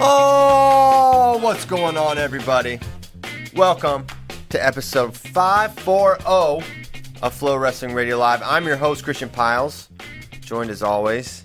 Oh, 0.00 1.38
what's 1.42 1.64
going 1.64 1.96
on, 1.96 2.18
everybody? 2.18 2.78
Welcome 3.54 4.06
to 4.50 4.64
episode 4.64 5.16
540 5.16 6.22
of 7.20 7.34
FloWrestling 7.38 7.94
Radio 7.94 8.16
Live. 8.16 8.40
I'm 8.44 8.64
your 8.64 8.76
host, 8.76 9.02
Christian 9.02 9.28
Pyles, 9.28 9.88
joined 10.40 10.70
as 10.70 10.84
always 10.84 11.44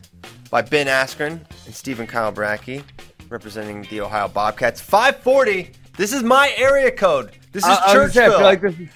by 0.51 0.61
Ben 0.61 0.85
Askren 0.85 1.41
and 1.65 1.73
Stephen 1.73 2.05
Kyle 2.05 2.31
Brackey, 2.31 2.83
representing 3.29 3.87
the 3.89 4.01
Ohio 4.01 4.27
Bobcats. 4.27 4.79
540. 4.79 5.71
This 5.97 6.13
is 6.13 6.21
my 6.21 6.53
area 6.55 6.91
code. 6.91 7.31
This 7.53 7.63
is 7.63 7.69
uh, 7.69 7.81
I 7.87 7.95
Churchville. 7.95 8.21
I 8.21 8.29
feel 8.29 8.41
like 8.41 8.61
this 8.61 8.79
is 8.79 8.89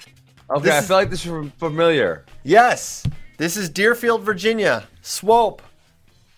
okay. 0.50 0.62
This 0.62 0.72
I 0.74 0.80
feel 0.82 0.96
like 0.96 1.10
this 1.10 1.26
is 1.26 1.52
familiar. 1.58 2.24
yes, 2.44 3.02
this 3.38 3.56
is 3.56 3.68
Deerfield, 3.68 4.22
Virginia. 4.22 4.86
Swoope, 5.02 5.60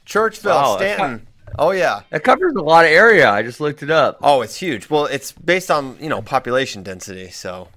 Churchville, 0.07 0.47
Wow, 0.55 0.77
Staunton. 0.79 1.27
Oh 1.59 1.70
yeah. 1.73 2.03
It 2.12 2.25
covers 2.25 2.55
a 2.55 2.62
lot 2.62 2.84
of 2.84 2.91
area. 2.91 3.31
I 3.31 3.43
just 3.43 3.61
looked 3.61 3.83
it 3.83 3.91
up. 3.91 4.19
Oh, 4.23 4.41
it's 4.43 4.56
huge. 4.56 4.89
Well, 4.89 5.06
it's 5.06 5.33
based 5.33 5.70
on 5.70 5.97
you 6.01 6.09
know 6.09 6.23
population 6.23 6.83
density, 6.83 7.31
so 7.31 7.69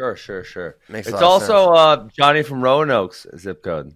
Sure, 0.00 0.16
sure, 0.16 0.44
sure. 0.44 0.76
Makes 0.88 1.08
a 1.08 1.12
it's 1.12 1.20
also 1.20 1.72
uh, 1.72 2.08
Johnny 2.18 2.42
from 2.42 2.62
Roanoke's 2.62 3.26
zip 3.36 3.62
code. 3.62 3.94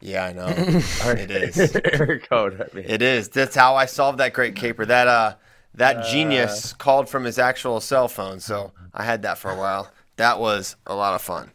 yeah, 0.00 0.26
I 0.26 0.32
know 0.34 0.46
it 0.56 1.30
is. 1.30 1.74
area 1.74 2.20
code. 2.20 2.60
I 2.60 2.76
mean. 2.76 2.84
It 2.86 3.00
is. 3.00 3.30
That's 3.30 3.56
how 3.56 3.74
I 3.74 3.86
solved 3.86 4.18
that 4.18 4.34
great 4.34 4.56
caper. 4.56 4.84
That 4.84 5.08
uh, 5.08 5.34
that 5.74 6.04
genius 6.04 6.74
called 6.74 7.08
from 7.08 7.24
his 7.24 7.38
actual 7.38 7.80
cell 7.80 8.08
phone. 8.08 8.40
So 8.40 8.72
I 8.92 9.04
had 9.04 9.22
that 9.22 9.38
for 9.38 9.50
a 9.50 9.56
while. 9.56 9.90
That 10.16 10.38
was 10.38 10.76
a 10.86 10.94
lot 10.94 11.14
of 11.14 11.22
fun. 11.22 11.50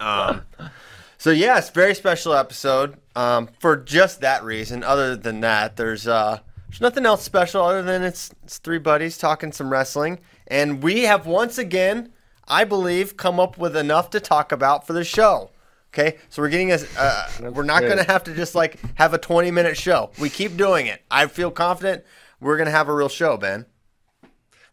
Um, 0.00 0.42
so 1.18 1.30
yes, 1.30 1.70
very 1.70 1.94
special 1.94 2.34
episode. 2.34 2.96
Um, 3.18 3.48
for 3.58 3.76
just 3.76 4.20
that 4.20 4.44
reason. 4.44 4.84
Other 4.84 5.16
than 5.16 5.40
that, 5.40 5.74
there's 5.74 6.06
uh, 6.06 6.38
there's 6.68 6.80
nothing 6.80 7.04
else 7.04 7.24
special 7.24 7.64
other 7.64 7.82
than 7.82 8.04
it's 8.04 8.30
it's 8.44 8.58
three 8.58 8.78
buddies 8.78 9.18
talking 9.18 9.50
some 9.50 9.70
wrestling, 9.70 10.20
and 10.46 10.80
we 10.84 11.02
have 11.02 11.26
once 11.26 11.58
again, 11.58 12.12
I 12.46 12.62
believe, 12.62 13.16
come 13.16 13.40
up 13.40 13.58
with 13.58 13.76
enough 13.76 14.10
to 14.10 14.20
talk 14.20 14.52
about 14.52 14.86
for 14.86 14.92
the 14.92 15.02
show. 15.02 15.50
Okay, 15.92 16.18
so 16.28 16.42
we're 16.42 16.48
getting 16.48 16.70
a. 16.70 16.78
Uh, 16.96 17.50
we're 17.52 17.64
not 17.64 17.82
going 17.82 17.96
to 17.96 18.04
have 18.04 18.22
to 18.22 18.34
just 18.36 18.54
like 18.54 18.78
have 18.94 19.14
a 19.14 19.18
20 19.18 19.50
minute 19.50 19.76
show. 19.76 20.12
We 20.20 20.30
keep 20.30 20.56
doing 20.56 20.86
it. 20.86 21.02
I 21.10 21.26
feel 21.26 21.50
confident 21.50 22.04
we're 22.38 22.56
going 22.56 22.66
to 22.66 22.72
have 22.72 22.88
a 22.88 22.94
real 22.94 23.08
show, 23.08 23.36
Ben. 23.36 23.66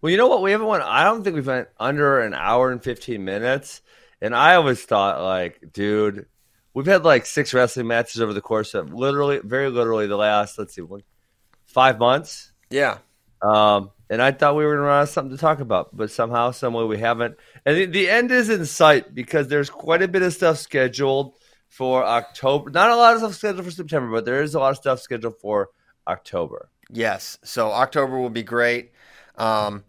Well, 0.01 0.11
you 0.11 0.17
know 0.17 0.27
what? 0.27 0.43
We 0.43 0.51
haven't 0.51 0.67
went. 0.67 0.83
I 0.83 1.03
don't 1.03 1.23
think 1.23 1.35
we've 1.35 1.47
went 1.47 1.69
under 1.79 2.19
an 2.19 2.35
hour 2.35 2.71
and 2.71 2.83
fifteen 2.83 3.25
minutes. 3.25 3.81
And 4.21 4.35
I 4.35 4.53
always 4.53 4.83
thought, 4.83 5.21
like, 5.21 5.73
dude, 5.73 6.27
we've 6.75 6.85
had 6.85 7.03
like 7.03 7.25
six 7.25 7.53
wrestling 7.53 7.87
matches 7.87 8.21
over 8.21 8.33
the 8.33 8.41
course 8.41 8.75
of 8.75 8.93
literally, 8.93 9.39
very 9.43 9.71
literally, 9.71 10.05
the 10.05 10.17
last 10.17 10.59
let's 10.59 10.75
see, 10.75 10.81
one, 10.81 11.01
five 11.65 11.97
months. 11.97 12.51
Yeah. 12.69 12.99
Um, 13.41 13.89
and 14.09 14.21
I 14.21 14.31
thought 14.31 14.55
we 14.55 14.65
were 14.65 14.75
going 14.75 14.83
to 14.83 14.87
run 14.87 14.99
out 14.99 15.03
of 15.03 15.09
something 15.09 15.35
to 15.35 15.41
talk 15.41 15.59
about, 15.59 15.95
but 15.95 16.11
somehow, 16.11 16.51
some 16.51 16.73
way, 16.73 16.83
we 16.83 16.99
haven't. 16.99 17.37
And 17.65 17.75
the, 17.75 17.85
the 17.85 18.09
end 18.09 18.29
is 18.29 18.49
in 18.49 18.65
sight 18.65 19.15
because 19.15 19.47
there's 19.47 19.69
quite 19.69 20.03
a 20.03 20.07
bit 20.07 20.21
of 20.21 20.33
stuff 20.33 20.57
scheduled 20.59 21.33
for 21.69 22.05
October. 22.05 22.69
Not 22.69 22.91
a 22.91 22.95
lot 22.95 23.13
of 23.13 23.19
stuff 23.19 23.33
scheduled 23.33 23.65
for 23.65 23.71
September, 23.71 24.11
but 24.11 24.25
there 24.25 24.43
is 24.43 24.53
a 24.53 24.59
lot 24.59 24.71
of 24.71 24.77
stuff 24.77 24.99
scheduled 24.99 25.39
for 25.39 25.69
October. 26.07 26.69
Yes. 26.91 27.39
So 27.43 27.71
October 27.71 28.19
will 28.19 28.29
be 28.29 28.43
great. 28.43 28.91
Um, 29.37 29.83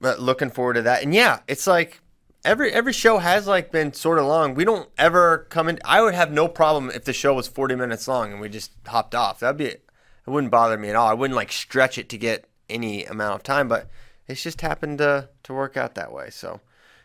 but 0.00 0.20
looking 0.20 0.50
forward 0.50 0.74
to 0.74 0.82
that. 0.82 1.04
And 1.04 1.14
yeah, 1.14 1.40
it's 1.46 1.66
like 1.66 2.01
every 2.44 2.72
every 2.72 2.92
show 2.92 3.18
has 3.18 3.46
like 3.46 3.70
been 3.72 3.92
sort 3.92 4.18
of 4.18 4.26
long. 4.26 4.54
We 4.54 4.64
don't 4.64 4.88
ever 4.98 5.46
come 5.50 5.68
in. 5.68 5.78
I 5.84 6.02
would 6.02 6.14
have 6.14 6.30
no 6.32 6.48
problem 6.48 6.90
if 6.90 7.04
the 7.04 7.12
show 7.12 7.34
was 7.34 7.48
40 7.48 7.74
minutes 7.76 8.08
long 8.08 8.32
and 8.32 8.40
we 8.40 8.48
just 8.48 8.72
hopped 8.86 9.14
off. 9.14 9.40
That'd 9.40 9.56
be. 9.58 9.66
It 9.66 9.80
wouldn't 10.26 10.50
bother 10.52 10.78
me 10.78 10.88
at 10.90 10.96
all. 10.96 11.08
I 11.08 11.14
wouldn't 11.14 11.36
like 11.36 11.50
stretch 11.52 11.98
it 11.98 12.08
to 12.10 12.18
get 12.18 12.48
any 12.70 13.04
amount 13.04 13.34
of 13.36 13.42
time, 13.42 13.68
but 13.68 13.88
it's 14.28 14.42
just 14.42 14.60
happened 14.60 14.98
to 14.98 15.28
to 15.44 15.52
work 15.54 15.76
out 15.76 15.94
that 15.96 16.12
way. 16.12 16.30
So 16.30 16.60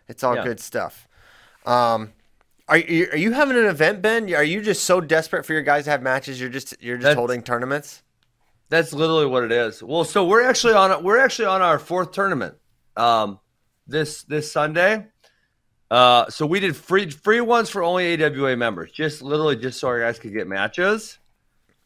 it's 0.08 0.24
all 0.24 0.36
Yeah. 0.36 0.44
good 0.44 0.60
stuff. 0.60 1.08
Um, 1.66 2.14
are 2.70 2.78
you 2.78 3.08
are 3.12 3.18
you 3.18 3.32
having 3.34 3.58
an 3.58 3.66
event, 3.66 4.02
Ben? 4.02 4.34
Are 4.34 4.44
you 4.44 4.62
just 4.62 4.84
so 4.84 5.02
desperate 5.02 5.46
for 5.46 5.54
your 5.54 5.62
guys 5.62 5.86
to 5.86 5.90
have 5.92 6.02
matches? 6.02 6.40
You're 6.40 6.50
just 6.50 6.76
you're 6.82 6.98
just 6.98 7.04
That's- 7.04 7.18
holding 7.18 7.42
tournaments. 7.44 8.04
That's 8.70 8.92
literally 8.92 9.26
what 9.28 9.44
it 9.44 9.52
is. 9.54 9.82
Well, 9.82 10.04
so 10.04 10.26
we're 10.26 10.42
actually 10.44 10.74
on 10.74 11.02
we're 11.04 11.20
actually 11.20 11.46
on 11.46 11.62
our 11.62 11.80
fourth 11.80 12.12
tournament. 12.12 12.56
Um, 12.98 13.40
this 13.88 14.24
this 14.24 14.52
Sunday. 14.52 15.08
Uh, 15.90 16.30
so 16.30 16.46
we 16.46 16.60
did 16.60 16.76
free 16.76 17.10
free 17.10 17.42
ones 17.42 17.70
for 17.70 17.82
only 17.82 18.22
AWA 18.22 18.58
members, 18.58 18.92
just 18.92 19.22
literally 19.22 19.56
just 19.56 19.80
so 19.80 19.88
our 19.88 20.00
guys 20.00 20.20
could 20.20 20.34
get 20.34 20.48
matches. 20.48 21.18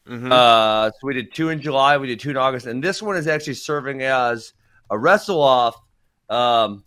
Mhm. 0.07 0.31
Uh, 0.31 0.89
so 0.89 0.97
we 1.03 1.13
did 1.13 1.33
two 1.33 1.49
in 1.49 1.61
July, 1.61 1.97
we 1.97 2.07
did 2.07 2.19
two 2.19 2.31
in 2.31 2.37
August, 2.37 2.65
and 2.65 2.83
this 2.83 3.01
one 3.01 3.15
is 3.15 3.27
actually 3.27 3.53
serving 3.53 4.01
as 4.01 4.53
a 4.89 4.97
wrestle 4.97 5.41
off, 5.41 5.75
um, 6.29 6.83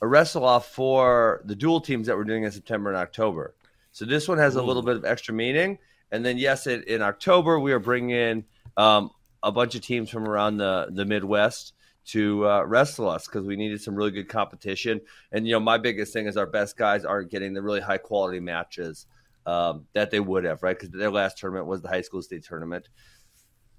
a 0.00 0.06
wrestle 0.06 0.44
off 0.44 0.68
for 0.72 1.42
the 1.44 1.54
dual 1.54 1.80
teams 1.80 2.06
that 2.06 2.16
we're 2.16 2.24
doing 2.24 2.44
in 2.44 2.50
September 2.50 2.88
and 2.90 2.98
October. 2.98 3.54
So 3.92 4.06
this 4.06 4.26
one 4.26 4.38
has 4.38 4.56
a 4.56 4.62
little 4.62 4.82
bit 4.82 4.96
of 4.96 5.04
extra 5.04 5.34
meaning, 5.34 5.78
and 6.10 6.24
then 6.24 6.38
yes, 6.38 6.66
it, 6.66 6.84
in 6.88 7.02
October 7.02 7.60
we 7.60 7.72
are 7.72 7.78
bringing 7.78 8.16
in 8.16 8.44
um, 8.78 9.10
a 9.42 9.52
bunch 9.52 9.74
of 9.74 9.82
teams 9.82 10.08
from 10.08 10.26
around 10.26 10.56
the 10.56 10.88
the 10.90 11.04
Midwest 11.04 11.73
to 12.06 12.48
uh, 12.48 12.62
wrestle 12.64 13.08
us 13.08 13.26
because 13.26 13.46
we 13.46 13.56
needed 13.56 13.80
some 13.80 13.94
really 13.94 14.10
good 14.10 14.28
competition. 14.28 15.00
And 15.32 15.46
you 15.46 15.52
know, 15.52 15.60
my 15.60 15.78
biggest 15.78 16.12
thing 16.12 16.26
is 16.26 16.36
our 16.36 16.46
best 16.46 16.76
guys 16.76 17.04
aren't 17.04 17.30
getting 17.30 17.54
the 17.54 17.62
really 17.62 17.80
high 17.80 17.98
quality 17.98 18.40
matches 18.40 19.06
um, 19.46 19.86
that 19.92 20.10
they 20.10 20.20
would 20.20 20.44
have, 20.44 20.62
right? 20.62 20.78
Because 20.78 20.90
their 20.90 21.10
last 21.10 21.38
tournament 21.38 21.66
was 21.66 21.82
the 21.82 21.88
high 21.88 22.02
school 22.02 22.22
state 22.22 22.44
tournament. 22.44 22.88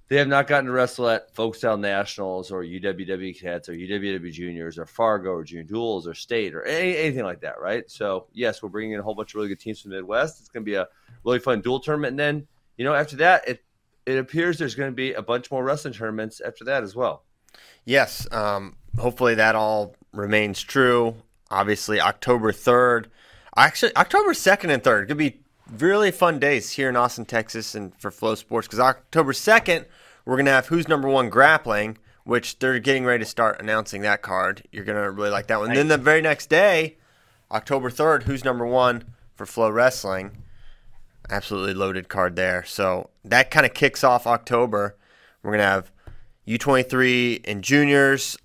They 0.07 0.17
have 0.17 0.27
not 0.27 0.45
gotten 0.45 0.65
to 0.65 0.71
wrestle 0.71 1.09
at 1.09 1.33
Folkstyle 1.33 1.79
Nationals 1.79 2.51
or 2.51 2.63
UWW 2.63 3.39
Cadets 3.39 3.69
or 3.69 3.73
UWW 3.73 4.31
Juniors 4.31 4.77
or 4.77 4.85
Fargo 4.85 5.31
or 5.31 5.43
Junior 5.43 5.63
Duals 5.63 6.05
or 6.05 6.13
State 6.13 6.53
or 6.53 6.63
any, 6.63 6.95
anything 6.95 7.23
like 7.23 7.41
that, 7.41 7.59
right? 7.59 7.89
So, 7.89 8.27
yes, 8.31 8.61
we're 8.61 8.69
bringing 8.69 8.91
in 8.91 8.99
a 8.99 9.03
whole 9.03 9.15
bunch 9.15 9.31
of 9.31 9.35
really 9.35 9.47
good 9.47 9.59
teams 9.59 9.81
from 9.81 9.89
the 9.89 9.97
Midwest. 9.97 10.39
It's 10.39 10.49
going 10.49 10.63
to 10.63 10.69
be 10.69 10.75
a 10.75 10.87
really 11.23 11.39
fun 11.39 11.61
dual 11.61 11.79
tournament. 11.79 12.11
And 12.11 12.19
then, 12.19 12.47
you 12.77 12.85
know, 12.85 12.93
after 12.93 13.15
that, 13.15 13.47
it, 13.47 13.63
it 14.05 14.19
appears 14.19 14.59
there's 14.59 14.75
going 14.75 14.91
to 14.91 14.95
be 14.95 15.13
a 15.13 15.23
bunch 15.23 15.49
more 15.49 15.63
wrestling 15.63 15.95
tournaments 15.95 16.39
after 16.39 16.63
that 16.65 16.83
as 16.83 16.95
well. 16.95 17.23
Yes. 17.85 18.27
Um, 18.31 18.75
hopefully 18.97 19.35
that 19.35 19.55
all 19.55 19.95
remains 20.13 20.61
true. 20.61 21.15
Obviously, 21.51 21.99
October 21.99 22.51
3rd. 22.51 23.05
Actually, 23.55 23.95
October 23.95 24.33
2nd 24.33 24.73
and 24.73 24.83
3rd 24.83 25.07
could 25.07 25.17
be 25.17 25.39
really 25.77 26.11
fun 26.11 26.39
days 26.39 26.71
here 26.71 26.89
in 26.89 26.95
Austin, 26.95 27.25
Texas, 27.25 27.75
and 27.75 27.95
for 27.99 28.11
FloSports 28.11 28.63
because 28.63 28.79
October 28.79 29.31
2nd, 29.31 29.85
we're 30.25 30.35
going 30.35 30.45
to 30.45 30.51
have 30.51 30.67
Who's 30.67 30.87
Number 30.87 31.07
One 31.07 31.29
Grappling, 31.29 31.97
which 32.23 32.59
they're 32.59 32.79
getting 32.79 33.05
ready 33.05 33.23
to 33.23 33.29
start 33.29 33.61
announcing 33.61 34.01
that 34.01 34.21
card. 34.21 34.63
You're 34.71 34.83
going 34.83 35.01
to 35.01 35.11
really 35.11 35.29
like 35.29 35.47
that 35.47 35.59
one. 35.59 35.73
Then 35.73 35.87
the 35.87 35.97
very 35.97 36.21
next 36.21 36.49
day, 36.49 36.97
October 37.51 37.89
3rd, 37.89 38.23
Who's 38.23 38.43
Number 38.43 38.65
One 38.65 39.03
for 39.35 39.45
FloWrestling. 39.45 40.31
Absolutely 41.29 41.73
loaded 41.73 42.09
card 42.09 42.35
there. 42.35 42.63
So 42.65 43.09
that 43.23 43.51
kind 43.51 43.65
of 43.65 43.73
kicks 43.73 44.03
off 44.03 44.27
October. 44.27 44.95
We're 45.41 45.51
going 45.51 45.59
to 45.59 45.65
have 45.65 45.91
U23 46.47 47.41
and 47.45 47.63
juniors. 47.63 48.37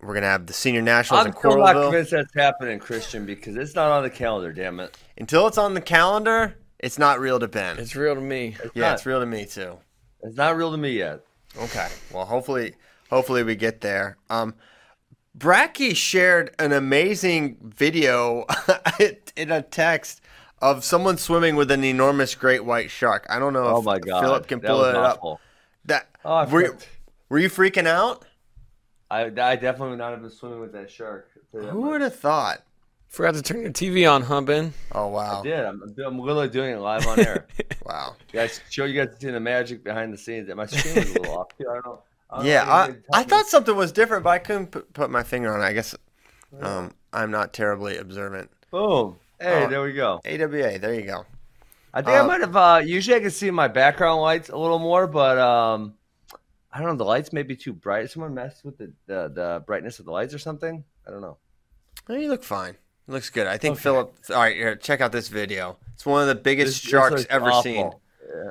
We're 0.00 0.14
going 0.14 0.22
to 0.22 0.28
have 0.28 0.46
the 0.46 0.52
senior 0.52 0.82
nationals 0.82 1.22
I'm 1.22 1.32
in 1.32 1.38
still 1.38 1.56
not 1.58 1.74
convinced 1.74 2.10
that's 2.10 2.34
happening, 2.34 2.78
Christian, 2.78 3.24
because 3.24 3.56
it's 3.56 3.74
not 3.74 3.90
on 3.90 4.02
the 4.02 4.10
calendar, 4.10 4.52
damn 4.52 4.78
it. 4.80 4.96
Until 5.16 5.46
it's 5.46 5.56
on 5.56 5.72
the 5.74 5.80
calendar, 5.80 6.56
it's 6.78 6.98
not 6.98 7.20
real 7.20 7.40
to 7.40 7.48
Ben. 7.48 7.78
It's 7.78 7.96
real 7.96 8.14
to 8.14 8.20
me. 8.20 8.56
yeah, 8.74 8.82
not. 8.82 8.94
it's 8.94 9.06
real 9.06 9.20
to 9.20 9.26
me 9.26 9.46
too. 9.46 9.78
It's 10.22 10.36
not 10.36 10.56
real 10.56 10.70
to 10.72 10.76
me 10.76 10.90
yet. 10.90 11.20
Okay. 11.56 11.88
Well, 12.12 12.26
hopefully, 12.26 12.74
hopefully 13.08 13.44
we 13.44 13.54
get 13.56 13.80
there. 13.80 14.18
Um, 14.28 14.54
Bracky 15.38 15.96
shared 15.96 16.54
an 16.58 16.72
amazing 16.72 17.56
video 17.62 18.44
in 19.36 19.50
a 19.50 19.62
text 19.62 20.20
of 20.60 20.84
someone 20.84 21.16
swimming 21.16 21.56
with 21.56 21.70
an 21.70 21.82
enormous 21.82 22.34
great 22.34 22.64
white 22.64 22.90
shark. 22.90 23.26
I 23.30 23.38
don't 23.38 23.52
know 23.52 23.64
Oh 23.64 23.78
if 23.78 23.84
my 23.84 23.98
god, 23.98 24.20
Philip 24.20 24.46
can 24.48 24.60
that 24.60 24.68
pull 24.68 24.84
it 24.84 24.94
up. 24.94 25.18
awful. 25.18 25.40
That 25.86 26.08
Oh, 26.24 26.34
I 26.34 26.44
were. 26.46 26.76
Were 27.28 27.38
you 27.38 27.48
freaking 27.48 27.86
out? 27.86 28.24
I, 29.10 29.24
I 29.26 29.28
definitely 29.56 29.90
would 29.90 29.98
not 29.98 30.12
have 30.12 30.22
been 30.22 30.30
swimming 30.30 30.60
with 30.60 30.72
that 30.72 30.90
shark. 30.90 31.30
I'll 31.36 31.42
tell 31.52 31.60
you 31.60 31.66
that 31.66 31.72
Who 31.72 31.80
would 31.90 32.00
have 32.00 32.16
thought? 32.16 32.62
Forgot 33.08 33.34
to 33.34 33.42
turn 33.42 33.60
your 33.62 33.70
TV 33.70 34.10
on, 34.10 34.22
huh, 34.22 34.40
Ben? 34.40 34.72
Oh 34.92 35.06
wow, 35.08 35.40
I 35.40 35.42
did. 35.44 35.60
I'm, 35.64 35.80
I'm 36.04 36.18
literally 36.18 36.48
doing 36.48 36.74
it 36.74 36.78
live 36.78 37.06
on 37.06 37.20
air. 37.20 37.46
wow. 37.86 38.16
you 38.32 38.40
guys, 38.40 38.60
show 38.70 38.86
you 38.86 39.04
guys 39.04 39.14
seeing 39.20 39.34
the 39.34 39.40
magic 39.40 39.84
behind 39.84 40.12
the 40.12 40.18
scenes. 40.18 40.48
My 40.52 40.66
screen 40.66 40.96
was 40.96 41.10
a 41.10 41.20
little 41.20 41.38
off 41.38 41.56
too. 41.56 41.66
I 41.70 41.74
don't 41.74 41.86
know. 41.86 42.02
I 42.30 42.36
don't 42.38 42.46
Yeah, 42.46 42.64
know, 42.64 42.70
I, 42.70 42.94
I 43.12 43.22
me. 43.22 43.28
thought 43.28 43.46
something 43.46 43.76
was 43.76 43.92
different, 43.92 44.24
but 44.24 44.30
I 44.30 44.38
couldn't 44.40 44.68
put, 44.72 44.92
put 44.94 45.10
my 45.10 45.22
finger 45.22 45.54
on 45.54 45.60
it. 45.60 45.64
I 45.64 45.72
guess 45.74 45.94
um, 46.60 46.92
I'm 47.12 47.30
not 47.30 47.52
terribly 47.52 47.98
observant. 47.98 48.50
Boom. 48.72 49.16
Hey, 49.40 49.64
Oh. 49.64 49.68
there 49.68 49.82
we 49.82 49.92
go. 49.92 50.20
AWA, 50.24 50.78
there 50.80 50.94
you 50.94 51.02
go. 51.02 51.24
I 51.92 52.02
think 52.02 52.16
I 52.16 52.20
Uh, 52.20 52.26
might 52.26 52.40
have. 52.40 52.56
Uh, 52.56 52.82
usually, 52.84 53.16
I 53.16 53.20
can 53.20 53.30
see 53.30 53.48
my 53.52 53.68
background 53.68 54.22
lights 54.22 54.48
a 54.48 54.56
little 54.56 54.80
more, 54.80 55.06
but 55.06 55.38
um, 55.38 55.94
I 56.74 56.78
don't 56.80 56.88
know. 56.88 56.96
The 56.96 57.04
lights 57.04 57.32
may 57.32 57.44
be 57.44 57.54
too 57.54 57.72
bright. 57.72 58.10
Someone 58.10 58.34
messed 58.34 58.64
with 58.64 58.76
the, 58.78 58.92
the 59.06 59.30
the 59.32 59.62
brightness 59.64 60.00
of 60.00 60.06
the 60.06 60.10
lights 60.10 60.34
or 60.34 60.38
something. 60.38 60.82
I 61.06 61.10
don't 61.12 61.20
know. 61.20 61.36
Oh, 62.08 62.14
you 62.16 62.28
look 62.28 62.42
fine. 62.42 62.74
It 63.08 63.12
looks 63.12 63.30
good. 63.30 63.46
I 63.46 63.58
think 63.58 63.74
Okay. 63.74 63.82
Philip. 63.82 64.14
All 64.30 64.36
right, 64.36 64.56
here, 64.56 64.74
check 64.76 65.00
out 65.00 65.12
this 65.12 65.28
video. 65.28 65.76
It's 65.94 66.04
one 66.04 66.22
of 66.22 66.28
the 66.28 66.34
biggest 66.34 66.72
This- 66.74 66.82
this 66.82 66.90
sharks 66.90 67.10
looks 67.12 67.26
ever 67.30 67.46
awful. 67.50 67.62
seen. 67.62 67.90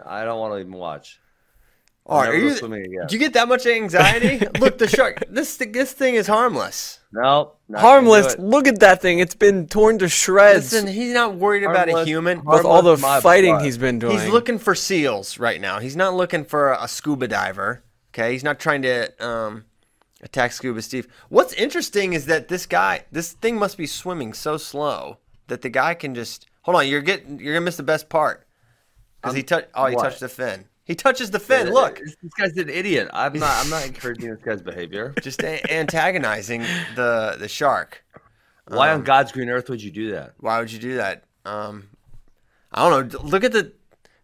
I 0.06 0.24
don't 0.24 0.40
want 0.40 0.54
to 0.54 0.60
even 0.60 0.72
watch. 0.74 1.20
All 2.06 2.20
right, 2.20 2.30
are 2.30 2.38
you? 2.38 2.54
Do 2.60 3.16
you 3.16 3.20
get 3.20 3.34
that 3.34 3.48
much 3.48 3.66
anxiety? 3.66 4.46
look, 4.60 4.78
the 4.78 4.88
shark. 4.88 5.24
This 5.30 5.56
this 5.58 5.94
thing 5.94 6.16
is 6.16 6.28
harmless. 6.28 7.00
No, 7.14 7.54
not 7.70 7.78
gonna 7.78 7.80
Harmless. 7.82 8.38
Look 8.38 8.68
at 8.68 8.80
that 8.82 9.02
thing. 9.02 9.20
It's 9.20 9.36
been 9.36 9.68
torn 9.68 10.00
to 10.00 10.10
shreds 10.10 10.74
Listen, 10.74 10.88
he's 10.88 11.14
not 11.14 11.36
worried 11.36 11.64
about 11.64 11.88
a 11.88 12.04
human. 12.04 12.44
with 12.44 12.66
all 12.66 12.82
the 12.82 12.98
fighting 12.98 13.56
butt. 13.56 13.64
he's 13.66 13.78
been 13.78 14.00
doing. 14.00 14.20
He's 14.20 14.28
looking 14.30 14.60
for 14.60 14.76
seals 14.76 15.40
right 15.40 15.62
now. 15.62 15.80
He's 15.80 15.96
not 15.96 16.14
looking 16.14 16.44
for 16.44 16.74
a 16.74 16.88
scuba 16.90 17.28
diver. 17.30 17.84
Okay, 18.14 18.32
he's 18.34 18.44
not 18.44 18.60
trying 18.60 18.84
to 18.84 19.26
um, 19.26 19.66
attack 20.22 20.52
Scuba 20.52 20.82
Steve. 20.84 21.08
What's 21.30 21.54
interesting 21.54 22.14
is 22.14 22.28
that 22.28 22.48
this 22.48 22.66
guy, 22.68 23.06
this 23.12 23.34
thing 23.34 23.58
must 23.58 23.76
be 23.78 23.88
swimming 23.88 24.34
so 24.34 24.58
slow 24.58 25.18
that 25.48 25.62
the 25.64 25.70
guy 25.70 25.96
can 25.96 26.14
just 26.14 26.46
hold 26.62 26.78
on. 26.78 26.88
You're 26.88 27.02
getting, 27.02 27.40
you're 27.40 27.54
gonna 27.54 27.66
miss 27.66 27.78
the 27.78 27.84
best 27.84 28.10
part 28.10 28.46
because 29.22 29.36
he 29.36 29.42
touched. 29.44 29.68
Oh, 29.74 29.88
he 29.88 29.96
what? 29.96 30.04
touched 30.04 30.20
the 30.20 30.30
fin. 30.30 30.66
He 30.86 30.96
touches 30.96 31.32
the 31.32 31.40
fin. 31.40 31.72
Look, 31.72 31.98
this, 32.00 32.16
this 32.22 32.34
guy's 32.34 32.58
an 32.58 32.70
idiot. 32.70 33.10
I'm 33.14 33.34
not. 33.40 33.64
I'm 33.64 33.70
not 33.70 33.86
encouraging 33.88 34.30
this 34.30 34.44
guy's 34.44 34.62
behavior. 34.62 35.14
just 35.22 35.42
a- 35.42 35.74
antagonizing 35.74 36.62
the 36.96 37.36
the 37.40 37.48
shark. 37.48 38.04
Why 38.68 38.92
Um, 38.92 39.00
on 39.00 39.04
God's 39.06 39.32
green 39.32 39.50
earth 39.50 39.70
would 39.70 39.82
you 39.82 39.92
do 39.92 40.12
that? 40.12 40.34
Why 40.40 40.60
would 40.60 40.72
you 40.72 40.80
do 40.80 40.96
that? 40.98 41.24
Um, 41.46 41.90
I 42.72 42.88
don't 42.88 43.12
know. 43.14 43.20
Look 43.22 43.44
at 43.44 43.54
the 43.54 43.74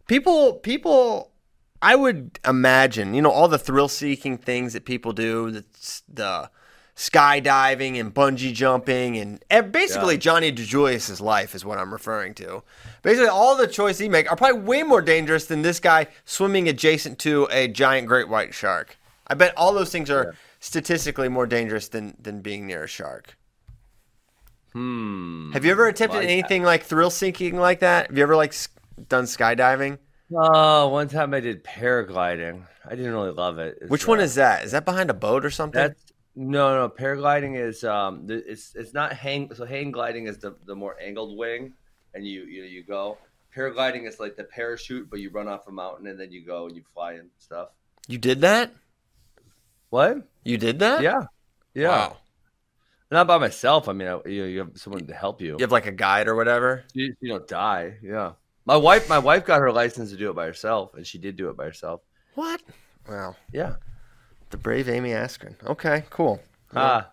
people. 0.07 0.53
People. 0.53 1.31
I 1.81 1.95
would 1.95 2.39
imagine, 2.45 3.13
you 3.13 3.21
know, 3.21 3.31
all 3.31 3.47
the 3.47 3.57
thrill-seeking 3.59 4.39
things 4.39 4.73
that 4.73 4.85
people 4.85 5.13
do, 5.13 5.49
the, 5.51 5.65
the 6.13 6.49
skydiving 6.95 7.97
and 7.99 8.13
bungee 8.13 8.53
jumping, 8.53 9.15
and, 9.17 9.43
and 9.49 9.71
basically 9.71 10.15
Yeah. 10.15 10.19
Johnny 10.19 10.51
DeJulius's 10.51 11.21
life 11.21 11.55
is 11.55 11.63
what 11.63 11.77
I'm 11.77 11.93
referring 11.93 12.33
to. 12.35 12.63
Basically, 13.01 13.29
all 13.29 13.55
the 13.55 13.67
choices 13.67 13.99
he 13.99 14.09
make 14.09 14.29
are 14.29 14.35
probably 14.35 14.59
way 14.61 14.83
more 14.83 15.01
dangerous 15.01 15.45
than 15.45 15.61
this 15.61 15.79
guy 15.79 16.07
swimming 16.25 16.67
adjacent 16.67 17.17
to 17.19 17.47
a 17.51 17.69
giant 17.69 18.07
great 18.07 18.27
white 18.27 18.53
shark. 18.53 18.97
I 19.27 19.35
bet 19.35 19.53
all 19.55 19.73
those 19.73 19.91
things 19.91 20.09
are 20.09 20.35
statistically 20.59 21.29
more 21.29 21.45
dangerous 21.47 21.87
than 21.87 22.15
than 22.19 22.41
being 22.41 22.67
near 22.67 22.83
a 22.83 22.87
shark. 22.87 23.37
Hmm. 24.73 25.51
Have 25.53 25.65
you 25.65 25.71
ever 25.71 25.87
attempted 25.87 26.17
Like 26.17 26.27
that. 26.27 26.31
anything 26.33 26.63
like 26.63 26.83
thrill 26.83 27.09
seeking 27.09 27.57
like 27.57 27.79
that? 27.79 28.07
Have 28.07 28.17
you 28.17 28.23
ever 28.23 28.35
like 28.35 28.53
done 29.07 29.23
skydiving? 29.25 29.97
Oh, 30.31 30.89
one 30.89 31.07
time 31.07 31.33
I 31.33 31.39
did 31.39 31.63
paragliding. 31.63 32.63
I 32.85 32.89
didn't 32.95 33.11
really 33.11 33.31
love 33.31 33.57
it. 33.57 33.79
It's, 33.81 33.89
Which 33.89 34.07
one 34.07 34.19
uh, 34.19 34.23
is 34.23 34.35
that? 34.35 34.63
Is 34.63 34.71
that 34.71 34.85
behind 34.85 35.09
a 35.09 35.13
boat 35.13 35.43
or 35.43 35.49
something? 35.49 35.79
That's 35.79 36.13
no, 36.35 36.75
no. 36.75 36.89
Paragliding 36.89 37.59
is 37.59 37.83
um, 37.83 38.25
it's 38.29 38.75
it's 38.75 38.93
not 38.93 39.13
hang. 39.13 39.53
So 39.53 39.65
hang 39.65 39.91
gliding 39.91 40.27
is 40.27 40.37
the 40.37 40.55
the 40.65 40.75
more 40.75 40.95
angled 41.01 41.37
wing, 41.37 41.73
and 42.13 42.25
you 42.25 42.43
you 42.43 42.63
you 42.63 42.83
go. 42.83 43.17
Paragliding 43.55 44.07
is 44.07 44.19
like 44.19 44.35
the 44.35 44.43
parachute, 44.43 45.09
but 45.09 45.19
you 45.19 45.31
run 45.31 45.47
off 45.47 45.67
a 45.67 45.71
mountain 45.71 46.07
and 46.07 46.19
then 46.19 46.31
you 46.31 46.45
go 46.45 46.67
and 46.67 46.75
you 46.75 46.83
fly 46.93 47.13
and 47.13 47.29
stuff. 47.39 47.69
you 48.07 48.19
did 48.19 48.41
that? 48.41 48.71
What? 49.89 50.29
You 50.43 50.57
did 50.57 50.79
that? 50.79 51.01
Yeah, 51.01 51.23
yeah. 51.73 51.89
Wow. 51.89 52.17
Not 53.11 53.25
by 53.25 53.39
myself. 53.39 53.89
I 53.89 53.93
mean, 53.93 54.07
I, 54.07 54.21
you 54.29 54.43
you 54.43 54.59
have 54.59 54.71
someone 54.75 55.07
to 55.07 55.13
help 55.13 55.41
you. 55.41 55.53
You 55.53 55.63
have 55.63 55.71
like 55.71 55.87
a 55.87 55.91
guide 55.91 56.27
or 56.27 56.35
whatever. 56.35 56.83
You, 56.93 57.15
you 57.19 57.29
don't 57.29 57.47
die. 57.47 57.97
Yeah. 58.03 58.33
My 58.69 58.77
wife, 58.77 59.09
my 59.09 59.17
wife 59.17 59.45
got 59.45 59.61
her 59.61 59.71
license 59.71 60.11
to 60.11 60.15
do 60.15 60.29
it 60.29 60.35
by 60.35 60.45
herself, 60.45 60.93
and 60.93 61.05
she 61.05 61.17
did 61.17 61.35
do 61.35 61.49
it 61.49 61.57
by 61.57 61.65
herself. 61.65 62.01
What? 62.35 62.61
Wow. 63.09 63.35
Yeah. 63.51 63.77
The 64.51 64.57
brave 64.57 64.87
Amy 64.87 65.09
Askren. 65.09 65.55
Okay, 65.65 66.03
cool. 66.11 66.39
Ah, 66.75 67.09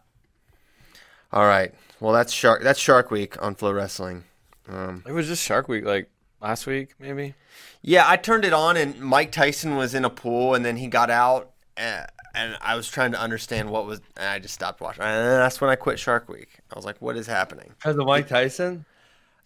All 1.32 1.46
right. 1.46 1.72
Well, 1.98 2.12
that's 2.12 2.30
Shark. 2.30 2.62
That's 2.62 2.78
Shark 2.78 3.10
Week 3.10 3.42
on 3.42 3.54
FloWrestling. 3.54 4.24
Um, 4.68 5.02
It 5.08 5.12
was 5.12 5.28
just 5.28 5.42
Shark 5.42 5.66
Week, 5.66 5.86
like 5.86 6.10
last 6.42 6.66
week, 6.66 6.90
maybe. 6.98 7.32
yeah, 7.80 8.04
I 8.06 8.18
turned 8.18 8.44
it 8.44 8.52
on, 8.52 8.76
and 8.76 9.00
Mike 9.00 9.32
Tyson 9.32 9.76
was 9.76 9.94
in 9.94 10.04
a 10.04 10.10
pool, 10.10 10.54
and 10.54 10.62
then 10.62 10.76
he 10.76 10.88
got 10.88 11.08
out, 11.08 11.52
uh, 11.78 12.04
and 12.34 12.58
I 12.60 12.76
was 12.76 12.86
trying 12.90 13.12
to 13.12 13.18
understand 13.18 13.70
what 13.70 13.86
was, 13.86 14.02
and 14.18 14.28
I 14.28 14.40
just 14.40 14.52
stopped 14.52 14.82
watching. 14.82 15.04
And 15.04 15.26
that's 15.40 15.58
when 15.62 15.70
I 15.70 15.76
quit 15.76 15.98
Shark 15.98 16.28
Week. 16.28 16.58
I 16.70 16.76
was 16.76 16.84
like, 16.84 17.00
"What 17.00 17.16
is 17.16 17.26
happening?" 17.26 17.72
because 17.78 17.96
of 17.96 18.04
Mike 18.06 18.28
Tyson. 18.28 18.84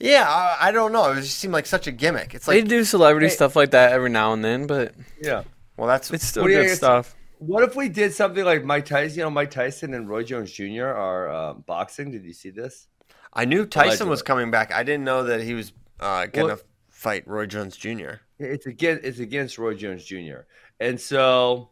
Yeah, 0.01 0.25
I, 0.29 0.69
I 0.69 0.73
don't 0.73 0.93
know. 0.93 1.13
It 1.13 1.17
just 1.23 1.39
seemed 1.39 1.53
like 1.53 1.67
such 1.67 1.87
a 1.87 1.93
gimmick. 1.93 2.35
It's 2.35 2.49
like 2.49 2.55
they 2.57 2.61
like, 2.63 2.69
do 2.71 2.85
celebrity 2.85 3.27
Hey. 3.27 3.35
stuff 3.35 3.55
like 3.55 3.73
that 3.73 3.93
every 3.93 4.09
now 4.11 4.33
and 4.33 4.43
then, 4.45 4.67
but 4.67 4.95
Yeah. 5.21 5.45
well, 5.77 5.87
that's 5.87 6.11
it's 6.11 6.25
still 6.25 6.43
What 6.43 6.49
do 6.49 6.55
you 6.55 6.61
good 6.63 6.69
guys- 6.69 6.77
stuff. 6.79 7.15
What 7.39 7.65
if 7.65 7.75
we 7.75 7.89
did 7.89 8.13
something 8.13 8.45
like 8.45 8.65
Mike 8.65 8.85
Tyson? 8.85 9.19
You 9.19 9.25
know, 9.25 9.31
Mike 9.31 9.51
Tyson 9.51 9.95
and 9.95 10.09
Roy 10.09 10.23
Jones 10.25 10.53
Jr. 10.53 10.85
are 10.87 11.29
uh, 11.31 11.53
boxing. 11.55 12.11
Did 12.11 12.25
you 12.25 12.35
see 12.35 12.51
this? 12.51 12.87
I 13.33 13.47
knew 13.47 13.65
Tyson 13.65 13.89
Allegedly. 13.89 14.11
was 14.11 14.23
coming 14.23 14.51
back. 14.51 14.73
I 14.75 14.83
didn't 14.83 15.05
know 15.05 15.23
that 15.25 15.41
he 15.43 15.55
was 15.55 15.73
uh, 16.01 16.27
gonna 16.27 16.49
What- 16.55 16.67
fight 16.89 17.27
Roy 17.27 17.47
Jones 17.47 17.77
Jr. 17.79 18.17
It's 18.39 18.67
against 18.67 19.05
it's 19.05 19.19
against 19.21 19.57
Roy 19.59 19.75
Jones 19.75 20.05
Jr. 20.05 20.41
And 20.81 21.01
so 21.01 21.71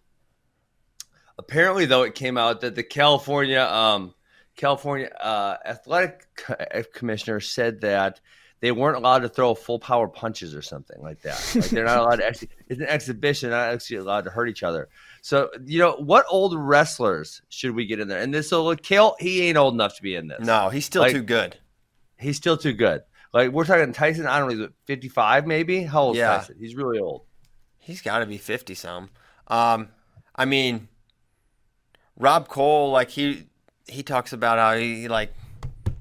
apparently, 1.38 1.84
though, 1.86 2.02
it 2.02 2.14
came 2.14 2.36
out 2.38 2.60
that 2.62 2.74
the 2.74 2.82
California 2.82 3.62
um, 3.62 4.14
California 4.58 5.08
uh, 5.20 5.56
athletic 5.64 6.26
co- 6.37 6.55
commissioner 6.93 7.40
said 7.40 7.81
that 7.81 8.20
they 8.60 8.72
weren't 8.72 8.96
allowed 8.96 9.20
to 9.20 9.28
throw 9.28 9.55
full 9.55 9.78
power 9.78 10.08
punches 10.08 10.55
or 10.55 10.60
something 10.62 11.00
like 11.00 11.22
that. 11.22 11.40
Like 11.55 11.64
they're 11.70 11.84
not 11.84 11.99
allowed 12.00 12.16
to 12.16 12.26
actually. 12.26 12.50
It's 12.69 12.81
an 12.81 12.87
exhibition, 12.87 13.49
not 13.50 13.72
actually 13.72 13.96
allowed 13.99 14.25
to 14.25 14.31
hurt 14.31 14.49
each 14.50 14.62
other. 14.62 14.88
So 15.22 15.49
you 15.64 15.78
know, 15.78 15.93
what 15.93 16.26
old 16.28 16.55
wrestlers 16.58 17.40
should 17.49 17.75
we 17.75 17.87
get 17.87 18.00
in 18.00 18.08
there? 18.08 18.20
And 18.20 18.34
this 18.34 18.50
so 18.50 18.64
like, 18.64 18.82
Kale, 18.82 19.14
he 19.19 19.43
ain't 19.43 19.56
old 19.56 19.72
enough 19.75 19.96
to 19.96 20.02
be 20.02 20.14
in 20.16 20.26
this. 20.28 20.44
No, 20.44 20.69
he's 20.69 20.84
still 20.84 21.02
Like- 21.02 21.12
too 21.14 21.22
good. 21.22 21.56
he's 22.19 22.37
still 22.37 22.56
too 22.58 22.72
good. 22.75 23.02
Like 23.32 23.52
we're 23.52 23.64
talking 23.64 23.93
Tyson. 23.93 24.26
I 24.26 24.38
don't 24.40 24.49
know, 24.50 24.56
he's 24.64 24.69
fifty 24.87 25.08
five 25.08 25.46
maybe. 25.46 25.84
How 25.84 26.03
old 26.03 26.17
is 26.17 26.20
Yeah. 26.20 26.36
Tyson? 26.38 26.56
He's 26.58 26.74
really 26.74 26.98
old. 26.98 27.22
He's 27.79 28.03
got 28.03 28.19
to 28.19 28.27
be 28.27 28.38
fifty 28.38 28.74
some. 28.74 29.10
Um, 29.46 29.88
I 30.34 30.44
mean, 30.46 30.88
Rob 32.17 32.48
Koll, 32.48 32.91
like 32.91 33.10
he 33.10 33.46
he 33.88 34.02
talks 34.02 34.32
about 34.32 34.58
how 34.58 34.76
he 34.76 35.08
like, 35.08 35.32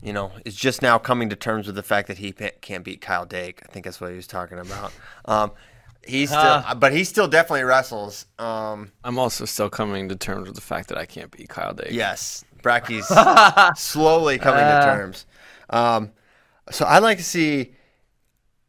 you 0.02 0.14
know, 0.14 0.32
is 0.46 0.56
just 0.56 0.82
now 0.82 0.98
coming 0.98 1.30
to 1.30 1.36
terms 1.36 1.68
with 1.68 1.76
the 1.76 1.84
fact 1.84 2.08
that 2.08 2.18
he 2.18 2.32
can't 2.32 2.84
beat 2.84 3.02
Kyle 3.02 3.26
Dake. 3.26 3.62
I 3.68 3.72
think 3.72 3.86
that's 3.86 4.00
what 4.00 4.10
he 4.12 4.16
was 4.16 4.28
talking 4.28 4.60
about. 4.60 4.92
Um, 5.26 5.52
he's 6.06 6.30
still, 6.38 6.40
Huh. 6.62 6.76
but 6.76 6.92
he 6.94 7.04
still 7.04 7.28
definitely 7.28 7.64
wrestles. 7.64 8.26
Um, 8.40 8.92
I'm 9.04 9.18
also 9.18 9.46
still 9.46 9.70
coming 9.70 10.10
to 10.10 10.16
terms 10.16 10.48
with 10.48 10.56
the 10.56 10.62
fact 10.62 10.90
that 10.90 10.98
I 10.98 11.06
can't 11.06 11.32
beat 11.32 11.50
Kyle 11.50 11.74
Dake. 11.74 11.92
yes, 11.92 12.44
Bracky's 12.62 13.08
slowly 13.80 14.38
coming 14.38 14.62
to 14.62 14.66
Uh. 14.66 14.86
terms. 14.86 15.26
Um, 15.70 16.12
so 16.72 16.86
I'd 16.86 17.04
like 17.04 17.18
to 17.18 17.24
see. 17.24 17.74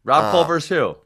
Rob 0.04 0.24
Uh, 0.24 0.30
Koll 0.32 0.44
versus 0.44 0.68
who? 0.70 0.96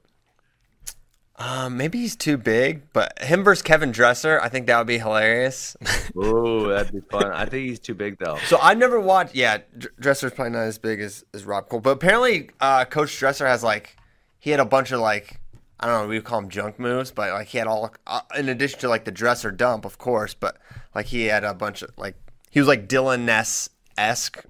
Um, 1.44 1.76
maybe 1.76 1.98
he's 1.98 2.14
too 2.14 2.36
big, 2.36 2.82
but 2.92 3.20
him 3.20 3.42
versus 3.42 3.62
Kevin 3.62 3.90
Dresser, 3.90 4.40
I 4.40 4.48
think 4.48 4.68
that 4.68 4.78
would 4.78 4.86
be 4.86 4.98
hilarious. 4.98 5.76
Ooh, 6.16 6.68
that'd 6.72 6.92
be 6.92 7.00
fun. 7.10 7.32
I 7.32 7.46
think 7.46 7.68
he's 7.68 7.80
too 7.80 7.94
big 7.94 8.18
though. 8.18 8.38
So 8.46 8.58
I've 8.58 8.78
never 8.78 9.00
watched. 9.00 9.34
Yeah, 9.34 9.58
Dr- 9.76 9.92
Dresser's 9.98 10.32
probably 10.32 10.52
not 10.52 10.60
as 10.60 10.78
big 10.78 11.00
as, 11.00 11.24
as 11.34 11.44
Rob 11.44 11.68
Koll, 11.68 11.80
but 11.80 11.90
apparently, 11.90 12.50
uh, 12.60 12.84
Coach 12.84 13.18
Dresser 13.18 13.46
has 13.46 13.64
like 13.64 13.96
he 14.38 14.50
had 14.50 14.60
a 14.60 14.64
bunch 14.64 14.92
of 14.92 15.00
like 15.00 15.40
I 15.80 15.86
don't 15.86 16.02
know, 16.02 16.08
we 16.08 16.14
would 16.16 16.24
call 16.24 16.40
them 16.40 16.48
junk 16.48 16.78
moves, 16.78 17.10
but 17.10 17.32
like 17.32 17.48
he 17.48 17.58
had 17.58 17.66
all 17.66 17.92
uh, 18.06 18.20
in 18.38 18.48
addition 18.48 18.78
to 18.80 18.88
like 18.88 19.04
the 19.04 19.10
dresser 19.10 19.50
dump, 19.50 19.84
of 19.84 19.98
course, 19.98 20.34
but 20.34 20.58
like 20.94 21.06
he 21.06 21.24
had 21.24 21.42
a 21.42 21.54
bunch 21.54 21.82
of 21.82 21.90
like 21.96 22.14
he 22.50 22.60
was 22.60 22.68
like 22.68 22.88
Dylan 22.88 23.22
Ness 23.22 23.68
esque, 23.98 24.44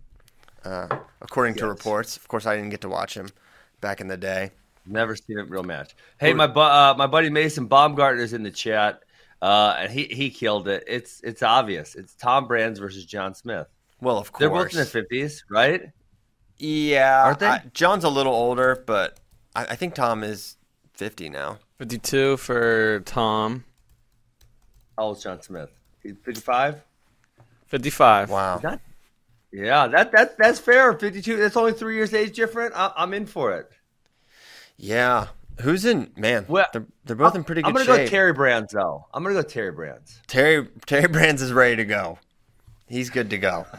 uh, 0.62 0.88
according 1.22 1.54
to 1.54 1.66
reports. 1.66 2.18
Of 2.18 2.28
course, 2.28 2.44
I 2.44 2.54
didn't 2.54 2.68
get 2.70 2.82
to 2.82 2.90
watch 2.90 3.14
him 3.14 3.30
back 3.80 4.02
in 4.02 4.08
the 4.08 4.18
day. 4.18 4.50
Never 4.86 5.14
seen 5.16 5.38
a 5.38 5.44
real 5.44 5.62
match. 5.62 5.94
Hey, 6.18 6.32
my 6.34 6.46
bu- 6.46 6.60
uh, 6.60 6.94
my 6.98 7.06
buddy 7.06 7.30
Mason 7.30 7.66
Baumgartner's 7.68 8.32
in 8.32 8.42
the 8.42 8.50
chat, 8.50 9.02
uh, 9.40 9.76
and 9.78 9.92
he 9.92 10.04
he 10.04 10.30
killed 10.30 10.66
it. 10.68 10.84
It's 10.86 11.20
it's 11.22 11.42
obvious. 11.42 11.94
It's 11.94 12.14
Tom 12.14 12.46
Brands 12.48 12.78
versus 12.80 13.04
John 13.04 13.34
Smith. 13.34 13.68
Well, 14.00 14.18
of 14.18 14.32
course, 14.32 14.40
They're 14.40 14.50
both 14.50 14.70
in 14.72 14.76
their 14.76 14.84
fifties, 14.84 15.44
right? 15.48 15.82
Yeah, 16.58 17.24
Aren't 17.24 17.38
they? 17.38 17.46
I- 17.46 17.62
John's 17.74 18.04
a 18.04 18.08
little 18.08 18.34
older, 18.34 18.82
but 18.86 19.18
I, 19.54 19.66
I 19.66 19.76
think 19.76 19.94
Tom 19.94 20.24
is 20.24 20.56
fifty 20.94 21.28
now. 21.28 21.58
52 21.78 22.36
for 22.36 23.00
Tom. 23.06 23.64
How 24.96 25.04
old's 25.04 25.22
John 25.22 25.40
Smith? 25.42 25.70
He's 26.02 26.14
fifty 26.24 26.40
five. 26.40 26.82
55. 27.66 28.30
Wow. 28.30 28.56
He's 28.56 28.62
not. 28.64 28.80
Yeah, 29.52 29.86
that 29.88 30.12
that 30.12 30.36
that's 30.38 30.58
fair. 30.58 30.92
Fifty-two. 30.94 31.36
That's 31.36 31.56
only 31.56 31.72
three 31.72 31.94
years 31.94 32.12
age 32.14 32.34
different. 32.36 32.72
I, 32.74 32.92
I'm 32.96 33.12
in 33.14 33.26
for 33.26 33.52
it. 33.52 33.70
Yeah. 34.76 35.28
Who's 35.60 35.84
in? 35.84 36.10
Man, 36.16 36.46
Well, 36.48 36.66
they're, 36.72 36.86
they're 37.04 37.16
both 37.16 37.34
in 37.34 37.44
pretty 37.44 37.62
good 37.62 37.68
shape. 37.68 37.80
I'm 37.80 37.86
gonna 37.86 37.98
shape. 37.98 38.06
go 38.06 38.10
Terry 38.10 38.32
Brands 38.32 38.72
though. 38.72 39.06
I'm 39.12 39.22
gonna 39.22 39.34
go 39.34 39.42
Terry 39.42 39.70
Brands. 39.70 40.20
Terry 40.26 40.66
Terry 40.86 41.08
Brands 41.08 41.42
is 41.42 41.52
ready 41.52 41.76
to 41.76 41.84
go. 41.84 42.18
He's 42.86 43.10
good 43.10 43.30
to 43.30 43.38
go. 43.38 43.66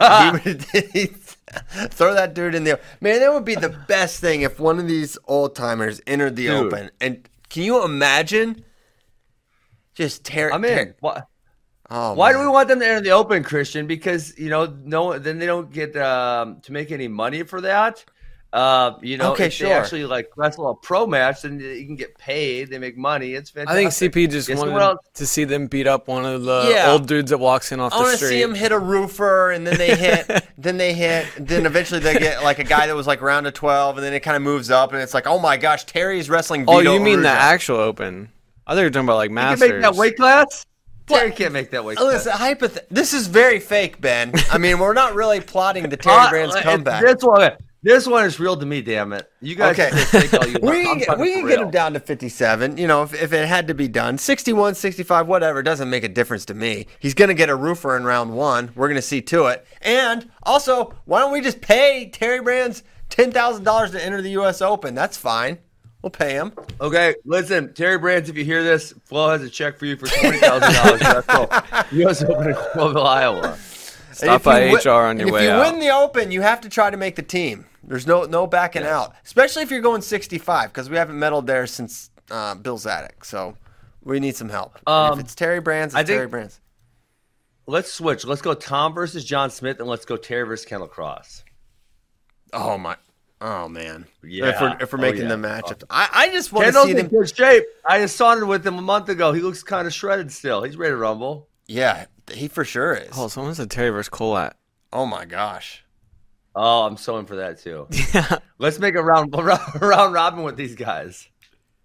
throw 1.90 2.14
that 2.14 2.32
dude 2.34 2.54
in 2.54 2.64
the 2.64 2.80
man. 3.00 3.20
That 3.20 3.32
would 3.32 3.44
be 3.44 3.54
the 3.54 3.68
best 3.86 4.20
thing 4.20 4.42
if 4.42 4.58
one 4.58 4.78
of 4.78 4.88
these 4.88 5.18
old 5.26 5.54
timers 5.54 6.00
entered 6.06 6.36
the 6.36 6.46
Dude. 6.46 6.66
open. 6.72 6.90
And 7.00 7.28
can 7.48 7.62
you 7.62 7.84
imagine? 7.84 8.64
Just 9.94 10.24
Terry. 10.24 10.52
I'm 10.52 10.64
in. 10.64 10.94
Why, 11.00 11.22
Oh, 11.90 12.14
why 12.14 12.32
do 12.32 12.40
we 12.40 12.48
want 12.48 12.68
them 12.68 12.80
to 12.80 12.86
enter 12.86 13.02
the 13.02 13.10
Open, 13.10 13.44
Christian? 13.44 13.86
Because 13.86 14.36
you 14.38 14.48
know, 14.48 14.74
no, 14.84 15.18
then 15.18 15.38
they 15.38 15.44
don't 15.46 15.70
get 15.70 15.94
um, 15.96 16.60
to 16.62 16.72
make 16.72 16.90
any 16.90 17.08
money 17.08 17.42
for 17.42 17.60
that. 17.60 18.04
Uh, 18.54 18.96
you 19.02 19.16
know, 19.18 19.32
Okay, 19.32 19.46
if 19.46 19.52
sure. 19.54 19.68
they 19.68 19.74
actually 19.74 20.04
like 20.04 20.30
wrestle 20.36 20.70
a 20.70 20.74
pro 20.76 21.08
match, 21.08 21.42
then 21.42 21.58
you 21.58 21.84
can 21.86 21.96
get 21.96 22.16
paid. 22.16 22.70
They 22.70 22.78
make 22.78 22.96
money. 22.96 23.34
It's 23.34 23.50
fantastic. 23.50 23.86
I 23.86 23.90
think 23.90 24.14
CP 24.14 24.30
just 24.30 24.46
Guess 24.46 24.58
wanted 24.60 24.98
to 25.14 25.26
see 25.26 25.42
them 25.42 25.66
beat 25.66 25.88
up 25.88 26.06
one 26.06 26.24
of 26.24 26.44
the 26.44 26.68
Yeah. 26.70 26.92
old 26.92 27.08
dudes 27.08 27.30
that 27.30 27.38
walks 27.38 27.72
in 27.72 27.80
off 27.80 27.92
I 27.92 27.96
the 27.96 28.02
want 28.04 28.12
to 28.12 28.16
street. 28.18 28.28
see 28.28 28.40
him 28.42 28.54
hit 28.54 28.70
a 28.70 28.78
roofer, 28.78 29.50
and 29.50 29.66
then 29.66 29.76
they 29.76 29.96
hit, 29.96 30.30
then 30.56 30.76
they 30.76 30.94
hit, 30.94 31.26
then 31.36 31.66
eventually 31.66 31.98
they 31.98 32.14
get 32.16 32.44
like 32.44 32.60
a 32.60 32.64
guy 32.64 32.86
that 32.86 32.94
was 32.94 33.08
like 33.08 33.20
round 33.20 33.48
of 33.48 33.54
twelve, 33.54 33.96
and 33.98 34.06
then 34.06 34.14
it 34.14 34.20
kind 34.20 34.36
of 34.36 34.42
moves 34.44 34.70
up, 34.70 34.92
and 34.92 35.02
it's 35.02 35.14
like, 35.14 35.26
oh 35.26 35.40
my 35.40 35.56
gosh, 35.56 35.82
Terry's 35.84 36.30
wrestling. 36.30 36.64
oh, 36.68 36.78
you 36.78 37.00
mean 37.00 37.22
the 37.22 37.28
actual 37.28 37.78
Open? 37.78 38.30
I 38.68 38.74
thought 38.74 38.78
you 38.82 38.84
were 38.86 38.90
talking 38.90 39.06
about 39.08 39.16
like 39.16 39.30
You 39.30 39.36
can 39.36 39.44
Masters. 39.46 39.70
make 39.72 39.82
that 39.82 39.94
weight 39.96 40.16
class. 40.16 40.64
Terry 41.08 41.32
can't 41.32 41.52
make 41.52 41.72
that 41.72 41.84
weight 41.84 41.98
class. 41.98 42.24
Listen, 42.24 42.32
hypoth- 42.32 42.78
this 42.90 43.12
is 43.12 43.26
very 43.26 43.58
fake, 43.58 44.00
Ben. 44.00 44.32
I 44.50 44.58
mean, 44.58 44.78
we're 44.78 44.94
not 44.94 45.14
really 45.16 45.40
plotting 45.40 45.88
the 45.88 45.96
Terry 45.98 46.16
Uh, 46.16 46.30
Brands 46.30 46.54
uh, 46.54 46.62
comeback. 46.62 47.02
This 47.02 47.22
one, 47.22 47.52
this 47.84 48.06
one 48.08 48.24
is 48.24 48.40
real 48.40 48.56
to 48.56 48.66
me. 48.66 48.82
Damn 48.82 49.12
it! 49.12 49.30
You 49.40 49.54
guys 49.54 49.78
Okay. 49.78 49.90
can 50.28 50.38
all 50.40 50.48
you 50.48 50.58
we 50.62 50.84
can, 50.84 50.98
get, 50.98 51.18
we 51.18 51.32
can 51.34 51.46
get 51.46 51.60
him 51.60 51.70
down 51.70 51.92
to 51.92 52.00
57. 52.00 52.76
You 52.76 52.88
know, 52.88 53.02
if, 53.04 53.14
if 53.14 53.32
it 53.32 53.46
had 53.46 53.68
to 53.68 53.74
be 53.74 53.86
done. 53.86 54.18
61, 54.18 54.74
65, 54.74 55.28
whatever. 55.28 55.62
Doesn't 55.62 55.88
make 55.90 56.02
a 56.02 56.08
difference 56.08 56.44
to 56.46 56.54
me. 56.54 56.86
He's 56.98 57.14
going 57.14 57.28
to 57.28 57.34
get 57.34 57.48
a 57.50 57.54
roofer 57.54 57.96
in 57.96 58.04
round 58.04 58.34
one. 58.34 58.72
We're 58.74 58.88
going 58.88 58.96
to 58.96 59.02
see 59.02 59.20
to 59.22 59.46
it. 59.46 59.64
And 59.82 60.28
also, 60.42 60.94
why 61.04 61.20
don't 61.20 61.30
we 61.32 61.40
just 61.40 61.60
pay 61.60 62.08
Terry 62.10 62.40
Brands 62.40 62.82
$10,000 63.10 63.90
to 63.92 64.04
enter 64.04 64.20
the 64.22 64.30
U.S. 64.30 64.60
Open? 64.62 64.94
That's 64.94 65.16
fine. 65.16 65.58
We'll 66.02 66.10
pay 66.10 66.32
him. 66.34 66.52
Okay, 66.82 67.14
listen, 67.24 67.72
Terry 67.72 67.96
Brands, 67.96 68.28
if 68.28 68.36
you 68.36 68.44
hear 68.44 68.62
this, 68.62 68.92
Flo 69.04 69.30
has 69.30 69.42
a 69.42 69.48
check 69.48 69.78
for 69.78 69.86
you 69.86 69.96
for 69.96 70.06
twenty 70.06 70.36
thousand 70.36 70.74
dollars. 70.74 71.00
That's 71.26 71.28
all. 71.30 71.86
U.S. 71.92 72.22
Open 72.22 72.48
in 72.50 72.54
Coralville, 72.54 73.06
Iowa. 73.06 73.56
Stop 74.12 74.36
if 74.40 74.44
by 74.44 74.70
wi- 74.70 74.80
HR 74.84 75.06
on 75.06 75.16
your 75.18 75.28
and 75.28 75.32
way 75.34 75.40
If 75.40 75.44
you 75.44 75.50
out. 75.52 75.72
win 75.72 75.80
the 75.80 75.88
Open, 75.88 76.30
you 76.30 76.42
have 76.42 76.60
to 76.60 76.68
try 76.68 76.90
to 76.90 76.98
make 76.98 77.16
the 77.16 77.22
team. 77.22 77.64
There's 77.86 78.06
no 78.06 78.24
no 78.24 78.46
backing 78.46 78.84
out, 78.84 79.14
especially 79.24 79.62
if 79.62 79.70
you're 79.70 79.80
going 79.80 80.00
65, 80.02 80.70
because 80.72 80.88
we 80.90 80.96
haven't 80.96 81.16
medaled 81.16 81.46
there 81.46 81.66
since 81.66 82.10
uh, 82.30 82.54
Bill 82.54 82.78
Zadick. 82.78 83.24
So 83.24 83.56
we 84.02 84.20
need 84.20 84.36
some 84.36 84.48
help. 84.48 84.78
Um, 84.88 85.18
if 85.18 85.24
it's 85.26 85.34
Terry 85.34 85.60
Brands, 85.60 85.94
it's 85.94 85.98
I 85.98 86.04
think- 86.04 86.16
Terry 86.16 86.26
Brands. 86.28 86.60
Let's 87.66 87.90
switch. 87.92 88.26
Let's 88.26 88.42
go 88.42 88.52
Tom 88.52 88.92
versus 88.92 89.24
John 89.24 89.50
Smith, 89.50 89.80
and 89.80 89.88
let's 89.88 90.04
go 90.04 90.16
Terry 90.18 90.46
versus 90.46 90.66
Kendall 90.66 90.88
Cross. 90.88 91.44
Oh 92.52 92.76
my! 92.76 92.96
Oh 93.40 93.68
man! 93.68 94.04
Yeah. 94.22 94.48
If 94.50 94.60
we're 94.60 94.76
if 94.80 94.92
we're 94.92 94.98
Oh, 94.98 95.02
making 95.02 95.22
yeah. 95.22 95.28
the 95.28 95.36
matchups, 95.36 95.82
I, 95.88 96.08
I 96.12 96.28
just 96.30 96.52
want 96.52 96.64
to 96.66 96.72
Kendall's 96.72 96.84
see 96.86 96.90
in 96.92 96.96
them. 96.98 97.08
good 97.08 97.34
shape. 97.34 97.64
I 97.86 98.00
just 98.00 98.16
saw 98.16 98.34
it 98.36 98.46
with 98.46 98.66
him 98.66 98.78
a 98.78 98.82
month 98.82 99.08
ago. 99.08 99.32
He 99.32 99.40
looks 99.40 99.62
kind 99.62 99.86
of 99.86 99.94
shredded 99.94 100.30
still. 100.30 100.62
He's 100.62 100.76
ready 100.76 100.92
to 100.92 100.96
rumble. 100.96 101.48
Yeah, 101.66 102.04
he 102.30 102.48
for 102.48 102.64
sure 102.66 102.94
is. 102.94 103.08
Oh, 103.16 103.28
someone 103.28 103.54
said 103.54 103.70
Terry 103.70 103.88
versus 103.90 104.10
Kolat. 104.10 104.52
Oh 104.92 105.06
my 105.06 105.24
gosh! 105.24 105.84
Oh, 106.56 106.82
I'm 106.86 106.96
so 106.96 107.18
in 107.18 107.26
for 107.26 107.36
that 107.36 107.58
too. 107.60 107.86
Yeah. 108.14 108.38
Let's 108.58 108.78
make 108.78 108.94
a 108.94 109.02
round 109.02 109.34
round, 109.36 109.60
round 109.80 110.14
robin 110.14 110.42
with 110.44 110.56
these 110.56 110.74
guys. 110.74 111.28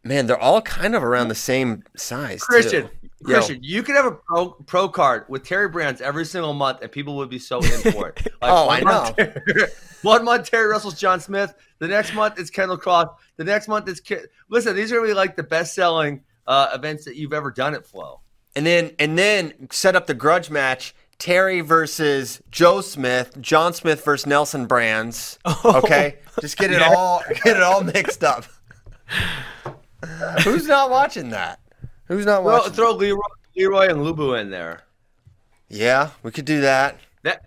Man, 0.04 0.28
they're 0.28 0.40
all 0.40 0.62
kind 0.62 0.96
of 0.96 1.04
around 1.04 1.28
the 1.28 1.36
same 1.36 1.84
size. 1.98 2.40
too. 2.40 2.46
Christian, 2.46 2.90
Yo. 3.20 3.26
Christian, 3.26 3.60
you 3.62 3.84
could 3.84 3.96
have 3.96 4.06
a 4.06 4.12
pro 4.14 4.52
pro 4.52 4.88
card 4.88 5.26
with 5.28 5.44
Terry 5.44 5.68
Brands 5.68 6.00
every 6.00 6.26
single 6.26 6.54
month, 6.54 6.80
and 6.82 6.90
people 6.92 7.18
would 7.18 7.30
be 7.30 7.40
so 7.40 7.58
in 7.60 7.92
for 7.92 8.10
it. 8.10 8.22
Like, 8.42 8.52
Oh, 8.54 8.68
one 8.68 8.80
I 8.80 8.84
month 8.84 9.16
Terry- 9.18 9.68
one 10.04 10.24
month 10.24 10.50
Terry 10.50 10.68
wrestles 10.68 10.98
John 10.98 11.20
Smith. 11.20 11.54
The 11.80 11.88
next 11.90 12.14
month 12.14 12.40
it's 12.40 12.50
Kendall 12.50 12.78
Cross. 12.78 13.08
The 13.36 13.44
next 13.44 13.68
month 13.68 13.90
it's 13.90 14.00
Ki- 14.00 14.20
listen. 14.50 14.74
These 14.76 14.92
are 14.94 14.96
gonna 14.96 15.08
be 15.10 15.14
like 15.14 15.36
the 15.36 15.44
best 15.44 15.74
selling 15.76 16.24
uh, 16.48 16.70
events 16.74 17.04
that 17.06 17.16
you've 17.18 17.34
ever 17.34 17.52
done 17.52 17.74
at 17.74 17.86
Flo. 17.86 18.22
And 18.56 18.66
then 18.66 18.92
and 19.00 19.18
then 19.18 19.68
set 19.72 19.98
up 19.98 20.08
the 20.08 20.14
grudge 20.14 20.50
match: 20.50 20.96
Terry 21.20 21.60
versus 21.60 22.42
Joe 22.50 22.80
Smith, 22.80 23.40
John 23.42 23.74
Smith 23.74 24.04
versus 24.04 24.26
Nelson 24.26 24.66
Brands. 24.66 25.38
Okay, 25.66 26.18
just 26.40 26.58
get 26.58 26.72
it 26.72 26.82
all 26.82 27.22
get 27.44 27.58
it 27.58 27.64
all 27.64 27.84
mixed 27.84 28.24
up. 28.24 28.46
Who's 30.44 30.68
not 30.68 30.90
watching 30.90 31.30
that? 31.30 31.60
Who's 32.06 32.26
not 32.26 32.44
watching? 32.44 32.74
throw 32.74 32.94
Leroy, 32.94 33.20
Leroy 33.56 33.90
and 33.90 34.00
Lubu 34.00 34.40
in 34.40 34.50
there. 34.50 34.84
Yeah, 35.68 36.12
we 36.24 36.32
could 36.32 36.46
do 36.46 36.62
that. 36.62 36.98
That 37.24 37.46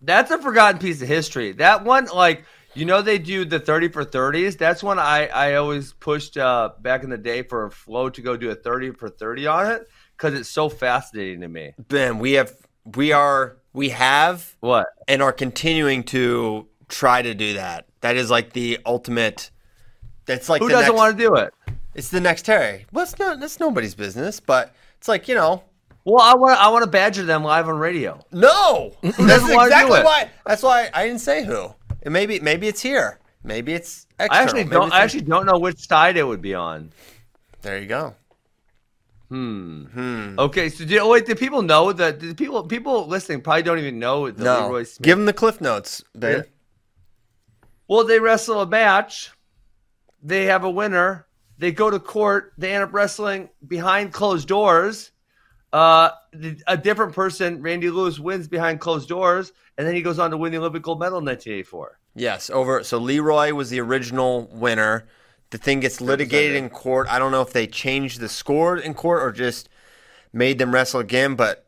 that's 0.00 0.30
a 0.30 0.38
forgotten 0.38 0.80
piece 0.80 1.00
of 1.00 1.08
history. 1.08 1.52
That 1.52 1.84
one, 1.84 2.06
like 2.06 2.44
you 2.74 2.84
know, 2.84 3.00
they 3.00 3.18
do 3.18 3.44
the 3.44 3.60
thirty 3.60 3.88
for 3.88 4.04
thirties. 4.04 4.56
That's 4.56 4.82
one 4.82 4.98
I 4.98 5.28
I 5.28 5.54
always 5.54 5.92
pushed 5.92 6.36
uh, 6.36 6.70
back 6.80 7.04
in 7.04 7.10
the 7.10 7.18
day 7.18 7.42
for 7.42 7.70
Flo 7.70 8.10
to 8.10 8.20
go 8.20 8.36
do 8.36 8.50
a 8.50 8.54
thirty 8.54 8.90
for 8.90 9.08
thirty 9.08 9.46
on 9.46 9.70
it 9.70 9.88
because 10.16 10.34
it's 10.34 10.48
so 10.48 10.68
fascinating 10.68 11.40
to 11.40 11.48
me. 11.48 11.74
Ben, 11.88 12.18
we 12.18 12.32
have 12.32 12.54
we 12.84 13.12
are 13.12 13.56
we 13.72 13.90
have 13.90 14.56
What? 14.60 14.86
and 15.08 15.22
are 15.22 15.32
continuing 15.32 16.04
to 16.04 16.66
try 16.88 17.22
to 17.22 17.34
do 17.34 17.54
that. 17.54 17.86
That 18.00 18.16
is 18.16 18.30
like 18.30 18.52
the 18.52 18.78
ultimate. 18.84 19.50
That's 20.26 20.48
like 20.48 20.60
Who 20.60 20.68
doesn't 20.68 20.88
next, 20.88 20.96
want 20.96 21.16
to 21.16 21.22
do 21.22 21.34
it? 21.36 21.54
It's 21.94 22.08
the 22.10 22.20
next 22.20 22.44
Terry. 22.46 22.86
Well, 22.92 23.04
it's 23.04 23.18
not. 23.18 23.40
That's 23.40 23.60
nobody's 23.60 23.94
business. 23.94 24.40
But 24.40 24.74
it's 24.98 25.08
like 25.08 25.28
you 25.28 25.34
know. 25.34 25.64
Well, 26.04 26.20
I 26.20 26.34
want 26.34 26.60
I 26.60 26.68
want 26.68 26.84
to 26.84 26.90
badger 26.90 27.24
them 27.24 27.44
live 27.44 27.68
on 27.68 27.78
radio. 27.78 28.20
No, 28.32 28.92
that's 29.02 29.18
exactly 29.18 30.00
it? 30.00 30.04
why. 30.04 30.30
That's 30.44 30.62
why 30.62 30.90
I 30.92 31.06
didn't 31.06 31.20
say 31.20 31.44
who. 31.44 31.74
And 32.02 32.12
maybe 32.12 32.40
maybe 32.40 32.66
it's 32.66 32.80
here. 32.80 33.20
Maybe 33.44 33.72
it's 33.72 34.06
external. 34.18 34.36
I 34.36 34.42
actually 34.42 34.64
don't. 34.64 34.92
I 34.92 35.00
actually 35.00 35.22
don't 35.22 35.46
know 35.46 35.58
which 35.58 35.86
side 35.86 36.16
it 36.16 36.24
would 36.24 36.42
be 36.42 36.54
on. 36.54 36.90
There 37.62 37.78
you 37.78 37.86
go. 37.86 38.14
Hmm. 39.32 40.38
Okay. 40.38 40.68
So, 40.68 40.84
do, 40.84 40.98
oh, 40.98 41.08
wait. 41.08 41.24
Do 41.24 41.34
people 41.34 41.62
know 41.62 41.90
that? 41.92 42.18
Do 42.18 42.34
people 42.34 42.64
people 42.64 43.06
listening 43.06 43.40
probably 43.40 43.62
don't 43.62 43.78
even 43.78 43.98
know 43.98 44.30
the 44.30 44.44
No, 44.44 44.66
Leroy 44.66 44.82
Smith? 44.82 45.02
give 45.02 45.16
them 45.16 45.24
the 45.24 45.32
cliff 45.32 45.58
notes, 45.58 46.04
Ben. 46.14 46.36
Yeah. 46.36 46.42
Well, 47.88 48.04
they 48.04 48.20
wrestle 48.20 48.60
a 48.60 48.66
match. 48.66 49.30
They 50.22 50.44
have 50.44 50.64
a 50.64 50.70
winner. 50.70 51.26
They 51.56 51.72
go 51.72 51.90
to 51.90 51.98
court. 51.98 52.52
They 52.58 52.74
end 52.74 52.84
up 52.84 52.92
wrestling 52.92 53.48
behind 53.66 54.12
closed 54.12 54.48
doors. 54.48 55.12
Uh, 55.72 56.10
a 56.66 56.76
different 56.76 57.14
person, 57.14 57.62
Randy 57.62 57.88
Lewis, 57.88 58.18
wins 58.18 58.46
behind 58.46 58.80
closed 58.80 59.08
doors, 59.08 59.52
and 59.78 59.86
then 59.86 59.94
he 59.94 60.02
goes 60.02 60.18
on 60.18 60.30
to 60.30 60.36
win 60.36 60.52
the 60.52 60.58
Olympic 60.58 60.82
gold 60.82 61.00
medal 61.00 61.18
in 61.18 61.24
1984. 61.24 61.98
Yes, 62.14 62.50
over. 62.50 62.84
So 62.84 62.98
Leroy 62.98 63.54
was 63.54 63.70
the 63.70 63.80
original 63.80 64.50
winner. 64.52 65.06
The 65.52 65.58
thing 65.58 65.80
gets 65.80 66.00
litigated 66.00 66.56
in 66.56 66.70
court. 66.70 67.08
I 67.10 67.18
don't 67.18 67.30
know 67.30 67.42
if 67.42 67.52
they 67.52 67.66
changed 67.66 68.20
the 68.20 68.28
score 68.30 68.76
in 68.78 68.94
court 68.94 69.22
or 69.22 69.32
just 69.32 69.68
made 70.32 70.58
them 70.58 70.72
wrestle 70.72 70.98
again, 71.00 71.34
but 71.34 71.66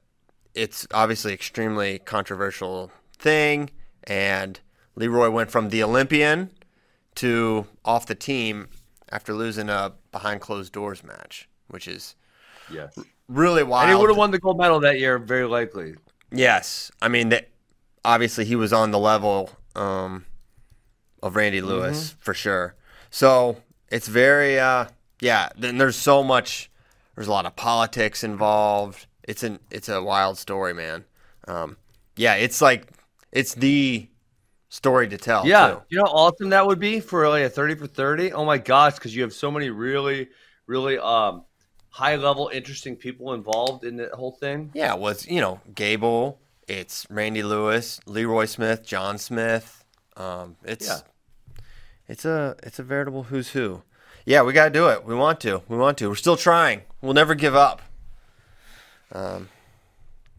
it's 0.55 0.87
obviously 0.93 1.35
extremely 1.35 1.99
controversial 1.99 2.91
thing. 3.19 3.69
And 4.05 4.59
Leroy 4.97 5.29
went 5.29 5.51
from 5.51 5.69
the 5.69 5.83
Olympian 5.83 6.51
to 7.17 7.67
off 7.85 8.07
the 8.07 8.15
team 8.15 8.69
after 9.13 9.35
losing 9.35 9.69
a 9.69 9.93
behind 10.13 10.41
closed 10.41 10.73
doors 10.73 11.05
match, 11.05 11.47
which 11.69 11.87
is 11.87 12.15
Yes, 12.73 12.99
really 13.29 13.63
wild. 13.63 13.91
and 13.91 13.97
he 13.99 14.01
would 14.01 14.09
have 14.09 14.17
won 14.17 14.31
the 14.31 14.39
gold 14.39 14.57
medal 14.57 14.81
that 14.81 14.99
year, 14.99 15.19
very 15.19 15.47
likely. 15.47 15.95
Yes, 16.33 16.91
I 17.03 17.09
mean 17.09 17.29
that. 17.29 17.51
Obviously, 18.07 18.45
he 18.47 18.57
was 18.57 18.71
on 18.73 18.91
the 18.91 18.99
level 18.99 19.51
um, 19.77 20.25
of 21.23 21.37
Randy 21.37 21.61
Lewis 21.63 22.11
Mm-hmm. 22.13 22.19
for 22.21 22.35
sure. 22.35 22.75
So 23.11 23.57
it's 23.89 24.09
very, 24.09 24.59
uh, 24.59 24.87
yeah. 25.21 25.49
Then 25.57 25.79
there's 25.79 25.97
so 25.97 26.23
much. 26.23 26.71
There's 27.15 27.29
a 27.29 27.31
lot 27.31 27.47
of 27.47 27.55
politics 27.57 28.25
involved. 28.25 29.07
It's 29.23 29.43
an 29.43 29.61
it's 29.71 29.89
a 29.89 30.03
wild 30.03 30.39
story, 30.39 30.75
man. 30.75 31.05
Um, 31.47 31.77
yeah, 32.17 32.35
it's 32.35 32.61
like 32.61 32.89
it's 33.33 33.55
the 33.55 34.09
story 34.69 35.09
to 35.09 35.17
tell. 35.17 35.47
Yeah, 35.47 35.69
too. 35.69 35.83
you 35.91 35.99
know 35.99 36.05
how 36.05 36.13
awesome 36.13 36.51
that 36.51 36.67
would 36.67 36.81
be 36.81 37.01
for 37.01 37.29
like 37.29 37.45
a 37.45 37.49
thirty 37.51 37.75
for 37.75 37.87
thirty. 37.87 38.33
Oh 38.33 38.45
my 38.45 38.59
gosh, 38.59 38.95
because 38.95 39.15
you 39.15 39.23
have 39.23 39.33
so 39.33 39.51
many 39.51 39.71
really, 39.71 40.29
really 40.67 40.99
um, 40.99 41.45
high 41.91 42.17
level, 42.17 42.51
interesting 42.53 42.97
people 42.97 43.33
involved 43.35 43.85
in 43.85 43.97
the 43.97 44.11
whole 44.15 44.33
thing. 44.33 44.71
Yeah, 44.75 44.95
it 44.95 45.01
was 45.01 45.27
you 45.27 45.41
know 45.41 45.61
Gable. 45.75 46.41
It's 46.67 47.07
Randy 47.11 47.43
Lewis, 47.43 48.01
Leroy 48.07 48.47
Smith, 48.47 48.85
John 48.85 49.19
Smith. 49.19 49.85
Um, 50.17 50.57
it's 50.65 50.87
Yeah. 50.89 51.01
It's 52.09 52.25
a 52.25 52.57
it's 52.63 52.79
a 52.79 52.83
veritable 52.83 53.25
who's 53.25 53.51
who. 53.51 53.83
Yeah, 54.27 54.43
we 54.43 54.53
gotta 54.53 54.71
do 54.71 54.89
it. 54.89 55.05
We 55.05 55.15
want 55.15 55.41
to. 55.41 55.63
We 55.69 55.77
want 55.77 55.99
to. 55.99 56.09
We're 56.09 56.15
still 56.15 56.37
trying. 56.37 56.83
We'll 57.01 57.15
never 57.15 57.35
give 57.35 57.55
up. 57.55 57.83
Um, 59.13 59.49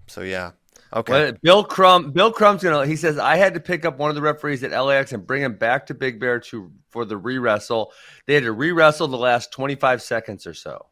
so 0.07 0.21
yeah. 0.21 0.51
Okay. 0.93 1.33
Bill 1.41 1.63
Crum. 1.63 2.11
Bill 2.11 2.31
Crum's 2.31 2.63
gonna. 2.63 2.85
He 2.85 2.95
says 2.95 3.17
I 3.17 3.35
had 3.35 3.53
to 3.53 3.59
pick 3.59 3.85
up 3.85 3.97
one 3.97 4.09
of 4.09 4.15
the 4.15 4.21
referees 4.21 4.63
at 4.63 4.71
LAX 4.71 5.11
and 5.11 5.25
bring 5.25 5.41
him 5.41 5.55
back 5.55 5.87
to 5.87 5.93
Big 5.93 6.19
Bear 6.19 6.39
to 6.39 6.71
for 6.89 7.05
the 7.05 7.17
re 7.17 7.37
wrestle. 7.37 7.91
They 8.25 8.33
had 8.33 8.43
to 8.43 8.51
re 8.51 8.71
wrestle 8.71 9.07
the 9.07 9.17
last 9.17 9.51
twenty 9.51 9.75
five 9.75 10.01
seconds 10.01 10.47
or 10.47 10.53
so. 10.53 10.85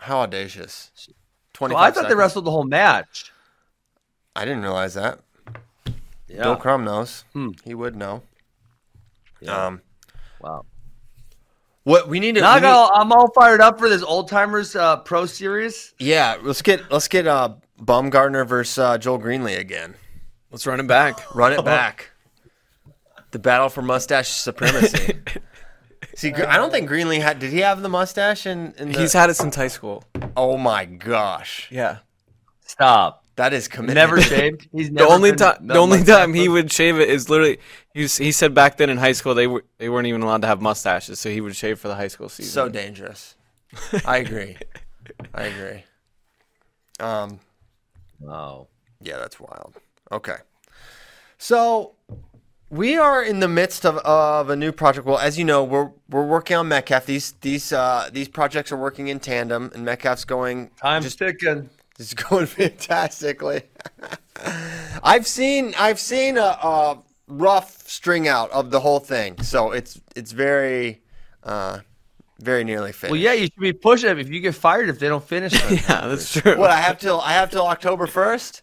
How 0.00 0.20
audacious. 0.20 0.90
So 0.94 1.12
25 1.54 1.82
I 1.82 1.90
thought 1.92 2.08
they 2.08 2.16
wrestled 2.16 2.44
the 2.44 2.50
whole 2.50 2.64
match. 2.64 3.32
I 4.34 4.44
didn't 4.44 4.62
realize 4.62 4.94
that. 4.94 5.20
Yeah. 6.26 6.42
Bill 6.42 6.56
Crum 6.56 6.84
knows. 6.84 7.24
Hmm. 7.32 7.50
He 7.64 7.74
would 7.74 7.94
know. 7.94 8.22
Yeah. 9.40 9.66
Um, 9.66 9.82
wow. 10.44 10.64
what 11.84 12.08
we 12.08 12.20
need 12.20 12.34
to. 12.36 12.40
Now 12.40 12.54
we 12.54 12.58
I 12.58 12.60
got 12.60 12.74
all, 12.74 12.90
I'm 13.00 13.12
all 13.12 13.30
fired 13.32 13.60
up 13.60 13.78
for 13.78 13.88
this 13.88 14.02
old 14.02 14.28
timers 14.28 14.76
uh, 14.76 14.98
pro 14.98 15.26
series. 15.26 15.94
yeah, 15.98 16.36
let's 16.42 16.62
get 16.62 16.90
let's 16.90 17.08
get 17.08 17.26
uh, 17.26 17.54
Baumgartner 17.78 18.44
versus 18.44 18.78
uh, 18.78 18.98
Joel 18.98 19.18
Greenlee 19.18 19.58
again. 19.58 19.94
Let's 20.50 20.66
run 20.66 20.78
it 20.80 20.86
back. 20.86 21.34
Run 21.34 21.52
it 21.52 21.64
back. 21.64 22.10
The 23.32 23.38
battle 23.40 23.68
for 23.68 23.82
mustache 23.82 24.28
supremacy. 24.28 25.14
See, 26.16 26.32
I 26.32 26.56
don't 26.56 26.70
think 26.70 26.88
Greenlee 26.88 27.20
had. 27.20 27.40
Did 27.40 27.50
he 27.50 27.58
have 27.58 27.82
the 27.82 27.88
mustache? 27.88 28.46
In, 28.46 28.72
in 28.78 28.92
the, 28.92 29.00
He's 29.00 29.12
had 29.12 29.30
it 29.30 29.34
since 29.34 29.56
high 29.56 29.68
school. 29.68 30.04
Oh 30.36 30.56
my 30.56 30.84
gosh, 30.84 31.68
Yeah. 31.72 31.98
Stop. 32.66 33.23
That 33.36 33.52
is 33.52 33.68
commitment. 33.68 33.96
Never 33.96 34.20
shaved. 34.22 34.68
He's 34.72 34.90
The 34.90 35.06
only 35.06 35.32
time, 35.34 35.66
the 35.66 35.76
only 35.76 36.04
time 36.04 36.34
he 36.34 36.48
would 36.48 36.72
shave 36.72 36.98
it 36.98 37.08
is 37.08 37.28
literally 37.28 37.58
he, 37.92 38.02
was, 38.02 38.16
he 38.16 38.32
said 38.32 38.54
back 38.54 38.76
then 38.76 38.90
in 38.90 38.98
high 38.98 39.12
school 39.12 39.34
they 39.34 39.46
were 39.46 39.64
they 39.78 39.88
weren't 39.88 40.06
even 40.06 40.22
allowed 40.22 40.42
to 40.42 40.48
have 40.48 40.60
mustaches, 40.60 41.18
so 41.20 41.30
he 41.30 41.40
would 41.40 41.56
shave 41.56 41.78
for 41.78 41.88
the 41.88 41.94
high 41.96 42.08
school 42.08 42.28
season. 42.28 42.52
so 42.52 42.68
dangerous. 42.68 43.34
I 44.04 44.18
agree. 44.18 44.56
I 45.34 45.42
agree. 45.44 45.84
Um. 47.00 47.40
Wow. 48.20 48.68
Yeah, 49.00 49.18
that's 49.18 49.38
wild. 49.38 49.74
Okay. 50.12 50.36
So 51.38 51.94
we 52.70 52.96
are 52.96 53.22
in 53.22 53.40
the 53.40 53.48
midst 53.48 53.84
of, 53.84 53.98
of 53.98 54.50
a 54.50 54.56
new 54.56 54.72
project. 54.72 55.06
Well, 55.06 55.18
as 55.18 55.38
you 55.38 55.44
know, 55.44 55.62
we're 55.62 55.90
we're 56.08 56.26
working 56.26 56.56
on 56.56 56.68
Metcalf. 56.68 57.06
These 57.06 57.32
these 57.40 57.72
uh, 57.72 58.08
these 58.12 58.28
projects 58.28 58.72
are 58.72 58.76
working 58.76 59.08
in 59.08 59.20
tandem, 59.20 59.70
and 59.74 59.84
Metcalf's 59.84 60.24
going 60.24 60.70
Time's 60.80 61.04
just 61.04 61.18
ticking. 61.18 61.70
Just 61.96 62.16
going 62.28 62.46
fantastically. 62.46 63.62
I've 65.02 65.26
seen 65.26 65.74
I've 65.78 66.00
seen 66.00 66.38
a, 66.38 66.42
a 66.42 67.02
rough 67.28 67.88
string 67.88 68.28
out 68.28 68.50
of 68.50 68.70
the 68.70 68.80
whole 68.80 69.00
thing, 69.00 69.40
so 69.42 69.72
it's 69.72 70.00
it's 70.16 70.32
very 70.32 71.02
uh, 71.42 71.80
very 72.40 72.64
nearly 72.64 72.92
finished. 72.92 73.12
Well, 73.12 73.20
yeah, 73.20 73.32
you 73.32 73.44
should 73.44 73.60
be 73.60 73.72
pushing 73.72 74.08
them 74.08 74.18
if 74.18 74.28
you 74.28 74.40
get 74.40 74.54
fired 74.54 74.88
if 74.88 74.98
they 74.98 75.08
don't 75.08 75.24
finish. 75.24 75.52
yeah, 75.70 76.06
that's 76.08 76.32
true. 76.32 76.56
What 76.58 76.70
I 76.70 76.80
have 76.80 76.98
till 76.98 77.20
I 77.20 77.32
have 77.32 77.50
till 77.50 77.66
October 77.66 78.06
first. 78.06 78.62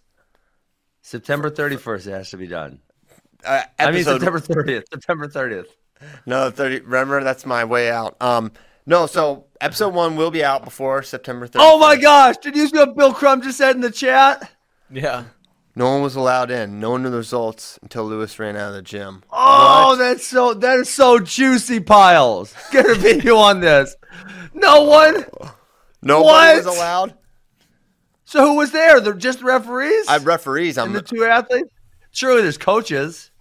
September 1.04 1.50
31st, 1.50 2.08
it 2.08 2.12
has 2.12 2.30
to 2.30 2.38
be 2.38 2.48
done. 2.48 2.80
Uh, 3.44 3.64
I 3.80 3.90
mean, 3.92 4.04
September 4.04 4.40
30th. 4.40 4.84
September 4.94 5.28
30th. 5.28 5.66
No, 6.26 6.50
thirty. 6.50 6.80
Remember, 6.80 7.24
that's 7.24 7.46
my 7.46 7.66
way 7.66 7.92
out. 7.92 8.22
Um, 8.22 8.52
no. 8.86 9.06
So 9.06 9.46
episode 9.60 9.94
one 9.94 10.16
will 10.16 10.32
be 10.32 10.44
out 10.44 10.64
before 10.64 11.04
September 11.04 11.48
30th. 11.48 11.60
Oh 11.60 11.80
my 11.80 11.96
gosh! 11.96 12.38
Did 12.38 12.56
you 12.56 12.68
see 12.68 12.78
what 12.78 12.96
Bill 12.96 13.14
Crumb 13.14 13.42
just 13.42 13.58
said 13.58 13.76
in 13.76 13.82
the 13.82 13.92
chat? 13.92 14.52
Yeah. 14.90 15.26
No 15.74 15.90
one 15.90 16.02
was 16.02 16.16
allowed 16.16 16.52
in. 16.52 16.82
No 16.82 16.92
one 16.92 17.04
knew 17.04 17.10
the 17.10 17.18
results 17.18 17.80
until 17.82 18.04
Lewis 18.04 18.38
ran 18.38 18.58
out 18.58 18.70
of 18.70 18.74
the 18.74 18.82
gym. 18.82 19.24
Oh, 19.32 19.96
that's 19.96 20.26
so 20.26 20.54
that 20.54 20.80
is 20.80 20.90
so 20.90 21.20
juicy, 21.20 21.80
piles. 21.80 22.54
Get 22.72 22.86
a 22.86 22.96
video 22.96 23.38
on 23.38 23.62
this. 23.62 23.96
No 24.54 24.84
one. 24.84 25.26
No 26.02 26.24
one 26.24 26.58
was 26.58 26.66
allowed. 26.66 27.16
So 28.26 28.46
who 28.48 28.56
was 28.56 28.72
there? 28.72 29.00
They're 29.00 29.14
just 29.14 29.42
referees 29.42 30.08
I 30.08 30.14
have 30.14 30.26
referees. 30.26 30.78
I'm 30.78 30.88
and 30.88 30.96
the 30.96 31.02
two 31.02 31.26
athletes. 31.26 31.70
Surely 32.12 32.42
there's 32.42 32.58
coaches. 32.58 33.32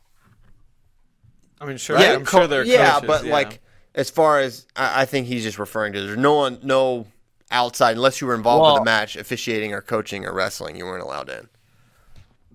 I 1.60 1.66
mean, 1.66 1.76
sure. 1.76 1.98
yeah, 1.98 2.14
I'm 2.14 2.24
co- 2.24 2.38
sure 2.38 2.46
they're 2.46 2.64
yeah, 2.64 2.94
coaches, 2.94 3.06
but 3.06 3.24
yeah. 3.24 3.32
like 3.32 3.60
as 3.94 4.10
far 4.10 4.40
as 4.40 4.66
I, 4.76 5.02
I 5.02 5.04
think 5.04 5.26
he's 5.26 5.42
just 5.42 5.58
referring 5.58 5.92
to, 5.94 6.02
there's 6.02 6.18
no 6.18 6.34
one, 6.34 6.58
no 6.62 7.06
outside 7.50 7.96
unless 7.96 8.20
you 8.20 8.26
were 8.26 8.34
involved 8.34 8.72
with 8.72 8.80
the 8.80 8.84
match, 8.84 9.16
officiating 9.16 9.72
or 9.72 9.80
coaching 9.80 10.24
or 10.24 10.32
wrestling. 10.32 10.76
You 10.76 10.84
weren't 10.84 11.02
allowed 11.02 11.28
in. 11.30 11.48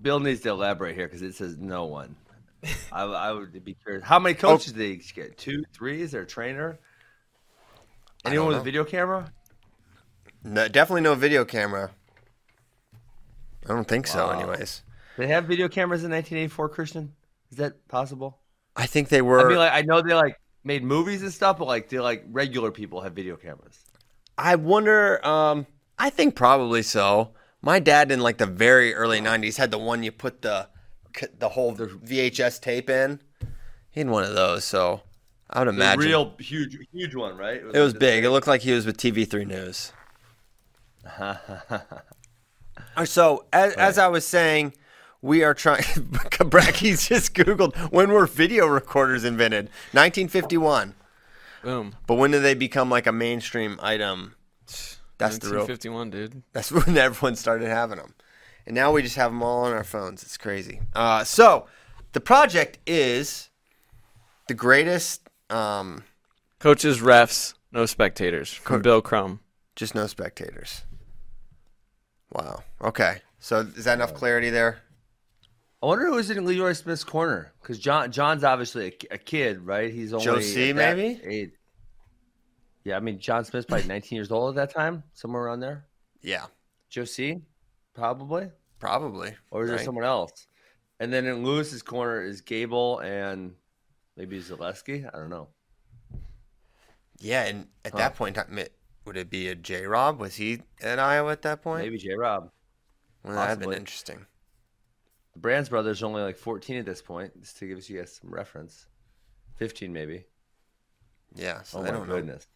Bill 0.00 0.20
needs 0.20 0.40
to 0.42 0.50
elaborate 0.50 0.94
here 0.94 1.06
because 1.06 1.22
it 1.22 1.34
says 1.34 1.56
no 1.56 1.84
one. 1.84 2.16
I, 2.92 3.02
I 3.04 3.32
would 3.32 3.64
be 3.64 3.74
curious. 3.74 4.04
How 4.04 4.18
many 4.18 4.34
coaches 4.34 4.72
oh. 4.72 4.78
did 4.78 5.00
they 5.00 5.12
get? 5.14 5.38
Two, 5.38 5.64
three? 5.72 6.02
Is 6.02 6.10
there 6.10 6.22
a 6.22 6.26
trainer? 6.26 6.78
Anyone 8.24 8.48
with 8.48 8.58
a 8.58 8.62
video 8.62 8.84
camera? 8.84 9.32
No, 10.42 10.68
definitely 10.68 11.02
no 11.02 11.14
video 11.14 11.44
camera. 11.44 11.90
I 13.64 13.68
don't 13.68 13.86
think 13.86 14.06
so. 14.06 14.30
Anyways, 14.30 14.82
They 15.16 15.26
have 15.28 15.44
video 15.44 15.68
cameras 15.68 16.04
in 16.04 16.10
1984, 16.10 16.68
Christian. 16.68 17.12
Is 17.50 17.58
that 17.58 17.86
possible? 17.88 18.38
I 18.76 18.86
think 18.86 19.08
they 19.08 19.22
were. 19.22 19.40
I 19.40 19.48
mean, 19.48 19.58
like 19.58 19.72
I 19.72 19.82
know 19.82 20.02
they 20.02 20.14
like 20.14 20.38
made 20.66 20.82
movies 20.82 21.22
and 21.22 21.32
stuff, 21.32 21.58
but 21.58 21.66
like 21.66 21.88
do 21.88 22.02
like 22.02 22.24
regular 22.30 22.70
people 22.70 23.00
have 23.00 23.12
video 23.14 23.36
cameras? 23.36 23.78
I 24.36 24.56
wonder. 24.56 25.24
Um, 25.26 25.66
I 25.98 26.10
think 26.10 26.34
probably 26.34 26.82
so. 26.82 27.30
My 27.62 27.78
dad 27.78 28.12
in 28.12 28.20
like 28.20 28.38
the 28.38 28.46
very 28.46 28.94
early 28.94 29.20
'90s 29.20 29.56
had 29.56 29.70
the 29.70 29.78
one 29.78 30.02
you 30.02 30.12
put 30.12 30.42
the 30.42 30.68
the 31.38 31.48
whole 31.50 31.74
VHS 31.74 32.60
tape 32.60 32.90
in. 32.90 33.20
He 33.90 34.00
had 34.00 34.10
one 34.10 34.24
of 34.24 34.34
those, 34.34 34.64
so 34.64 35.00
I 35.48 35.60
would 35.60 35.68
imagine 35.68 36.04
real 36.04 36.34
huge, 36.38 36.76
huge 36.92 37.14
one, 37.14 37.38
right? 37.38 37.62
it 37.72 37.80
was 37.80 37.94
big. 37.94 38.24
It 38.24 38.30
looked 38.30 38.46
like 38.46 38.60
he 38.60 38.72
was 38.72 38.84
with 38.84 38.98
TV3 38.98 39.46
News. 39.46 39.92
Uh, 42.96 43.04
So 43.04 43.44
as, 43.52 43.74
as 43.74 43.98
I 43.98 44.08
was 44.08 44.26
saying, 44.26 44.74
we 45.22 45.42
are 45.42 45.54
trying. 45.54 45.82
Kabraki's 45.82 47.08
just 47.08 47.34
googled 47.34 47.74
when 47.92 48.10
were 48.10 48.26
video 48.26 48.66
recorders 48.66 49.24
invented? 49.24 49.66
1951. 49.92 50.94
boom. 51.62 51.96
But 52.06 52.14
when 52.14 52.30
did 52.30 52.42
they 52.42 52.54
become 52.54 52.90
like 52.90 53.06
a 53.06 53.12
mainstream 53.12 53.78
item? 53.82 54.34
That's 55.18 55.38
the 55.38 55.48
real. 55.48 55.60
1951, 55.66 56.10
dude. 56.10 56.42
That's 56.52 56.70
when 56.86 56.96
everyone 56.98 57.36
started 57.36 57.68
having 57.68 57.96
them. 57.98 58.14
And 58.66 58.74
now 58.74 58.92
we 58.92 59.02
just 59.02 59.16
have 59.16 59.30
them 59.30 59.42
all 59.42 59.64
on 59.64 59.72
our 59.72 59.84
phones. 59.84 60.22
It's 60.22 60.36
crazy. 60.36 60.80
Uh, 60.94 61.24
so 61.24 61.66
the 62.12 62.20
project 62.20 62.78
is 62.86 63.48
the 64.48 64.54
greatest, 64.54 65.22
um, 65.50 66.04
Coaches, 66.58 67.00
refs, 67.00 67.54
no 67.72 67.86
spectators. 67.86 68.52
From 68.52 68.76
Co- 68.76 68.82
Bill 68.82 69.02
Crum. 69.02 69.40
just 69.76 69.94
no 69.94 70.06
spectators. 70.06 70.82
Wow. 72.32 72.62
Okay. 72.82 73.18
So 73.38 73.60
is 73.60 73.84
that 73.84 73.94
enough 73.94 74.14
clarity 74.14 74.50
there? 74.50 74.80
I 75.86 75.88
wonder 75.88 76.06
who 76.06 76.14
was 76.16 76.30
in 76.30 76.44
Leroy 76.44 76.72
Smith's 76.72 77.04
corner 77.04 77.52
because 77.62 77.78
John 77.78 78.10
John's 78.10 78.42
obviously 78.42 78.86
a, 79.10 79.14
a 79.14 79.18
kid, 79.18 79.60
right? 79.64 79.88
He's 79.88 80.12
only 80.12 80.24
Joe 80.24 80.40
Seay, 80.40 80.72
maybe? 80.72 81.20
age. 81.22 81.52
Yeah, 82.82 82.96
I 82.96 83.00
mean 83.00 83.20
John 83.20 83.44
Smith's 83.44 83.66
probably 83.66 83.86
19 83.86 84.16
years 84.16 84.32
old 84.32 84.58
at 84.58 84.68
that 84.68 84.74
time, 84.74 85.04
somewhere 85.14 85.44
around 85.44 85.60
there. 85.60 85.84
Yeah, 86.22 86.46
Joe 86.90 87.04
Seay, 87.04 87.40
probably, 87.94 88.50
probably. 88.80 89.36
or 89.52 89.62
is 89.62 89.70
there 89.70 89.78
someone 89.78 90.02
else? 90.04 90.48
And 90.98 91.12
then 91.12 91.24
in 91.24 91.44
Lewis's 91.44 91.82
corner 91.82 92.20
is 92.20 92.40
Gable 92.40 92.98
and 92.98 93.54
maybe 94.16 94.40
Zalesky. 94.40 95.08
I 95.08 95.16
don't 95.16 95.30
know. 95.30 95.46
Yeah, 97.20 97.44
and 97.44 97.68
at 97.84 97.92
Huh. 97.92 97.98
that 97.98 98.16
point, 98.16 98.36
in 98.36 98.42
time, 98.42 98.58
it- 98.58 98.74
would 99.04 99.16
it 99.16 99.30
be 99.30 99.50
a 99.50 99.54
J 99.54 99.86
Rob? 99.86 100.18
Was 100.18 100.34
he 100.34 100.62
at 100.82 100.98
Iowa 100.98 101.30
at 101.30 101.42
that 101.42 101.62
point? 101.62 101.84
Maybe 101.84 101.98
J 101.98 102.14
Rob. 102.14 102.50
Well, 103.22 103.36
that'd 103.36 103.60
been 103.60 103.72
interesting. 103.72 104.26
The 105.36 105.40
Brands 105.42 105.68
brothers 105.68 106.02
are 106.02 106.06
only 106.06 106.22
like 106.22 106.38
14 106.38 106.78
at 106.78 106.86
this 106.86 107.02
point, 107.02 107.38
just 107.42 107.58
to 107.58 107.66
give 107.68 107.86
you 107.90 107.98
guys 107.98 108.18
some 108.22 108.30
reference. 108.32 108.86
15 109.56 109.92
maybe. 109.92 110.24
Yeah, 111.34 111.60
so 111.60 111.78
Oh 111.78 111.82
they 111.82 111.90
my 111.90 111.98
don't 111.98 112.06
goodness. 112.06 112.46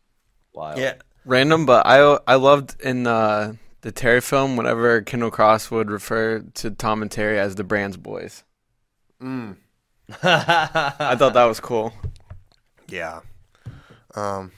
Wow. 0.54 0.74
know. 0.74 0.80
Yeah, 0.80 0.94
Random, 1.26 1.66
but 1.66 1.84
I 1.84 2.18
I 2.26 2.36
loved 2.36 2.80
in 2.80 3.06
uh, 3.06 3.52
the 3.82 3.92
Terry 3.92 4.22
film 4.22 4.56
whenever 4.56 5.02
Kendall 5.02 5.30
Cross 5.30 5.70
would 5.70 5.90
refer 5.90 6.38
to 6.54 6.70
Tom 6.70 7.02
and 7.02 7.10
Terry 7.10 7.38
as 7.38 7.56
the 7.56 7.64
Brands 7.64 7.98
boys. 7.98 8.44
mm, 9.22 9.56
I 10.22 11.16
thought 11.18 11.34
that 11.34 11.44
was 11.44 11.60
cool. 11.60 11.92
yeah. 12.88 13.20
Um, 14.14 14.52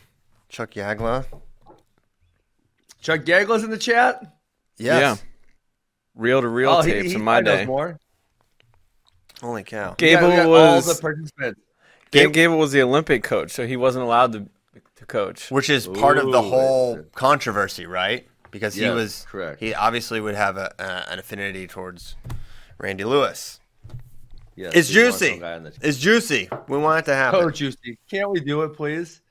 Chuck 0.49 0.71
Yagla. 0.75 1.27
Chuck 3.01 3.23
Yagla's 3.23 3.65
in 3.65 3.71
the 3.71 3.79
chat. 3.79 4.23
Yes. 4.79 5.01
Yeah. 5.01 5.17
Reel 6.15 6.41
to 6.41 6.49
reel 6.49 6.71
oh, 6.71 6.83
he, 6.83 6.93
tapes 6.93 7.09
he 7.11 7.15
in 7.17 7.25
my 7.25 7.43
probably 7.43 7.65
day. 7.65 7.65
more. 7.65 7.99
Holy 9.43 9.65
cow. 9.65 9.81
We 9.81 9.89
got- 9.89 9.99
Gable 9.99 10.29
we 10.31 10.37
got 10.37 10.49
was 10.49 10.87
all 10.89 10.95
the 10.95 11.01
participants. 11.01 11.61
Gabe 12.11 12.27
Gabe- 12.29 12.33
Gable 12.33 12.59
was 12.59 12.73
the 12.73 12.83
Olympic 12.83 13.23
coach, 13.23 13.51
so 13.51 13.67
he 13.67 13.77
wasn't 13.77 14.05
allowed 14.05 14.33
to 14.33 14.47
to 14.97 15.07
coach. 15.07 15.51
Which 15.51 15.69
is 15.69 15.87
part 15.89 16.19
of 16.19 16.31
the 16.31 16.43
whole 16.43 17.03
controversy, 17.15 17.87
right? 17.87 18.27
Because 18.51 18.75
he 18.75 18.89
was 18.89 19.27
correct. 19.29 19.61
He 19.61 19.75
obviously 19.75 20.21
would 20.21 20.35
have 20.35 20.57
a, 20.59 20.73
uh, 20.81 21.05
an 21.11 21.19
affinity 21.19 21.67
towards 21.67 22.17
Randy 22.79 23.05
Lewis. 23.05 23.59
Yes, 24.55 24.73
It's 24.75 24.95
we 24.95 25.03
want 25.03 25.15
some 25.15 25.29
juicy. 25.29 25.41
guy 25.41 25.57
in 25.57 25.63
the- 25.65 25.73
It's 25.81 25.99
juicy. 25.99 26.49
We 26.69 26.77
want 26.77 27.01
it 27.01 27.11
to 27.11 27.15
happen. 27.15 27.41
Oh, 27.43 27.51
juicy! 27.51 27.99
Can't 28.11 28.31
we 28.31 28.41
do 28.41 28.63
it, 28.63 28.75
please? 28.75 29.23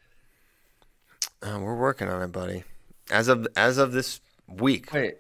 Uh, 1.43 1.59
we're 1.61 1.75
working 1.75 2.07
on 2.09 2.21
it, 2.23 2.31
buddy. 2.31 2.63
As 3.11 3.27
of 3.27 3.47
as 3.55 3.77
of 3.77 3.91
this 3.91 4.19
week. 4.47 4.91
Wait, 4.91 5.17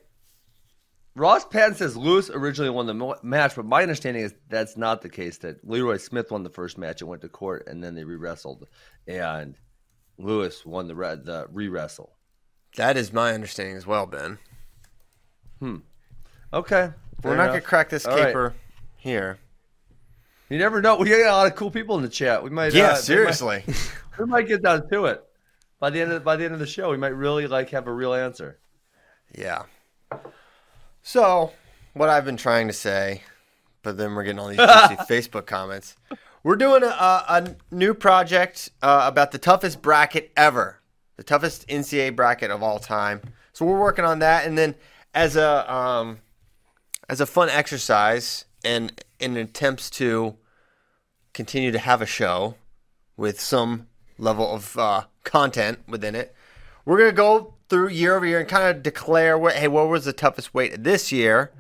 Ross 1.15 1.43
Patton 1.45 1.75
says 1.75 1.97
Lewis 1.97 2.29
originally 2.29 2.69
won 2.69 2.85
the 2.85 3.15
match, 3.21 3.55
but 3.55 3.65
my 3.65 3.81
understanding 3.81 4.23
is 4.23 4.33
that's 4.49 4.77
not 4.77 5.01
the 5.01 5.09
case. 5.09 5.37
That 5.39 5.67
Leroy 5.67 5.97
Smith 5.97 6.31
won 6.31 6.43
the 6.43 6.49
first 6.49 6.77
match 6.77 7.01
and 7.01 7.09
went 7.09 7.21
to 7.23 7.29
court, 7.29 7.67
and 7.67 7.83
then 7.83 7.95
they 7.95 8.03
re 8.05 8.15
wrestled, 8.15 8.67
and 9.07 9.57
Lewis 10.17 10.65
won 10.65 10.87
the 10.87 10.95
re- 10.95 11.15
the 11.21 11.47
re 11.51 11.67
wrestle. 11.67 12.13
That 12.77 12.95
is 12.95 13.11
my 13.11 13.33
understanding 13.33 13.75
as 13.75 13.85
well, 13.85 14.05
Ben. 14.05 14.37
Hmm. 15.59 15.77
Okay, 16.53 16.91
We're 17.23 17.35
not 17.35 17.43
enough. 17.43 17.47
gonna 17.55 17.61
crack 17.61 17.89
this 17.89 18.05
All 18.05 18.15
right. 18.15 18.27
caper 18.27 18.53
here. 18.95 19.37
You 20.49 20.57
never 20.57 20.81
know. 20.81 20.95
We 20.97 21.09
got 21.09 21.19
a 21.19 21.31
lot 21.31 21.47
of 21.47 21.55
cool 21.55 21.71
people 21.71 21.95
in 21.97 22.03
the 22.03 22.09
chat. 22.09 22.41
We 22.43 22.49
might. 22.49 22.73
Yeah, 22.73 22.83
uh, 22.83 22.87
we 22.87 22.93
might- 22.93 22.99
seriously. 23.01 23.63
we 24.19 24.25
might 24.25 24.47
get 24.47 24.61
down 24.63 24.87
to 24.89 25.05
it 25.07 25.23
by 25.79 25.89
the 25.89 25.99
end 26.01 26.13
of 26.13 26.23
by 26.23 26.37
the 26.37 26.45
end 26.45 26.53
of 26.53 26.59
the 26.61 26.67
show. 26.67 26.89
We 26.89 26.97
might 26.97 27.09
really 27.15 27.47
like 27.47 27.69
have 27.71 27.87
a 27.87 27.93
real 27.93 28.13
answer. 28.13 28.59
yeah. 29.37 29.63
So, 31.03 31.51
what 31.93 32.09
I've 32.09 32.25
been 32.25 32.37
trying 32.37 32.67
to 32.67 32.73
say, 32.73 33.23
but 33.81 33.97
then 33.97 34.13
we're 34.13 34.23
getting 34.23 34.39
all 34.39 34.47
these 34.47 34.57
juicy 34.57 34.95
Facebook 35.09 35.45
comments. 35.45 35.95
We're 36.43 36.55
doing 36.55 36.83
a, 36.83 36.87
a, 36.87 37.55
new 37.71 37.93
project 37.93 38.69
uh, 38.81 39.03
about 39.05 39.31
the 39.31 39.37
toughest 39.37 39.81
bracket 39.81 40.31
ever, 40.37 40.79
the 41.17 41.23
toughest 41.23 41.67
NCAA 41.67 42.15
bracket 42.15 42.51
of 42.51 42.63
all 42.63 42.79
time. 42.79 43.21
So 43.53 43.65
we're 43.65 43.79
working 43.79 44.05
on 44.05 44.19
that, 44.19 44.45
and 44.45 44.57
then 44.57 44.75
as 45.13 45.35
a 45.35 45.71
um, 45.71 46.19
as 47.09 47.19
a 47.19 47.25
fun 47.25 47.49
exercise 47.49 48.45
and 48.63 49.03
in 49.19 49.37
attempts 49.37 49.89
to 49.91 50.35
continue 51.33 51.71
to 51.71 51.79
have 51.79 52.01
a 52.01 52.05
show 52.05 52.55
with 53.17 53.39
some 53.39 53.87
level 54.17 54.53
of 54.53 54.77
uh, 54.77 55.03
content 55.23 55.79
within 55.87 56.15
it. 56.15 56.35
We're 56.85 56.97
gonna 56.97 57.11
go 57.11 57.55
through 57.71 57.87
year 57.87 58.17
over 58.17 58.25
year 58.25 58.37
and 58.37 58.49
kind 58.49 58.67
of 58.67 58.83
declare 58.83 59.37
what 59.37 59.55
hey 59.55 59.69
what 59.69 59.87
was 59.87 60.03
the 60.03 60.11
toughest 60.11 60.53
weight 60.53 60.83
this 60.83 61.09
year, 61.09 61.51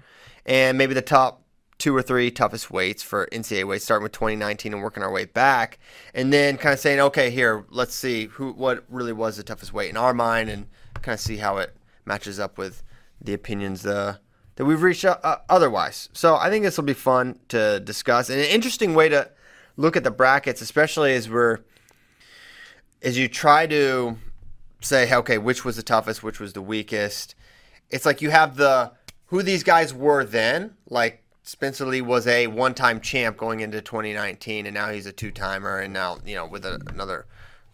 and 0.45 0.77
maybe 0.77 0.93
the 0.93 1.01
top 1.01 1.41
two 1.77 1.95
or 1.95 2.01
three 2.01 2.29
toughest 2.29 2.69
weights 2.69 3.01
for 3.01 3.27
NCAA 3.31 3.65
weights, 3.65 3.85
starting 3.85 4.03
with 4.03 4.11
2019 4.11 4.73
and 4.73 4.83
working 4.83 5.03
our 5.03 5.11
way 5.11 5.23
back, 5.23 5.79
and 6.13 6.33
then 6.33 6.57
kind 6.57 6.73
of 6.73 6.79
saying 6.79 6.99
okay 6.99 7.29
here 7.29 7.63
let's 7.69 7.95
see 7.95 8.25
who 8.25 8.51
what 8.51 8.83
really 8.89 9.13
was 9.13 9.37
the 9.37 9.43
toughest 9.43 9.71
weight 9.71 9.89
in 9.89 9.95
our 9.95 10.13
mind 10.13 10.49
and 10.49 10.67
kind 10.95 11.13
of 11.13 11.19
see 11.21 11.37
how 11.37 11.55
it 11.57 11.77
matches 12.03 12.41
up 12.41 12.57
with 12.57 12.83
the 13.21 13.33
opinions 13.33 13.85
uh, 13.85 14.17
that 14.57 14.65
we've 14.65 14.81
reached 14.81 15.05
uh, 15.05 15.17
uh, 15.23 15.37
otherwise. 15.47 16.09
So 16.11 16.35
I 16.35 16.49
think 16.49 16.65
this 16.65 16.75
will 16.75 16.83
be 16.83 16.93
fun 16.93 17.39
to 17.47 17.79
discuss 17.79 18.29
and 18.29 18.37
an 18.37 18.47
interesting 18.47 18.95
way 18.95 19.07
to 19.07 19.31
look 19.77 19.95
at 19.95 20.03
the 20.03 20.11
brackets, 20.11 20.59
especially 20.59 21.13
as 21.13 21.29
we're 21.29 21.59
as 23.01 23.17
you 23.17 23.29
try 23.29 23.65
to 23.65 24.17
say, 24.81 25.13
okay, 25.13 25.37
which 25.37 25.63
was 25.63 25.75
the 25.75 25.83
toughest, 25.83 26.23
which 26.23 26.39
was 26.39 26.53
the 26.53 26.61
weakest. 26.61 27.35
It's 27.89 28.05
like 28.05 28.21
you 28.21 28.29
have 28.29 28.55
the 28.57 28.91
who 29.27 29.41
these 29.41 29.63
guys 29.63 29.93
were 29.93 30.23
then, 30.23 30.75
like 30.89 31.23
Spencer 31.43 31.85
Lee 31.85 32.01
was 32.01 32.27
a 32.27 32.47
one-time 32.47 32.99
champ 32.99 33.37
going 33.37 33.61
into 33.61 33.81
2019, 33.81 34.65
and 34.65 34.73
now 34.73 34.89
he's 34.89 35.05
a 35.05 35.11
two-timer, 35.11 35.79
and 35.79 35.93
now 35.93 36.17
you 36.25 36.35
know 36.35 36.45
with 36.45 36.65
a, 36.65 36.81
another 36.87 37.25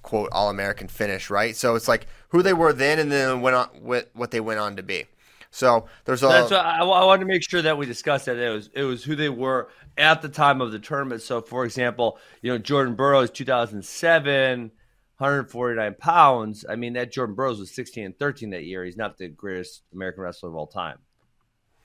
quote 0.03 0.29
All-American 0.31 0.87
finish, 0.87 1.29
right? 1.29 1.55
So 1.55 1.75
it's 1.75 1.87
like 1.87 2.07
who 2.29 2.41
they 2.41 2.53
were 2.53 2.73
then, 2.73 2.99
and 2.99 3.11
then 3.11 3.41
went 3.41 3.55
on 3.55 3.67
what 3.81 4.09
what 4.13 4.31
they 4.31 4.39
went 4.39 4.59
on 4.59 4.75
to 4.75 4.83
be. 4.83 5.05
So 5.51 5.87
there's 6.05 6.23
a 6.23 6.27
That's 6.27 6.51
what 6.51 6.65
I, 6.65 6.79
I 6.79 7.05
wanted 7.05 7.21
to 7.21 7.27
make 7.27 7.47
sure 7.47 7.61
that 7.61 7.77
we 7.77 7.85
discussed 7.85 8.25
that 8.25 8.37
it 8.37 8.49
was 8.49 8.69
it 8.73 8.83
was 8.83 9.03
who 9.03 9.15
they 9.15 9.29
were 9.29 9.69
at 9.97 10.21
the 10.21 10.29
time 10.29 10.61
of 10.61 10.71
the 10.71 10.79
tournament. 10.79 11.21
So, 11.21 11.41
for 11.41 11.65
example, 11.65 12.19
you 12.41 12.51
know 12.51 12.57
Jordan 12.57 12.95
Burroughs, 12.95 13.31
2007, 13.31 14.71
149 15.17 15.95
pounds. 15.99 16.65
I 16.69 16.75
mean, 16.75 16.93
that 16.93 17.11
Jordan 17.11 17.35
Burroughs 17.35 17.59
was 17.59 17.73
16 17.73 18.05
and 18.05 18.19
13 18.19 18.51
that 18.51 18.63
year. 18.63 18.85
He's 18.85 18.97
not 18.97 19.17
the 19.17 19.27
greatest 19.27 19.83
American 19.93 20.23
wrestler 20.23 20.49
of 20.49 20.55
all 20.55 20.67
time. 20.67 20.99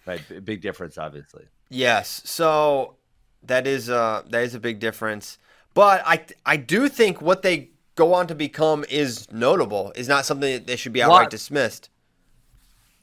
Right, 0.06 0.20
B- 0.28 0.40
big 0.40 0.60
difference, 0.60 0.98
obviously. 0.98 1.44
Yes, 1.68 2.22
so 2.24 2.96
that 3.44 3.66
is 3.66 3.88
uh 3.88 4.22
that 4.28 4.42
is 4.42 4.54
a 4.54 4.60
big 4.60 4.78
difference. 4.78 5.38
But 5.74 6.02
I 6.04 6.24
I 6.44 6.56
do 6.56 6.88
think 6.88 7.22
what 7.22 7.42
they 7.42 7.70
go 7.94 8.12
on 8.14 8.26
to 8.26 8.34
become 8.34 8.84
is 8.90 9.30
notable. 9.32 9.92
Is 9.96 10.08
not 10.08 10.26
something 10.26 10.52
that 10.52 10.66
they 10.66 10.76
should 10.76 10.92
be 10.92 11.02
outright 11.02 11.30
dismissed. 11.30 11.88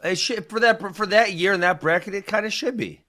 It 0.04 0.18
should, 0.18 0.48
for 0.48 0.60
that 0.60 0.96
for 0.96 1.06
that 1.08 1.34
year 1.34 1.54
in 1.54 1.62
that 1.62 1.82
bracket, 1.82 2.14
it 2.14 2.28
kind 2.28 2.46
of 2.46 2.54
should 2.54 2.78
be. 2.78 3.04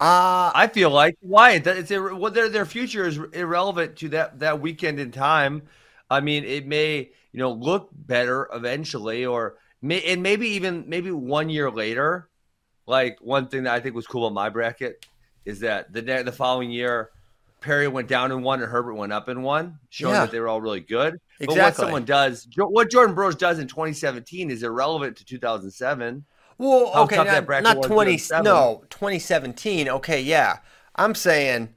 Uh 0.00 0.50
I 0.54 0.68
feel 0.72 0.90
like 0.90 1.16
why 1.20 1.52
it's 1.52 1.90
well, 1.90 2.30
their 2.30 2.48
their 2.48 2.64
future 2.64 3.06
is 3.06 3.18
irrelevant 3.34 3.96
to 3.96 4.08
that 4.10 4.38
that 4.38 4.60
weekend 4.60 4.98
in 4.98 5.10
time. 5.12 5.62
I 6.10 6.20
mean, 6.20 6.44
it 6.44 6.66
may 6.66 7.10
you 7.32 7.38
know 7.38 7.52
look 7.52 7.90
better 7.92 8.48
eventually, 8.52 9.26
or 9.26 9.56
may 9.82 10.02
and 10.04 10.22
maybe 10.22 10.48
even 10.50 10.84
maybe 10.88 11.10
one 11.10 11.50
year 11.50 11.70
later. 11.70 12.28
Like 12.86 13.18
one 13.20 13.48
thing 13.48 13.64
that 13.64 13.74
I 13.74 13.80
think 13.80 13.94
was 13.94 14.06
cool 14.06 14.26
about 14.26 14.34
my 14.34 14.48
bracket 14.48 15.06
is 15.44 15.60
that 15.60 15.92
the 15.92 16.00
the 16.02 16.32
following 16.32 16.70
year, 16.70 17.10
Perry 17.60 17.86
went 17.86 18.08
down 18.08 18.32
in 18.32 18.42
one 18.42 18.62
and 18.62 18.70
Herbert 18.72 18.94
went 18.94 19.12
up 19.12 19.28
in 19.28 19.42
one, 19.42 19.78
showing 19.90 20.14
Yeah. 20.14 20.20
that 20.22 20.30
they 20.32 20.40
were 20.40 20.48
all 20.48 20.62
really 20.62 20.80
good. 20.80 21.20
But 21.38 21.50
what 21.50 21.76
someone 21.76 22.04
does, 22.06 22.48
what 22.56 22.90
Jordan 22.90 23.14
Burroughs 23.14 23.36
does 23.36 23.58
in 23.58 23.68
2017 23.68 24.50
is 24.50 24.62
irrelevant 24.62 25.18
to 25.18 25.24
2007. 25.26 26.24
Well, 26.60 26.92
okay, 27.04 27.16
not, 27.16 27.62
not 27.62 27.82
20 27.82 28.20
no, 28.42 28.84
2017. 28.90 29.88
Okay, 29.88 30.20
yeah. 30.20 30.58
I'm 30.96 31.14
saying 31.14 31.74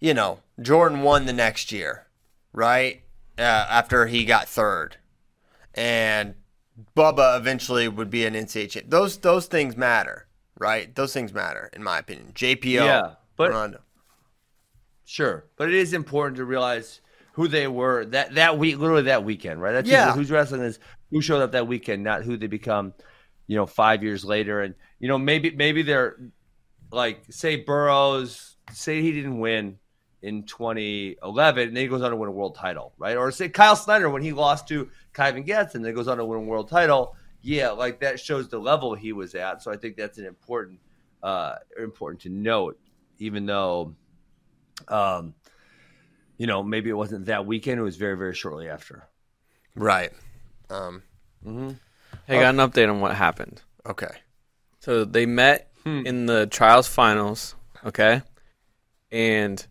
you 0.00 0.14
know, 0.14 0.40
Jordan 0.60 1.02
won 1.02 1.26
the 1.26 1.32
next 1.32 1.72
year, 1.72 2.06
right? 2.52 3.02
Uh, 3.38 3.42
after 3.42 4.06
he 4.06 4.24
got 4.24 4.48
third. 4.48 4.96
And 5.74 6.34
Bubba 6.96 7.36
eventually 7.36 7.88
would 7.88 8.10
be 8.10 8.24
an 8.24 8.34
NCAA 8.34 8.70
champ. 8.70 8.86
Those 8.88 9.18
those 9.18 9.46
things 9.46 9.76
matter, 9.76 10.26
right? 10.58 10.94
Those 10.94 11.12
things 11.12 11.32
matter 11.32 11.70
in 11.72 11.82
my 11.82 11.98
opinion. 11.98 12.32
JPO, 12.34 12.64
Yeah, 12.64 13.14
but- 13.36 13.50
Rondo. 13.50 13.80
Sure, 15.08 15.44
but 15.56 15.68
it 15.68 15.74
is 15.74 15.92
important 15.92 16.36
to 16.36 16.44
realize 16.44 17.00
who 17.34 17.46
they 17.46 17.68
were 17.68 18.04
that 18.06 18.34
that 18.34 18.58
week, 18.58 18.78
literally 18.78 19.02
that 19.02 19.22
weekend, 19.22 19.62
right? 19.62 19.72
That's 19.72 19.88
Yeah. 19.88 20.12
who's 20.12 20.30
wrestling 20.32 20.62
is 20.62 20.80
who 21.10 21.20
showed 21.20 21.42
up 21.42 21.52
that 21.52 21.68
weekend, 21.68 22.02
not 22.02 22.24
who 22.24 22.36
they 22.36 22.48
become, 22.48 22.92
you 23.46 23.56
know, 23.56 23.66
five 23.66 24.02
years 24.02 24.24
later. 24.24 24.60
And 24.60 24.74
you 24.98 25.08
know, 25.08 25.18
maybe 25.18 25.50
maybe 25.50 25.82
they're 25.82 26.16
like 26.90 27.24
say 27.30 27.56
Burroughs, 27.56 28.56
say 28.72 29.02
he 29.02 29.12
didn't 29.12 29.38
win 29.38 29.78
in 30.22 30.44
2011, 30.44 31.68
and 31.68 31.76
then 31.76 31.82
he 31.82 31.88
goes 31.88 32.02
on 32.02 32.10
to 32.10 32.16
win 32.16 32.28
a 32.28 32.32
world 32.32 32.54
title, 32.54 32.92
right? 32.98 33.16
Or 33.16 33.30
say 33.30 33.48
Kyle 33.48 33.76
Snyder 33.76 34.10
when 34.10 34.22
he 34.22 34.32
lost 34.32 34.66
to 34.68 34.90
Kyven 35.14 35.46
Gadson, 35.46 35.76
and 35.76 35.84
then 35.84 35.94
goes 35.94 36.08
on 36.08 36.18
to 36.18 36.24
win 36.24 36.40
a 36.40 36.42
world 36.42 36.68
title. 36.68 37.14
Yeah, 37.42 37.70
like 37.70 38.00
that 38.00 38.18
shows 38.18 38.48
the 38.48 38.58
level 38.58 38.94
he 38.94 39.12
was 39.12 39.34
at. 39.34 39.62
So 39.62 39.70
I 39.70 39.76
think 39.76 39.96
that's 39.96 40.18
an 40.18 40.24
important, 40.24 40.80
uh, 41.22 41.56
important 41.80 42.22
to 42.22 42.28
note, 42.28 42.78
even 43.18 43.46
though 43.46 43.94
um, 44.88 45.34
you 46.38 46.46
know, 46.46 46.62
maybe 46.62 46.90
it 46.90 46.94
wasn't 46.94 47.26
that 47.26 47.46
weekend. 47.46 47.80
It 47.80 47.82
was 47.82 47.96
very, 47.96 48.16
very 48.16 48.34
shortly 48.34 48.68
after. 48.68 49.08
Right. 49.74 50.12
Um, 50.70 51.02
Hey, 52.26 52.40
got 52.40 52.54
an 52.54 52.60
update 52.70 52.88
on 52.90 53.00
what 53.00 53.14
happened. 53.14 53.62
okay. 53.84 54.08
So 54.80 55.04
they 55.04 55.26
met 55.26 55.70
in 55.84 56.26
the 56.26 56.46
trials 56.46 56.86
finals, 56.88 57.54
okay? 57.84 58.22
And 59.12 59.64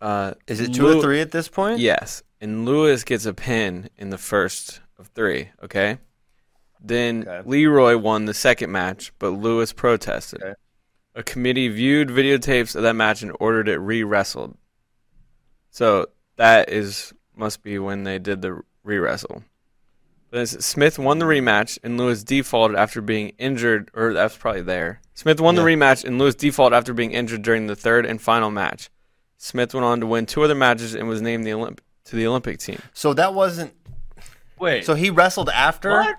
uh 0.00 0.32
Is 0.46 0.60
it 0.60 0.72
two 0.74 0.82
Lew- 0.86 0.98
or 0.98 1.02
three 1.02 1.20
at 1.20 1.30
this 1.30 1.48
point? 1.48 1.78
Yes. 1.78 2.22
And 2.40 2.64
Lewis 2.66 3.04
gets 3.04 3.24
a 3.26 3.34
pin 3.34 3.88
in 3.96 4.10
the 4.10 4.18
first 4.18 4.80
of 4.98 5.08
three, 5.08 5.50
okay? 5.62 5.98
Then 6.80 7.22
Okay. 7.28 7.48
Leroy 7.48 7.96
won 7.98 8.24
the 8.24 8.34
second 8.34 8.72
match, 8.72 9.12
but 9.18 9.28
Lewis 9.28 9.72
protested. 9.72 10.42
Okay. 10.42 10.54
A 11.14 11.22
committee 11.22 11.68
viewed 11.68 12.08
videotapes 12.08 12.74
of 12.74 12.82
that 12.82 12.96
match 12.96 13.22
and 13.22 13.36
ordered 13.38 13.68
it 13.68 13.76
re-wrestled. 13.78 14.56
So 15.70 16.06
that 16.36 16.70
is 16.70 17.12
must 17.36 17.62
be 17.62 17.78
when 17.78 18.04
they 18.04 18.18
did 18.18 18.40
the 18.42 18.62
re-wrestle. 18.82 19.44
Then 20.32 20.42
it's- 20.42 20.64
Smith 20.64 20.98
won 20.98 21.18
the 21.20 21.26
rematch 21.26 21.78
and 21.84 21.96
Lewis 21.98 22.24
defaulted 22.24 22.76
after 22.76 23.00
being 23.00 23.28
injured, 23.38 23.90
or 23.94 24.12
that's 24.12 24.36
probably 24.36 24.62
there. 24.62 25.00
Smith 25.14 25.40
won 25.40 25.54
the 25.54 25.62
rematch 25.62 26.04
and 26.04 26.18
Lewis 26.18 26.34
defaulted 26.34 26.76
after 26.76 26.92
being 26.94 27.12
injured 27.12 27.42
during 27.42 27.66
the 27.68 27.76
third 27.76 28.04
and 28.06 28.20
final 28.20 28.50
match. 28.50 28.90
Smith 29.36 29.74
went 29.74 29.84
on 29.84 30.00
to 30.00 30.06
win 30.06 30.24
two 30.26 30.42
other 30.42 30.54
matches 30.54 30.94
and 30.94 31.06
was 31.06 31.20
named 31.22 31.46
the 31.46 31.50
Olymp- 31.50 31.80
to 32.06 32.16
the 32.16 32.26
Olympic 32.26 32.58
team. 32.58 32.80
So 32.94 33.12
that 33.14 33.34
wasn't. 33.34 33.74
Wait, 34.58 34.84
So 34.86 34.94
he 34.94 35.10
wrestled 35.10 35.50
after. 35.50 35.90
what? 35.90 36.16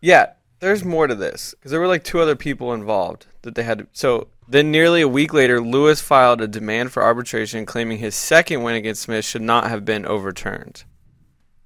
Yeah, 0.00 0.32
there's 0.60 0.84
more 0.84 1.06
to 1.06 1.14
this 1.14 1.52
because 1.58 1.70
there 1.72 1.80
were 1.80 1.86
like 1.88 2.04
two 2.04 2.20
other 2.20 2.36
people 2.36 2.72
involved 2.72 3.26
that 3.42 3.54
they 3.56 3.62
had. 3.64 3.78
To, 3.78 3.86
so 3.92 4.28
then, 4.48 4.70
nearly 4.70 5.00
a 5.00 5.08
week 5.08 5.34
later, 5.34 5.60
Lewis 5.60 6.00
filed 6.00 6.40
a 6.40 6.46
demand 6.46 6.92
for 6.92 7.02
arbitration, 7.02 7.66
claiming 7.66 7.98
his 7.98 8.14
second 8.14 8.62
win 8.62 8.76
against 8.76 9.02
Smith 9.02 9.24
should 9.24 9.42
not 9.42 9.68
have 9.68 9.84
been 9.84 10.06
overturned. 10.06 10.84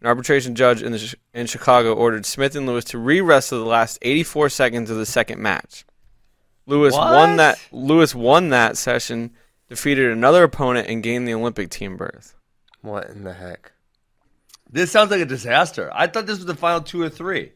An 0.00 0.06
arbitration 0.06 0.54
judge 0.54 0.82
in, 0.82 0.92
the, 0.92 1.14
in 1.34 1.46
Chicago 1.46 1.94
ordered 1.94 2.24
Smith 2.24 2.56
and 2.56 2.66
Lewis 2.66 2.84
to 2.86 2.98
re-wrestle 2.98 3.58
the 3.58 3.66
last 3.68 3.98
84 4.00 4.48
seconds 4.48 4.90
of 4.90 4.96
the 4.96 5.04
second 5.04 5.40
match. 5.40 5.84
Lewis 6.66 6.94
won 6.94 7.36
that. 7.36 7.58
Lewis 7.72 8.14
won 8.14 8.48
that 8.50 8.76
session, 8.78 9.32
defeated 9.68 10.10
another 10.10 10.44
opponent, 10.44 10.88
and 10.88 11.02
gained 11.02 11.28
the 11.28 11.34
Olympic 11.34 11.68
team 11.68 11.96
berth. 11.96 12.34
What 12.80 13.10
in 13.10 13.24
the 13.24 13.34
heck? 13.34 13.72
This 14.70 14.90
sounds 14.90 15.10
like 15.10 15.20
a 15.20 15.26
disaster. 15.26 15.90
I 15.92 16.06
thought 16.06 16.26
this 16.26 16.38
was 16.38 16.46
the 16.46 16.54
final 16.54 16.80
two 16.80 17.02
or 17.02 17.08
three. 17.08 17.52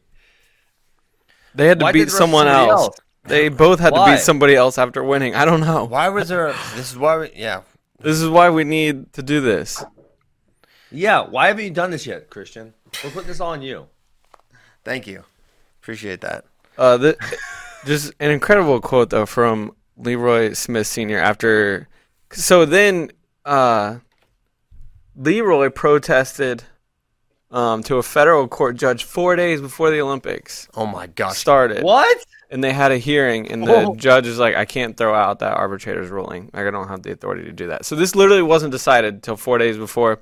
They 1.55 1.67
had 1.67 1.79
to 1.79 1.85
Why 1.85 1.93
beat 1.93 1.99
did 1.99 2.07
the 2.09 2.11
rest 2.11 2.17
someone 2.17 2.47
else. 2.47 2.81
else? 2.81 2.97
They 3.23 3.49
both 3.49 3.79
had 3.79 3.95
to 3.95 4.05
beat 4.05 4.19
somebody 4.19 4.53
else 4.55 4.77
after 4.77 5.03
winning. 5.03 5.33
I 5.33 5.45
don't 5.45 5.61
know. 5.61 5.85
Why 5.85 6.09
was 6.09 6.27
there? 6.27 6.53
This 6.75 6.91
is 6.91 6.97
why. 6.97 7.17
We, 7.17 7.31
yeah. 7.35 7.61
This 7.99 8.21
is 8.21 8.29
why 8.29 8.49
we 8.49 8.65
need 8.65 9.13
to 9.13 9.23
do 9.23 9.41
this. 9.41 9.83
Yeah, 10.91 11.21
why 11.21 11.47
haven't 11.47 11.63
you 11.65 11.71
done 11.71 11.91
this 11.91 12.05
yet, 12.05 12.29
Christian? 12.29 12.73
We're 13.03 13.09
putting 13.11 13.27
this 13.27 13.39
on 13.41 13.61
you. 13.61 13.87
Thank 14.83 15.07
you. 15.07 15.23
Appreciate 15.81 16.21
that. 16.21 16.45
Uh, 16.77 16.97
th- 16.97 17.17
just 17.85 18.13
an 18.19 18.31
incredible 18.31 18.79
quote 18.81 19.09
though 19.09 19.25
from 19.25 19.75
Leroy 19.97 20.53
Smith 20.53 20.87
Sr. 20.87 21.17
After, 21.19 21.87
so 22.31 22.65
then 22.65 23.11
uh, 23.45 23.97
Leroy 25.15 25.69
protested 25.69 26.63
um, 27.51 27.81
to 27.83 27.97
a 27.97 28.03
federal 28.03 28.47
court 28.47 28.75
judge 28.75 29.03
four 29.05 29.35
days 29.35 29.61
before 29.61 29.89
the 29.91 30.01
Olympics 30.01 30.67
Oh 30.75 30.85
my 30.85 31.07
gosh. 31.07 31.37
started. 31.37 31.83
What? 31.83 32.17
And 32.51 32.63
they 32.63 32.73
had 32.73 32.91
a 32.91 32.97
hearing, 32.97 33.51
and 33.51 33.65
the 33.65 33.73
Oh. 33.75 33.95
judge 33.95 34.27
is 34.27 34.37
like, 34.37 34.55
"I 34.55 34.65
can't 34.65 34.95
throw 34.95 35.15
out 35.15 35.39
that 35.39 35.53
arbitrator's 35.57 36.09
ruling. 36.09 36.51
Like, 36.53 36.67
I 36.67 36.71
don't 36.71 36.87
have 36.87 37.01
the 37.01 37.11
authority 37.11 37.43
to 37.45 37.51
do 37.51 37.67
that." 37.67 37.85
So 37.85 37.95
this 37.95 38.15
literally 38.15 38.43
wasn't 38.43 38.71
decided 38.71 39.15
until 39.15 39.35
four 39.35 39.57
days 39.57 39.77
before 39.77 40.19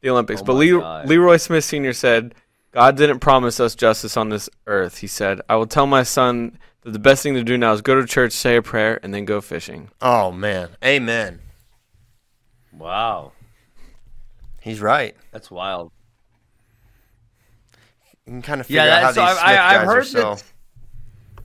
the 0.00 0.10
Olympics. 0.10 0.40
Oh 0.40 0.44
but 0.44 0.54
Le- 0.54 1.04
Leroy 1.06 1.36
Smith 1.36 1.64
Sr. 1.64 1.92
said, 1.92 2.34
"God 2.72 2.96
didn't 2.96 3.20
promise 3.20 3.60
us 3.60 3.74
justice 3.74 4.16
on 4.16 4.28
this 4.28 4.48
earth." 4.66 4.98
He 4.98 5.06
said, 5.06 5.40
"I 5.48 5.56
will 5.56 5.66
tell 5.66 5.86
my 5.86 6.02
son 6.02 6.58
that 6.82 6.92
the 6.92 6.98
best 6.98 7.22
thing 7.22 7.34
to 7.34 7.42
do 7.44 7.58
now 7.58 7.72
is 7.72 7.80
go 7.82 7.94
to 8.00 8.06
church, 8.06 8.32
say 8.32 8.56
a 8.56 8.62
prayer, 8.62 9.00
and 9.02 9.12
then 9.12 9.24
go 9.24 9.40
fishing." 9.40 9.90
Oh 10.00 10.30
man. 10.32 10.70
Amen. 10.84 11.40
Wow, 12.72 13.32
He's 14.60 14.80
right. 14.80 15.16
that's 15.32 15.50
wild. 15.50 15.90
You 18.26 18.32
can 18.34 18.42
kind 18.42 18.60
of 18.60 18.66
figure 18.66 18.84
Yeah, 18.84 18.96
out 18.98 19.02
how 19.02 19.12
that, 19.12 19.14
so 19.14 19.20
these 19.20 19.28
I've, 19.30 19.36
Smith 19.36 19.48
I, 19.48 19.54
guys 19.54 19.76
I've 19.76 19.82
are 19.88 19.94
heard 19.94 20.06
so. 20.06 20.30
this. 20.34 20.44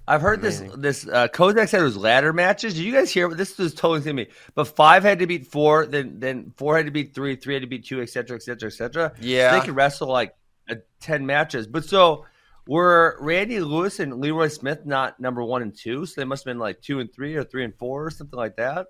I've 0.07 0.21
heard 0.21 0.39
amazing. 0.39 0.81
this. 0.81 1.03
This 1.03 1.07
uh, 1.07 1.27
Kozak 1.29 1.69
said 1.69 1.79
it 1.79 1.83
was 1.83 1.95
ladder 1.95 2.33
matches. 2.33 2.73
Did 2.73 2.83
you 2.83 2.91
guys 2.91 3.11
hear? 3.11 3.33
This 3.33 3.57
was 3.57 3.73
totally 3.73 4.01
to 4.01 4.13
me. 4.13 4.27
But 4.53 4.65
five 4.65 5.03
had 5.03 5.19
to 5.19 5.27
beat 5.27 5.47
four, 5.47 5.85
then 5.85 6.19
then 6.19 6.53
four 6.57 6.75
had 6.75 6.85
to 6.87 6.91
beat 6.91 7.13
three, 7.15 7.35
three 7.37 7.53
had 7.53 7.63
to 7.63 7.67
beat 7.67 7.85
two, 7.85 8.01
etc., 8.01 8.35
etc., 8.35 8.67
etc. 8.67 9.13
Yeah. 9.21 9.57
they 9.57 9.65
could 9.65 9.75
wrestle 9.75 10.09
like 10.09 10.35
uh, 10.69 10.75
ten 10.99 11.25
matches. 11.25 11.67
But 11.67 11.85
so 11.85 12.25
were 12.67 13.17
Randy 13.21 13.61
Lewis 13.61 13.99
and 13.99 14.19
Leroy 14.19 14.49
Smith 14.49 14.85
not 14.85 15.19
number 15.21 15.43
one 15.43 15.61
and 15.61 15.75
two? 15.75 16.05
So 16.05 16.19
they 16.19 16.25
must 16.25 16.43
have 16.43 16.51
been 16.51 16.59
like 16.59 16.81
two 16.81 16.99
and 16.99 17.11
three 17.13 17.35
or 17.35 17.45
three 17.45 17.63
and 17.63 17.73
four 17.75 18.05
or 18.05 18.09
something 18.09 18.37
like 18.37 18.57
that. 18.57 18.87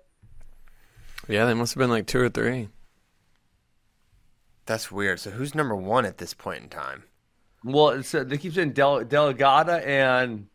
Yeah, 1.28 1.46
they 1.46 1.54
must 1.54 1.74
have 1.74 1.78
been 1.78 1.90
like 1.90 2.06
two 2.06 2.20
or 2.20 2.28
three. 2.28 2.68
That's 4.66 4.90
weird. 4.90 5.20
So 5.20 5.30
who's 5.30 5.54
number 5.54 5.76
one 5.76 6.06
at 6.06 6.18
this 6.18 6.34
point 6.34 6.62
in 6.62 6.68
time? 6.68 7.04
Well, 7.62 7.90
it's, 7.90 8.14
uh, 8.14 8.24
they 8.24 8.36
keep 8.36 8.52
saying 8.52 8.72
Del- 8.72 9.04
Dellagatta 9.04 9.86
and 9.86 10.48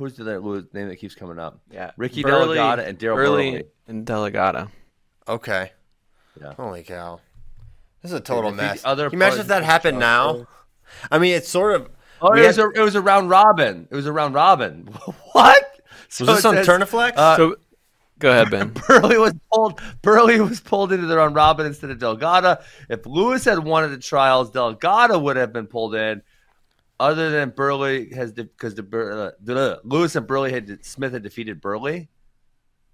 who's 0.00 0.16
the 0.16 0.22
other 0.38 0.64
name 0.72 0.88
that 0.88 0.96
keeps 0.96 1.14
coming 1.14 1.38
up? 1.38 1.60
Yeah, 1.70 1.92
Ricky 1.96 2.22
Burley- 2.22 2.56
Dellagatta 2.58 2.86
and 2.86 2.98
Daryl 2.98 3.14
Burley 3.14 3.50
Burley. 3.52 3.64
and 3.86 4.06
Dellagatta. 4.06 4.68
Okay. 5.28 5.72
Yeah. 6.40 6.54
Holy 6.54 6.82
cow. 6.82 7.20
This 8.02 8.12
is 8.12 8.18
a 8.18 8.20
total 8.20 8.50
mess. 8.50 8.82
other 8.84 9.10
Can 9.10 9.18
you 9.18 9.24
imagine 9.24 9.40
if 9.40 9.46
that 9.48 9.62
happened 9.62 9.98
now? 9.98 10.34
show- 10.38 10.46
I 11.10 11.18
mean, 11.18 11.34
it's 11.34 11.48
sort 11.48 11.74
of. 11.74 11.90
Oh, 12.22 12.30
we 12.32 12.42
it 12.42 12.46
was, 12.48 12.56
had- 12.56 12.64
a, 12.66 12.70
it 12.80 12.80
was 12.82 12.94
a 12.94 13.00
round 13.00 13.30
robin. 13.30 13.86
It 13.90 13.94
was 13.94 14.06
a 14.06 14.12
round 14.12 14.34
robin. 14.34 14.86
what? 15.32 15.64
So 16.08 16.24
was 16.24 16.36
this 16.36 16.44
on 16.44 16.54
says, 16.56 16.66
Turniflex? 16.66 17.12
uh, 17.16 17.36
so, 17.36 17.56
go 18.18 18.30
ahead, 18.30 18.50
Ben. 18.50 18.72
Burley 18.88 19.16
was 19.18 19.34
pulled. 19.52 19.80
Burley 20.02 20.40
was 20.40 20.60
pulled 20.60 20.92
into 20.92 21.06
the 21.06 21.16
round 21.16 21.34
robin 21.34 21.66
instead 21.66 21.90
of 21.90 21.98
Delgado. 21.98 22.56
If 22.88 23.06
Lewis 23.06 23.44
had 23.44 23.60
won 23.60 23.84
at 23.84 23.90
the 23.90 23.98
trials, 23.98 24.50
Delgado 24.50 25.18
would 25.18 25.36
have 25.36 25.52
been 25.52 25.66
pulled 25.66 25.94
in. 25.94 26.22
Other 27.00 27.30
than 27.30 27.50
Burley 27.50 28.12
has 28.12 28.30
because 28.32 28.74
the, 28.74 28.82
Bur- 28.82 29.34
uh, 29.48 29.76
Lewis 29.84 30.14
and 30.16 30.26
Burley 30.26 30.52
had 30.52 30.84
Smith 30.84 31.12
had 31.14 31.22
defeated 31.22 31.60
Burley. 31.60 32.10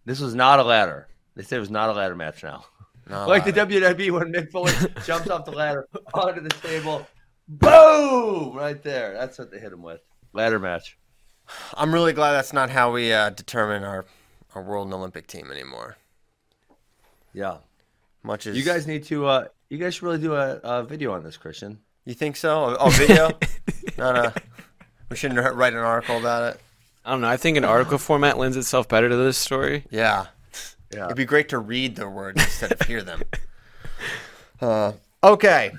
This 0.05 0.21
was 0.21 0.33
not 0.35 0.61
a 0.61 0.63
ladder. 0.63 1.09
They 1.35 1.43
said 1.43 1.57
it 1.57 1.61
was 1.61 1.71
not 1.71 1.91
a 1.91 1.93
ladder 1.93 2.15
match 2.15 2.45
now. 2.45 2.65
No, 3.11 3.27
like 3.27 3.45
the 3.45 3.53
WWE 3.53 4.13
when 4.13 4.33
Mick 4.33 4.51
Foley 4.53 4.73
jumps 5.05 5.29
off 5.29 5.45
the 5.45 5.51
ladder 5.51 5.89
onto 6.15 6.41
the 6.41 6.49
table. 6.49 7.07
Boom! 7.49 8.55
Right 8.57 8.81
there. 8.83 9.13
That's 9.15 9.39
what 9.39 9.51
they 9.51 9.59
hit 9.59 9.73
him 9.73 9.83
with. 9.83 10.01
Ladder 10.33 10.59
match. 10.61 10.97
I'm 11.75 11.93
really 11.93 12.13
glad 12.13 12.33
that's 12.33 12.53
not 12.53 12.71
how 12.71 12.93
we 12.93 13.13
uh, 13.13 13.31
determine 13.31 13.83
our, 13.85 14.07
our 14.55 14.63
world 14.63 14.87
and 14.87 14.95
Olympic 14.95 15.27
team 15.27 15.51
anymore. 15.51 15.97
Yeah. 17.33 17.59
Much 18.23 18.47
as 18.47 18.57
You 18.57 18.65
guys 18.65 18.87
need 18.87 19.05
to. 19.05 19.27
uh 19.27 19.45
You 19.69 19.79
guys 19.79 19.95
should 19.95 20.03
really 20.05 20.19
do 20.19 20.35
a, 20.35 20.61
a 20.63 20.83
video 20.85 21.13
on 21.13 21.23
this, 21.23 21.37
Christian. 21.37 21.79
You 22.07 22.15
think 22.15 22.37
so? 22.37 22.77
Oh, 22.79 22.89
video? 22.91 23.31
no, 23.99 24.13
no. 24.13 24.33
We 25.11 25.17
shouldn't 25.17 25.39
write 25.55 25.73
an 25.73 25.81
article 25.81 26.19
about 26.19 26.55
it. 26.55 26.61
I 27.05 27.11
don't 27.13 27.21
know. 27.21 27.29
I 27.29 27.37
think 27.37 27.57
an 27.57 27.65
article 27.65 27.99
format 27.99 28.39
lends 28.39 28.57
itself 28.57 28.89
better 28.89 29.09
to 29.09 29.17
this 29.17 29.37
story. 29.39 29.85
Yeah, 29.91 30.27
Yeah. 30.93 31.05
it'd 31.05 31.17
be 31.17 31.25
great 31.25 31.49
to 31.51 31.59
read 31.59 31.97
the 31.97 32.09
words 32.09 32.43
instead 32.43 32.73
of 32.73 32.81
hear 32.87 33.03
them. 33.03 33.23
Uh, 34.59 34.93
okay. 35.23 35.71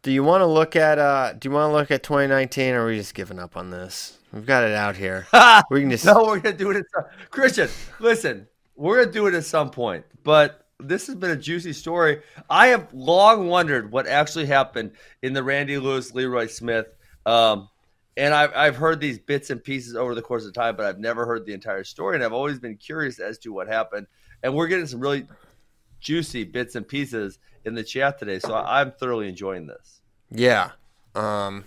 Do 0.00 0.10
you 0.10 0.24
want 0.24 0.40
to 0.40 0.46
look 0.46 0.76
at 0.76 0.98
uh 0.98 1.34
do 1.34 1.50
you 1.50 1.54
want 1.54 1.68
to 1.68 1.74
look 1.74 1.90
at 1.90 2.02
2019 2.02 2.72
or 2.72 2.84
are 2.84 2.86
we 2.86 2.96
just 2.96 3.14
giving 3.14 3.38
up 3.38 3.54
on 3.54 3.68
this? 3.68 4.16
We've 4.32 4.46
got 4.46 4.64
it 4.64 4.72
out 4.72 4.96
here. 4.96 5.26
We 5.70 5.80
can 5.80 5.90
just 5.90 6.06
no, 6.06 6.24
we're 6.24 6.40
gonna 6.40 6.56
do 6.56 6.70
it. 6.70 6.78
At 6.78 6.84
some... 6.94 7.04
Christian, 7.28 7.68
listen, 8.00 8.48
we're 8.76 9.00
gonna 9.00 9.12
do 9.12 9.26
it 9.26 9.34
at 9.34 9.44
some 9.44 9.70
point. 9.70 10.06
But 10.24 10.66
this 10.80 11.06
has 11.08 11.16
been 11.16 11.30
a 11.30 11.36
juicy 11.36 11.72
story. 11.72 12.22
I 12.48 12.68
have 12.68 12.92
long 12.92 13.48
wondered 13.48 13.90
what 13.90 14.06
actually 14.06 14.46
happened 14.46 14.92
in 15.22 15.32
the 15.32 15.42
Randy 15.42 15.78
Lewis, 15.78 16.14
Leroy 16.14 16.46
Smith. 16.46 16.86
Um, 17.26 17.68
and 18.16 18.32
I've, 18.34 18.52
I've 18.54 18.76
heard 18.76 19.00
these 19.00 19.18
bits 19.18 19.50
and 19.50 19.62
pieces 19.62 19.96
over 19.96 20.14
the 20.14 20.22
course 20.22 20.44
of 20.44 20.52
time, 20.52 20.76
but 20.76 20.86
I've 20.86 20.98
never 20.98 21.26
heard 21.26 21.46
the 21.46 21.52
entire 21.52 21.84
story. 21.84 22.16
And 22.16 22.24
I've 22.24 22.32
always 22.32 22.58
been 22.58 22.76
curious 22.76 23.18
as 23.18 23.38
to 23.38 23.52
what 23.52 23.68
happened. 23.68 24.06
And 24.42 24.54
we're 24.54 24.68
getting 24.68 24.86
some 24.86 25.00
really 25.00 25.26
juicy 26.00 26.44
bits 26.44 26.74
and 26.76 26.86
pieces 26.86 27.38
in 27.64 27.74
the 27.74 27.82
chat 27.82 28.18
today. 28.18 28.38
So 28.38 28.54
I, 28.54 28.80
I'm 28.80 28.92
thoroughly 28.92 29.28
enjoying 29.28 29.66
this. 29.66 30.00
Yeah. 30.30 30.72
Um 31.14 31.64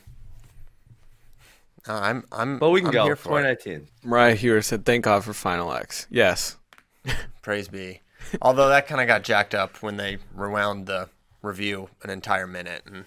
uh, 1.87 1.93
I'm 1.93 2.23
I'm 2.31 2.59
But 2.59 2.69
we 2.69 2.79
can 2.79 2.89
I'm 2.89 2.93
go. 2.93 3.03
here 3.05 3.15
for 3.15 3.39
it. 3.39 3.57
2019. 3.63 3.87
Mariah 4.03 4.35
Hewer 4.35 4.61
said, 4.61 4.85
"Thank 4.85 5.05
God 5.05 5.23
for 5.23 5.33
Final 5.33 5.73
X." 5.73 6.05
Yes. 6.11 6.57
Praise 7.41 7.67
be. 7.67 8.01
Although 8.41 8.69
that 8.69 8.87
kind 8.87 9.01
of 9.01 9.07
got 9.07 9.23
jacked 9.23 9.53
up 9.55 9.81
when 9.81 9.97
they 9.97 10.17
rewound 10.35 10.85
the 10.87 11.09
review 11.41 11.89
an 12.03 12.09
entire 12.09 12.47
minute 12.47 12.83
and 12.85 13.05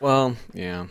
Well, 0.00 0.36
yeah. 0.52 0.86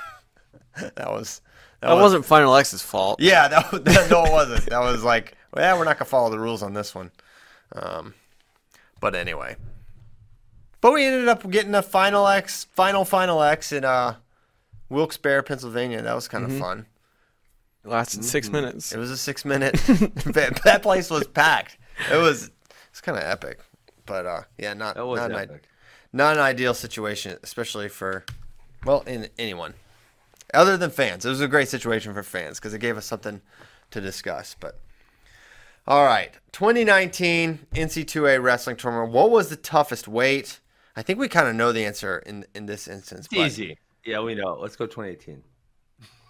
that 0.76 1.10
was 1.10 1.40
that, 1.80 1.88
That 1.88 1.94
was, 1.94 2.02
wasn't 2.02 2.24
Final 2.26 2.54
X's 2.56 2.82
fault. 2.82 3.20
Yeah, 3.20 3.48
that, 3.48 3.70
that 3.84 4.10
no 4.10 4.24
it 4.24 4.32
wasn't. 4.32 4.66
That 4.66 4.80
was 4.80 5.02
like, 5.02 5.36
well, 5.52 5.78
we're 5.78 5.84
not 5.84 5.98
going 5.98 6.04
to 6.06 6.10
follow 6.10 6.30
the 6.30 6.38
rules 6.38 6.62
on 6.62 6.74
this 6.74 6.94
one. 6.94 7.10
Um 7.74 8.14
but 9.00 9.14
anyway. 9.14 9.56
But 10.80 10.92
we 10.92 11.04
ended 11.04 11.28
up 11.28 11.48
getting 11.50 11.74
a 11.74 11.82
final 11.82 12.26
X, 12.28 12.64
final 12.72 13.04
final 13.04 13.42
X 13.42 13.72
in 13.72 13.84
uh 13.84 14.16
Wilkes-Barre, 14.88 15.42
Pennsylvania. 15.42 16.00
That 16.02 16.14
was 16.14 16.28
kind 16.28 16.44
of 16.44 16.56
fun. 16.58 16.86
It 17.84 17.88
lasted 17.88 18.20
Mm-hmm. 18.20 18.26
six 18.28 18.50
minutes. 18.50 18.92
It 18.92 18.98
was 18.98 19.10
a 19.10 19.16
six 19.16 19.44
minute. 19.44 19.74
that 20.64 20.80
place 20.82 21.10
was 21.10 21.26
packed. 21.26 21.76
It 22.12 22.16
was 22.16 22.50
it's 22.96 23.02
kind 23.02 23.18
of 23.18 23.24
epic, 23.24 23.58
but 24.06 24.24
uh, 24.24 24.40
yeah, 24.56 24.72
not 24.72 24.96
not 24.96 25.30
an, 25.30 25.36
epic. 25.36 25.64
not 26.14 26.36
an 26.36 26.42
ideal 26.42 26.72
situation, 26.72 27.36
especially 27.42 27.90
for 27.90 28.24
well, 28.86 29.02
in 29.06 29.28
anyone 29.38 29.74
other 30.54 30.78
than 30.78 30.88
fans. 30.88 31.26
It 31.26 31.28
was 31.28 31.42
a 31.42 31.46
great 31.46 31.68
situation 31.68 32.14
for 32.14 32.22
fans 32.22 32.58
because 32.58 32.72
it 32.72 32.78
gave 32.78 32.96
us 32.96 33.04
something 33.04 33.42
to 33.90 34.00
discuss. 34.00 34.56
But 34.58 34.80
all 35.86 36.06
right, 36.06 36.32
2019 36.52 37.66
NC2A 37.74 38.42
wrestling 38.42 38.76
tournament. 38.76 39.12
What 39.12 39.30
was 39.30 39.50
the 39.50 39.56
toughest 39.56 40.08
weight? 40.08 40.60
I 40.96 41.02
think 41.02 41.18
we 41.18 41.28
kind 41.28 41.48
of 41.48 41.54
know 41.54 41.72
the 41.72 41.84
answer 41.84 42.20
in 42.24 42.46
in 42.54 42.64
this 42.64 42.88
instance. 42.88 43.26
It's 43.26 43.36
but- 43.36 43.46
easy. 43.46 43.76
Yeah, 44.06 44.20
we 44.20 44.34
know. 44.36 44.56
Let's 44.58 44.76
go 44.76 44.86
2018. 44.86 45.42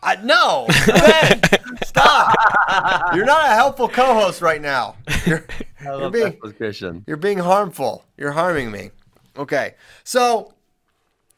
I, 0.07 0.17
no, 0.23 0.67
Ben, 0.87 1.41
stop. 1.85 2.35
You're 3.15 3.25
not 3.27 3.47
a 3.47 3.55
helpful 3.55 3.89
co-host 3.89 4.41
right 4.41 4.61
now. 4.63 4.97
You're, 5.27 5.45
I 5.81 5.99
you're 5.99 6.11
being 6.11 7.03
you're 7.07 7.17
being 7.17 7.39
harmful. 7.39 8.05
You're 8.17 8.33
harming 8.33 8.71
me. 8.71 8.91
Okay, 9.37 9.75
so 10.05 10.55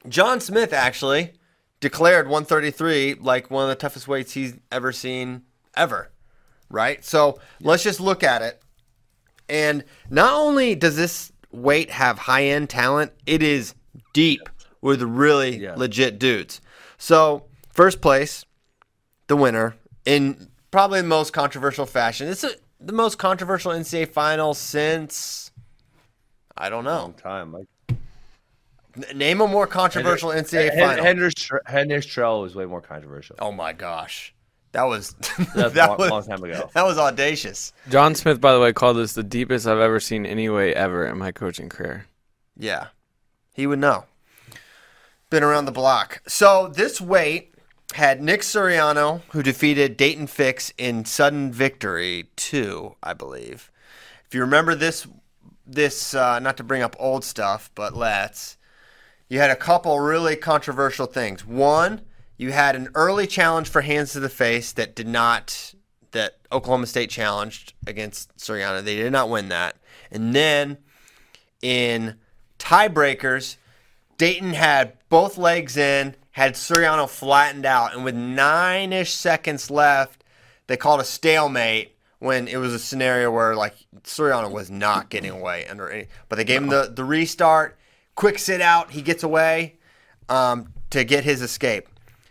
John 0.09 0.41
Smith 0.41 0.73
actually 0.73 1.33
declared 1.81 2.27
133 2.27 3.15
like 3.21 3.51
one 3.51 3.63
of 3.65 3.69
the 3.71 3.75
toughest 3.75 4.07
weights 4.07 4.33
he's 4.33 4.55
ever 4.71 4.93
seen 4.93 5.43
ever. 5.77 6.11
Right. 6.71 7.03
So 7.05 7.39
let's 7.61 7.83
just 7.83 7.99
look 8.01 8.23
at 8.23 8.43
it. 8.43 8.61
And 9.49 9.85
not 10.11 10.35
only 10.35 10.75
does 10.75 10.97
this 10.97 11.33
weight 11.51 11.91
have 11.91 12.19
high 12.19 12.45
end 12.45 12.69
talent, 12.69 13.13
it 13.25 13.43
is 13.43 13.75
deep 14.13 14.49
with 14.83 15.01
really 15.01 15.57
Yeah. 15.59 15.75
legit 15.77 16.19
dudes. 16.19 16.61
So 16.99 17.47
first 17.73 18.01
place, 18.03 18.45
the 19.29 19.37
winner 19.37 19.77
in 20.05 20.49
probably 20.71 21.01
the 21.01 21.07
most 21.07 21.33
controversial 21.33 21.87
fashion. 21.87 22.29
It's 22.29 22.45
a, 22.45 22.51
the 22.81 22.93
most 22.93 23.19
controversial 23.19 23.73
NCAA 23.73 24.09
final 24.09 24.55
since 24.55 25.51
I 26.57 26.69
don't 26.69 26.85
know. 26.85 26.99
Long 27.03 27.13
time. 27.15 27.53
Like, 27.53 27.67
N- 28.97 29.17
Name 29.19 29.41
a 29.41 29.47
more 29.47 29.67
controversial 29.67 30.31
NCAA 30.31 30.75
Hen- 30.75 30.89
final. 30.89 31.05
Hendricks 31.05 31.35
Tr- 31.43 31.57
Hendricks 31.67 32.07
Trell 32.07 32.43
was 32.43 32.55
way 32.55 32.65
more 32.67 32.81
controversial. 32.81 33.37
oh 33.39 33.53
my 33.53 33.73
gosh, 33.73 34.35
that 34.73 34.83
was 34.85 35.15
That's 35.55 35.75
that 35.75 35.77
a 35.77 35.89
long, 35.89 35.99
was 35.99 36.11
long 36.11 36.25
time 36.25 36.43
ago. 36.43 36.69
that 36.75 36.85
was 36.85 36.99
audacious. 36.99 37.73
John 37.89 38.15
Smith, 38.15 38.41
by 38.41 38.53
the 38.53 38.61
way, 38.61 38.73
called 38.73 38.97
this 38.97 39.13
the 39.13 39.23
deepest 39.23 39.67
I've 39.67 39.79
ever 39.79 40.01
seen 40.01 40.27
any 40.27 40.49
weight 40.49 40.75
ever 40.75 41.07
in 41.07 41.19
my 41.19 41.31
coaching 41.33 41.69
career. 41.69 42.07
Yeah, 42.57 42.89
he 43.55 43.67
would 43.67 43.79
know. 43.79 44.05
Been 45.31 45.43
around 45.45 45.67
the 45.67 45.73
block. 45.73 46.23
So 46.27 46.69
this 46.69 47.01
weight 47.01 47.55
had 47.95 48.23
Nick 48.23 48.43
Suriano, 48.43 49.23
who 49.31 49.43
defeated 49.43 49.97
Daton 49.97 50.29
Fix 50.29 50.73
in 50.77 51.05
sudden 51.05 51.53
victory 51.53 52.29
two, 52.37 52.95
I 53.03 53.15
believe. 53.15 53.71
If 54.27 54.35
you 54.35 54.41
remember 54.43 54.75
this, 54.75 55.07
this 55.67 56.15
uh, 56.15 56.39
not 56.39 56.57
to 56.59 56.65
bring 56.65 56.83
up 56.83 56.97
old 56.99 57.25
stuff, 57.25 57.71
but 57.75 57.97
let's. 57.97 58.57
You 59.29 59.39
had 59.39 59.51
a 59.51 59.57
couple 59.57 59.99
really 60.01 60.37
controversial 60.37 61.07
things. 61.07 61.47
One, 61.47 62.03
you 62.37 62.53
had 62.53 62.77
an 62.77 62.89
early 62.95 63.27
challenge 63.27 63.69
for 63.69 63.83
hands 63.83 64.13
to 64.13 64.21
the 64.21 64.29
face 64.29 64.73
that 64.73 64.95
did 64.95 65.09
not 65.09 65.75
that 66.13 66.39
Oklahoma 66.51 66.87
State 66.87 67.11
challenged 67.11 67.75
against 67.87 68.35
Suriano. 68.39 68.83
They 68.83 68.97
did 68.97 69.13
not 69.13 69.29
win 69.29 69.49
that. 69.49 69.77
And 70.11 70.35
then 70.35 70.79
in 71.61 72.17
tiebreakers, 72.59 73.57
Daton 74.17 74.55
had 74.55 74.95
both 75.09 75.37
legs 75.37 75.77
in, 75.77 76.15
had 76.39 76.55
Suriano 76.55 77.09
flattened 77.09 77.67
out, 77.67 77.95
and 77.95 78.05
with 78.05 78.15
nine 78.15 78.93
ish 78.93 79.13
seconds 79.13 79.73
left, 79.73 80.23
they 80.69 80.77
called 80.77 81.01
a 81.01 81.05
stalemate 81.05 81.97
when 82.21 82.47
it 82.47 82.59
was 82.59 82.73
a 82.73 82.79
scenario 82.79 83.29
where 83.29 83.57
like 83.57 83.75
Suriano 84.05 84.49
was 84.49 84.71
not 84.71 85.11
getting 85.11 85.33
away 85.33 85.67
under 85.67 85.91
any 85.91 86.07
but 86.29 86.37
they 86.37 86.45
gave 86.45 86.63
him 86.63 86.69
the, 86.69 86.93
the 86.95 87.03
restart, 87.03 87.77
quick 88.15 88.39
sit 88.39 88.61
out, 88.61 88.93
he 88.93 89.03
gets 89.03 89.25
away 89.25 89.79
um, 90.29 90.73
to 90.91 91.03
get 91.03 91.25
his 91.25 91.43
escape. 91.43 91.89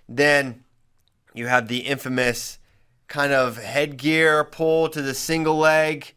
Then 0.08 0.64
you 1.34 1.48
have 1.48 1.68
the 1.68 1.80
infamous 1.80 2.60
kind 3.10 3.34
of 3.34 3.58
headgear 3.58 4.46
pull 4.46 4.88
to 4.88 5.02
the 5.02 5.14
single 5.14 5.58
leg 5.58 6.14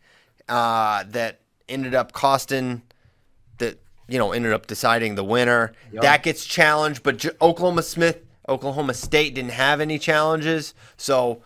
uh, 0.49 1.03
that 1.09 1.41
ended 1.69 1.97
up 1.97 2.13
costing 2.13 2.83
that 3.59 3.81
you 4.11 4.19
know 4.19 4.33
ended 4.33 4.53
up 4.53 4.67
deciding 4.67 5.15
the 5.15 5.25
winner. 5.25 5.73
That 6.03 6.23
gets 6.23 6.45
challenged, 6.45 7.03
but 7.03 7.17
J- 7.19 7.31
Oklahoma 7.41 7.83
Smith, 7.83 8.19
Oklahoma 8.49 8.93
State 8.95 9.35
didn't 9.35 9.53
have 9.53 9.81
any 9.81 9.99
challenges, 9.99 10.75
so 10.97 11.43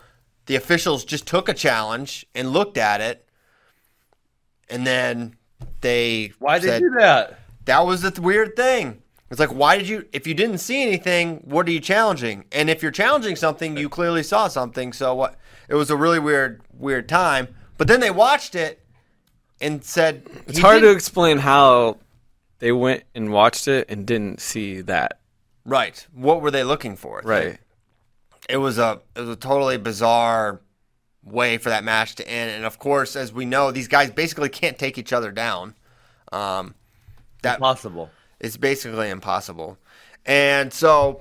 the 0.47 0.57
officials 0.57 1.05
just 1.05 1.27
took 1.27 1.49
a 1.49 1.55
challenge 1.55 2.27
and 2.35 2.51
looked 2.51 2.77
at 2.79 3.01
it, 3.01 3.27
and 4.69 4.87
then 4.87 5.37
they 5.81 6.33
Why 6.39 6.59
did 6.59 6.71
they 6.71 6.79
do 6.81 6.91
that? 6.99 7.39
that 7.67 7.87
was 7.87 8.03
the 8.03 8.11
th- 8.11 8.21
weird 8.21 8.57
thing. 8.57 9.03
It's 9.31 9.41
like, 9.41 9.55
why 9.55 9.77
did 9.79 9.89
you? 9.89 10.07
If 10.13 10.27
you 10.27 10.35
didn't 10.35 10.59
see 10.59 10.83
anything, 10.83 11.39
what 11.45 11.67
are 11.67 11.73
you 11.73 11.81
challenging? 11.81 12.45
And 12.53 12.71
if 12.71 12.83
you're 12.83 12.93
challenging 12.93 13.37
something, 13.37 13.77
you 13.77 13.89
clearly 13.89 14.23
saw 14.23 14.49
something. 14.49 14.93
So 14.93 15.15
what? 15.15 15.37
It 15.69 15.75
was 15.75 15.91
a 15.91 15.97
really 15.97 16.19
weird, 16.21 16.61
weird 16.73 17.09
time. 17.09 17.49
But 17.77 17.89
then 17.89 18.01
they 18.01 18.11
watched 18.11 18.55
it 18.55 18.85
and 19.61 19.83
said, 19.83 20.29
It's 20.47 20.59
hard 20.59 20.83
to 20.83 20.91
explain 20.91 21.39
how 21.39 21.99
they 22.65 22.73
went 22.73 23.03
and 23.15 23.31
watched 23.31 23.69
it 23.69 23.91
and 23.91 24.07
didn't 24.07 24.41
see 24.41 24.81
that. 24.81 25.21
Right. 25.67 26.07
What 26.15 26.41
were 26.41 26.51
they 26.51 26.65
looking 26.65 26.97
for? 26.97 27.21
Right. 27.23 27.59
It 28.49 28.57
was 28.57 28.79
a 28.79 29.03
it 29.15 29.21
was 29.21 29.29
a 29.29 29.37
totally 29.37 29.77
bizarre 29.77 30.63
way 31.23 31.59
for 31.59 31.69
that 31.69 31.85
match 31.85 32.15
to 32.15 32.27
end. 32.27 32.53
And 32.53 32.65
of 32.65 32.79
course, 32.79 33.17
as 33.17 33.35
we 33.35 33.45
know, 33.45 33.71
these 33.71 33.87
guys 33.87 34.11
basically 34.11 34.49
can't 34.49 34.79
take 34.79 34.97
each 34.97 35.13
other 35.13 35.31
down. 35.31 35.75
Um, 36.33 36.75
that 37.43 37.57
Impossible. 37.57 38.09
It's 38.41 38.57
basically 38.57 39.11
impossible. 39.11 39.77
And 40.25 40.73
so 40.73 41.21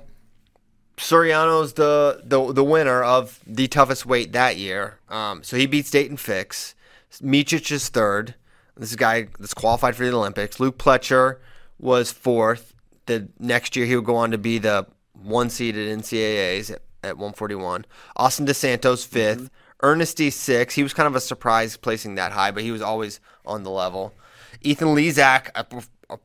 Suriano's 0.96 1.74
the, 1.74 2.22
the 2.24 2.54
the 2.54 2.64
winner 2.64 3.02
of 3.04 3.38
the 3.46 3.68
toughest 3.68 4.06
weight 4.06 4.32
that 4.32 4.56
year. 4.56 4.98
Um, 5.10 5.42
so 5.42 5.58
he 5.58 5.66
beats 5.66 5.90
Daton 5.90 6.18
Fix. 6.18 6.74
Micic 7.22 7.70
is 7.70 7.90
third. 7.90 8.34
This 8.76 8.90
is 8.90 8.94
a 8.94 8.98
guy 8.98 9.28
that's 9.38 9.54
qualified 9.54 9.96
for 9.96 10.04
the 10.04 10.12
Olympics. 10.12 10.58
Luke 10.58 10.78
Pletcher 10.78 11.38
was 11.78 12.10
fourth. 12.10 12.74
The 13.06 13.28
next 13.38 13.76
year 13.76 13.86
he 13.86 13.94
would 13.96 14.04
go 14.04 14.16
on 14.16 14.30
to 14.30 14.38
be 14.38 14.58
the 14.58 14.86
one 15.12 15.50
seeded 15.50 15.96
NCAAs 15.98 16.70
at, 16.70 16.82
at 17.02 17.16
141. 17.16 17.84
Austin 18.16 18.46
DeSantos 18.46 19.06
5th. 19.06 19.50
Erneste 19.82 20.32
sixth. 20.32 20.76
He 20.76 20.82
was 20.82 20.94
kind 20.94 21.06
of 21.06 21.14
a 21.14 21.20
surprise 21.20 21.76
placing 21.76 22.14
that 22.14 22.32
high, 22.32 22.50
but 22.50 22.62
he 22.62 22.70
was 22.70 22.80
always 22.80 23.20
on 23.44 23.64
the 23.64 23.70
level. 23.70 24.14
Ethan 24.62 24.88
Lizak, 24.88 25.50
a, 25.54 25.66
a 26.08 26.18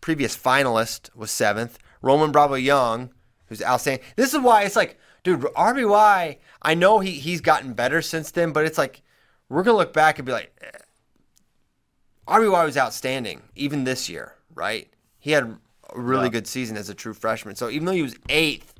previous 0.00 0.36
finalist, 0.36 1.14
was 1.14 1.30
seventh. 1.30 1.78
Roman 2.00 2.32
Bravo 2.32 2.54
Young, 2.54 3.10
who's 3.46 3.62
outstanding. 3.62 4.04
This 4.16 4.32
is 4.32 4.40
why 4.40 4.62
it's 4.62 4.76
like, 4.76 4.98
dude, 5.22 5.40
RBY. 5.40 6.38
I 6.62 6.74
know 6.74 7.00
he 7.00 7.12
he's 7.12 7.42
gotten 7.42 7.74
better 7.74 8.00
since 8.00 8.30
then, 8.30 8.52
but 8.52 8.64
it's 8.64 8.78
like 8.78 9.02
we're 9.50 9.62
gonna 9.62 9.76
look 9.76 9.92
back 9.92 10.18
and 10.18 10.24
be 10.24 10.32
like, 10.32 10.52
eh, 10.62 10.70
RBY 12.28 12.64
was 12.64 12.76
outstanding 12.76 13.42
even 13.56 13.84
this 13.84 14.08
year, 14.08 14.34
right? 14.54 14.88
He 15.18 15.30
had 15.32 15.44
a 15.44 15.58
really 15.98 16.24
Yeah. 16.24 16.30
good 16.30 16.46
season 16.46 16.76
as 16.76 16.88
a 16.88 16.94
true 16.94 17.14
freshman. 17.14 17.56
So 17.56 17.70
even 17.70 17.86
though 17.86 17.92
he 17.92 18.02
was 18.02 18.14
eighth, 18.28 18.74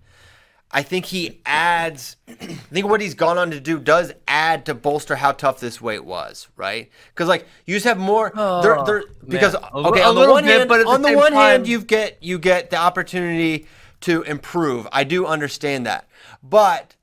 I 0.70 0.82
think 0.82 1.06
he 1.06 1.40
adds. 1.46 2.16
I 2.28 2.32
think 2.72 2.86
what 2.86 3.00
he's 3.00 3.14
gone 3.14 3.38
on 3.38 3.50
to 3.52 3.60
do 3.60 3.78
does 3.78 4.12
add 4.28 4.66
to 4.66 4.74
bolster 4.74 5.16
how 5.16 5.32
tough 5.32 5.60
this 5.60 5.80
weight 5.80 6.04
was, 6.04 6.46
right? 6.56 6.90
Because 7.08 7.26
like 7.26 7.46
you 7.64 7.74
just 7.74 7.86
have 7.86 7.96
more. 7.98 8.30
they're, 8.34 8.78
oh, 8.78 8.84
they're, 8.84 9.04
because 9.26 9.54
man. 9.54 9.62
Okay, 9.74 10.02
on 10.02 10.14
the 10.14 10.20
little 10.20 10.34
one 10.34 10.44
bit, 10.44 10.58
hand, 10.58 10.70
the 10.70 10.86
on 10.86 11.00
the 11.00 11.08
same 11.08 11.16
one 11.16 11.32
hand, 11.32 11.66
you 11.66 11.80
get 11.80 12.18
you 12.20 12.38
get 12.38 12.68
the 12.68 12.76
opportunity 12.76 13.66
to 14.02 14.22
improve. 14.22 14.86
I 14.92 15.04
do 15.04 15.24
understand 15.26 15.86
that, 15.86 16.06
but 16.42 16.94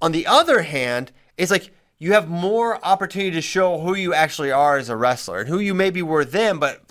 on 0.00 0.12
the 0.12 0.26
other 0.28 0.62
hand, 0.62 1.10
it's 1.36 1.50
like 1.50 1.70
you 2.02 2.14
have 2.14 2.28
more 2.28 2.84
opportunity 2.84 3.30
to 3.30 3.40
show 3.40 3.78
who 3.78 3.94
you 3.94 4.12
actually 4.12 4.50
are 4.50 4.76
as 4.76 4.88
a 4.88 4.96
wrestler 4.96 5.38
and 5.38 5.48
who 5.48 5.60
you 5.60 5.72
maybe 5.72 6.02
were 6.02 6.24
then, 6.24 6.58
but 6.58 6.82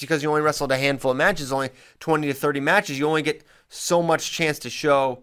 because 0.00 0.22
you 0.22 0.30
only 0.30 0.40
wrestled 0.40 0.72
a 0.72 0.78
handful 0.78 1.10
of 1.10 1.18
matches, 1.18 1.52
only 1.52 1.68
20 2.00 2.28
to 2.28 2.32
30 2.32 2.60
matches, 2.60 2.98
you 2.98 3.06
only 3.06 3.20
get 3.20 3.44
so 3.68 4.02
much 4.02 4.32
chance 4.32 4.58
to 4.60 4.70
show 4.70 5.22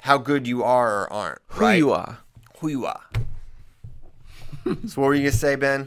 how 0.00 0.16
good 0.16 0.46
you 0.46 0.64
are 0.64 1.02
or 1.02 1.12
aren't. 1.12 1.38
Who 1.48 1.60
right? 1.60 1.74
you 1.74 1.92
are. 1.92 2.20
Who 2.60 2.68
you 2.68 2.86
are. 2.86 3.02
so 4.64 5.02
what 5.02 5.08
were 5.08 5.14
you 5.14 5.20
going 5.20 5.32
to 5.32 5.36
say, 5.36 5.56
Ben? 5.56 5.86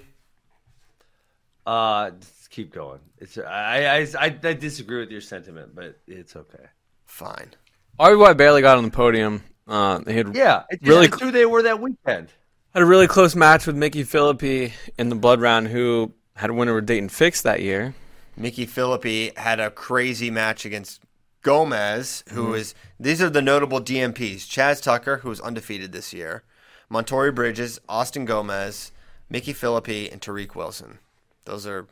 Uh, 1.65 2.11
just 2.11 2.51
keep 2.51 2.71
going. 2.71 2.99
It's 3.17 3.35
I, 3.35 3.83
I 3.83 4.25
I 4.25 4.39
I 4.43 4.53
disagree 4.53 4.99
with 4.99 5.09
your 5.09 5.21
sentiment, 5.21 5.73
but 5.73 5.97
it's 6.07 6.35
okay. 6.35 6.65
Fine. 7.07 7.55
RBY 7.99 8.37
barely 8.37 8.61
got 8.61 8.77
on 8.77 8.83
the 8.83 8.91
podium. 8.91 9.43
Uh, 9.67 9.99
they 9.99 10.13
had 10.13 10.35
Yeah, 10.35 10.63
it's 10.69 10.83
Really 10.83 11.07
really 11.07 11.19
who 11.19 11.31
they 11.31 11.47
were 11.47 11.63
that 11.63 11.79
weekend. 11.79 12.29
Had 12.73 12.83
a 12.83 12.85
really 12.85 13.07
close 13.07 13.35
match 13.35 13.67
with 13.67 13.75
Micky 13.75 14.03
Phillippi 14.03 14.73
in 14.97 15.09
the 15.09 15.15
blood 15.15 15.41
round, 15.41 15.67
who 15.67 16.13
had 16.35 16.49
a 16.49 16.53
winner 16.53 16.73
with 16.73 16.87
Daton 16.87 17.11
Fix 17.11 17.41
that 17.41 17.61
year. 17.61 17.93
Micky 18.37 18.65
Phillippi 18.65 19.33
had 19.35 19.59
a 19.59 19.69
crazy 19.69 20.31
match 20.31 20.63
against 20.65 21.01
Gomez, 21.41 22.23
who 22.31 22.53
is 22.53 22.73
these 22.97 23.21
are 23.21 23.29
the 23.29 23.41
notable 23.41 23.81
DMPs. 23.81 24.47
Chaz 24.47 24.81
Tucker, 24.81 25.17
who 25.17 25.27
was 25.27 25.41
undefeated 25.41 25.91
this 25.91 26.13
year, 26.13 26.43
Montorie 26.89 27.35
Bridges, 27.35 27.81
Austin 27.89 28.23
Gomez, 28.23 28.93
Micky 29.29 29.51
Phillippi, 29.51 30.09
and 30.09 30.21
Tariq 30.21 30.55
Wilson. 30.55 30.99
Those 31.43 31.67
are 31.67 31.87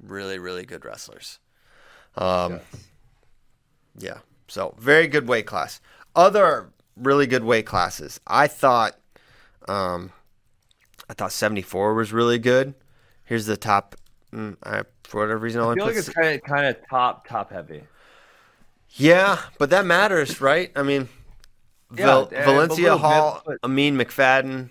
really, 0.00 0.38
really 0.38 0.64
good 0.64 0.84
wrestlers. 0.84 1.40
Um, 2.16 2.60
yeah. 3.98 4.18
So 4.46 4.74
very 4.78 5.08
good 5.08 5.26
weight 5.26 5.46
class. 5.46 5.80
Other 6.14 6.70
really 6.94 7.26
good 7.26 7.42
weight 7.42 7.66
classes. 7.66 8.20
I 8.28 8.46
thought, 8.46 8.96
um, 9.66 10.12
I 11.10 11.12
thought 11.12 11.32
74 11.32 11.94
was 11.94 12.12
really 12.12 12.38
good. 12.38 12.72
Here's 13.24 13.44
the 13.46 13.56
top. 13.56 13.96
Mm, 14.32 14.56
I, 14.62 14.84
for 15.02 15.22
whatever 15.22 15.38
reason, 15.40 15.60
I 15.60 15.64
I 15.64 15.66
only 15.66 15.76
feel 15.80 15.86
put 15.86 15.94
like 15.96 15.98
it's 15.98 16.08
kind 16.08 16.34
of 16.36 16.42
kind 16.42 16.66
of 16.66 16.76
top 16.88 17.26
top 17.26 17.50
heavy. 17.50 17.82
Yeah, 18.90 19.40
but 19.58 19.70
that 19.70 19.84
matters, 19.86 20.40
right? 20.40 20.70
I 20.76 20.84
mean, 20.84 21.08
Yeah, 21.92 22.06
Val- 22.06 22.22
uh, 22.26 22.44
Valencia 22.44 22.92
bit, 22.92 23.00
Hall, 23.00 23.42
but- 23.44 23.58
Amine 23.64 23.96
McFadden. 23.98 24.68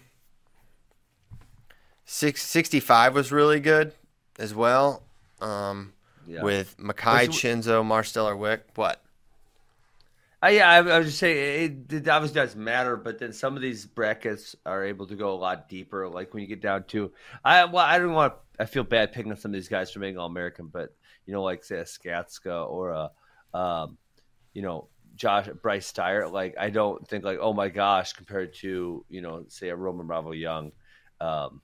Six, 2.05 2.41
65 2.43 3.13
was 3.13 3.31
really 3.33 3.59
good 3.59 3.91
as 4.39 4.53
well. 4.55 5.03
Um, 5.41 5.93
Yeah. 6.25 6.41
With 6.43 6.77
Mekhi, 6.77 7.27
Chinzo, 7.27 7.83
Marsteller 7.83 8.37
Wick. 8.37 8.63
What? 8.75 9.01
I, 10.41 10.51
yeah, 10.51 10.69
I, 10.69 10.77
I 10.77 10.97
was 10.99 11.07
just 11.07 11.19
saying 11.19 11.85
it, 11.89 11.93
it 11.93 12.07
obviously 12.07 12.39
does 12.39 12.55
matter, 12.55 12.95
but 12.95 13.19
then 13.19 13.33
some 13.33 13.55
of 13.55 13.61
these 13.61 13.85
brackets 13.85 14.55
are 14.65 14.85
able 14.85 15.05
to 15.07 15.15
go 15.15 15.33
a 15.33 15.35
lot 15.35 15.67
deeper. 15.67 16.07
Like 16.07 16.33
when 16.33 16.41
you 16.41 16.47
get 16.47 16.61
down 16.61 16.85
to, 16.85 17.11
I 17.43 17.65
well, 17.65 17.85
I 17.85 17.99
don't 17.99 18.13
want. 18.13 18.33
I 18.57 18.65
feel 18.65 18.83
bad 18.83 19.11
picking 19.11 19.31
on 19.31 19.37
some 19.37 19.51
of 19.51 19.53
these 19.53 19.67
guys 19.67 19.91
for 19.91 19.99
being 19.99 20.17
all 20.17 20.27
American, 20.27 20.67
but 20.67 20.95
you 21.25 21.33
know, 21.33 21.43
like 21.43 21.63
say 21.63 21.79
a 21.79 21.83
Skatska 21.83 22.69
or 22.69 22.91
a, 22.91 23.57
um, 23.57 23.97
you 24.53 24.61
know, 24.61 24.87
Josh 25.15 25.49
Bryce 25.61 25.91
Steyer. 25.91 26.31
Like 26.31 26.55
I 26.57 26.69
don't 26.69 27.05
think 27.07 27.25
like 27.25 27.39
oh 27.41 27.53
my 27.53 27.67
gosh 27.67 28.13
compared 28.13 28.53
to 28.55 29.05
you 29.09 29.21
know 29.21 29.43
say 29.49 29.69
a 29.69 29.75
Roman 29.75 30.07
Bravo 30.07 30.31
Young, 30.31 30.71
um, 31.19 31.61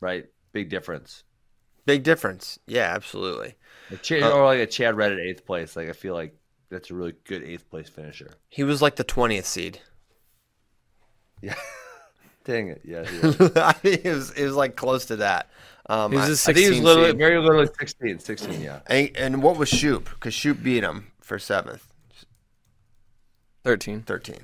right? 0.00 0.26
Big 0.52 0.70
difference. 0.70 1.24
Big 1.84 2.04
difference. 2.04 2.58
Yeah, 2.66 2.92
absolutely. 2.94 3.56
A 3.90 3.96
Ch- 3.96 4.22
or 4.22 4.44
like 4.44 4.60
a 4.60 4.66
Chad 4.66 4.96
Red 4.96 5.12
at 5.12 5.18
eighth 5.18 5.44
place. 5.44 5.74
Like 5.74 5.88
I 5.88 5.92
feel 5.92 6.14
like 6.14 6.36
that's 6.70 6.90
a 6.90 6.94
really 6.94 7.14
good 7.24 7.42
eighth 7.42 7.68
place 7.70 7.88
finisher. 7.88 8.30
He 8.48 8.62
was 8.64 8.80
like 8.82 8.96
the 8.96 9.04
twentieth 9.04 9.46
seed. 9.46 9.80
Yeah. 11.42 11.54
Dang 12.44 12.68
it. 12.68 12.82
Yeah. 12.84 13.04
he 13.04 13.18
was. 13.26 13.40
I 13.56 13.72
think 13.72 14.04
it 14.04 14.12
was 14.14 14.30
it 14.32 14.44
was 14.44 14.54
like 14.54 14.76
close 14.76 15.06
to 15.06 15.16
that. 15.16 15.50
Um, 15.88 16.12
He 16.12 16.18
was 16.18 16.46
I- 16.48 16.50
a 16.50 16.52
I 16.52 16.54
think 16.54 16.58
he 16.64 16.68
was 16.70 16.76
16 16.78 16.84
literally 16.84 17.10
seed. 17.10 17.18
very 17.18 17.38
literally 17.40 17.68
16. 17.78 18.18
16, 18.18 18.60
yeah. 18.60 18.80
and, 18.88 19.16
and 19.16 19.42
what 19.42 19.56
was 19.56 19.68
Shoop? 19.68 20.10
Because 20.10 20.34
Shoop 20.34 20.62
beat 20.62 20.82
him 20.82 21.12
for 21.20 21.38
seventh, 21.38 21.86
13. 23.64 24.02
thirteen. 24.02 24.38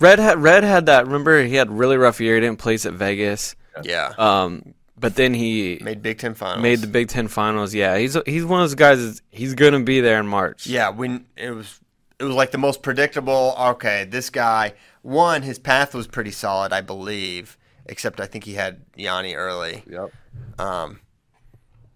Red 0.00 0.18
had 0.18 0.38
Red 0.42 0.64
had 0.64 0.86
that. 0.86 1.06
Remember, 1.06 1.42
he 1.44 1.54
had 1.54 1.68
a 1.68 1.72
really 1.72 1.96
rough 1.96 2.20
year. 2.20 2.34
He 2.34 2.40
didn't 2.40 2.58
place 2.58 2.84
at 2.86 2.92
Vegas. 2.94 3.54
Yeah, 3.82 4.12
Um, 4.18 4.74
but 5.02 5.16
then 5.16 5.34
he 5.34 5.78
made 5.82 6.00
Big 6.00 6.16
Ten 6.16 6.32
finals. 6.32 6.62
made 6.62 6.78
the 6.78 6.86
Big 6.86 7.08
Ten 7.08 7.28
finals. 7.28 7.74
Yeah, 7.74 7.98
he's 7.98 8.16
he's 8.24 8.44
one 8.46 8.60
of 8.62 8.64
those 8.70 8.74
guys. 8.74 9.04
That's, 9.04 9.22
he's 9.30 9.54
gonna 9.54 9.80
be 9.80 10.00
there 10.00 10.18
in 10.18 10.26
March. 10.26 10.66
Yeah, 10.66 10.88
when 10.88 11.26
it 11.36 11.50
was 11.50 11.80
it 12.18 12.24
was 12.24 12.34
like 12.34 12.52
the 12.52 12.58
most 12.58 12.82
predictable. 12.82 13.54
Okay, 13.58 14.04
this 14.08 14.30
guy. 14.30 14.72
One, 15.02 15.42
his 15.42 15.58
path 15.58 15.94
was 15.94 16.06
pretty 16.06 16.30
solid, 16.30 16.72
I 16.72 16.80
believe. 16.80 17.58
Except 17.84 18.20
I 18.20 18.26
think 18.26 18.44
he 18.44 18.54
had 18.54 18.80
Yianni 18.96 19.36
early. 19.36 19.82
Yep. 19.90 20.12
Um, 20.58 21.00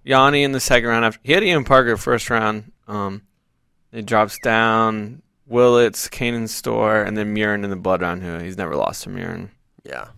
Yianni 0.05 0.43
in 0.43 0.51
the 0.53 0.61
second 0.61 0.89
round. 0.89 1.05
After 1.05 1.21
he 1.23 1.33
had 1.33 1.45
Ian 1.45 1.65
Parker 1.65 1.97
first 1.97 2.29
round. 2.29 2.73
Um, 2.89 3.23
it 3.93 4.05
drops 4.05 4.39
down. 4.43 5.23
Willits, 5.47 6.09
Kanen 6.09 6.49
Storr, 6.49 7.05
and 7.05 7.17
then 7.17 7.33
Murin 7.33 7.63
in 7.63 7.71
the 7.71 7.77
blood 7.77 8.03
round. 8.03 8.25
Who 8.25 8.39
he's 8.39 8.59
never 8.59 8.75
lost 8.75 9.05
to 9.05 9.11
Murin. 9.11 9.51
yeah. 9.85 10.09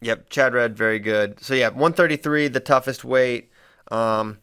Yep, 0.00 0.30
Chad 0.30 0.54
Red, 0.54 0.76
very 0.76 0.98
good. 0.98 1.40
So 1.40 1.54
yeah, 1.54 1.68
133, 1.68 2.48
the 2.48 2.60
toughest 2.60 3.04
weight. 3.04 3.50
Um, 3.90 4.38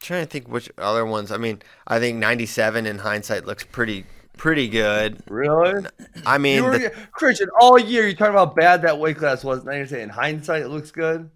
trying 0.00 0.24
to 0.24 0.30
think 0.30 0.48
which 0.48 0.70
other 0.78 1.04
ones. 1.04 1.32
I 1.32 1.36
mean, 1.36 1.62
I 1.86 1.98
think 1.98 2.18
97 2.18 2.86
in 2.86 2.98
hindsight 2.98 3.46
looks 3.46 3.64
pretty 3.64 4.04
pretty 4.36 4.68
good. 4.68 5.22
Really? 5.28 5.84
I 6.26 6.38
mean, 6.38 6.64
were, 6.64 6.78
the- 6.78 6.92
Christian, 7.12 7.48
all 7.60 7.78
year 7.78 8.06
you 8.06 8.14
talking 8.14 8.34
about 8.34 8.48
how 8.48 8.54
bad 8.54 8.82
that 8.82 8.98
weight 8.98 9.16
class 9.16 9.44
was. 9.44 9.64
Now 9.64 9.72
you're 9.72 9.86
saying 9.86 10.04
in 10.04 10.08
hindsight 10.08 10.62
it 10.62 10.68
looks 10.68 10.90
good? 10.90 11.30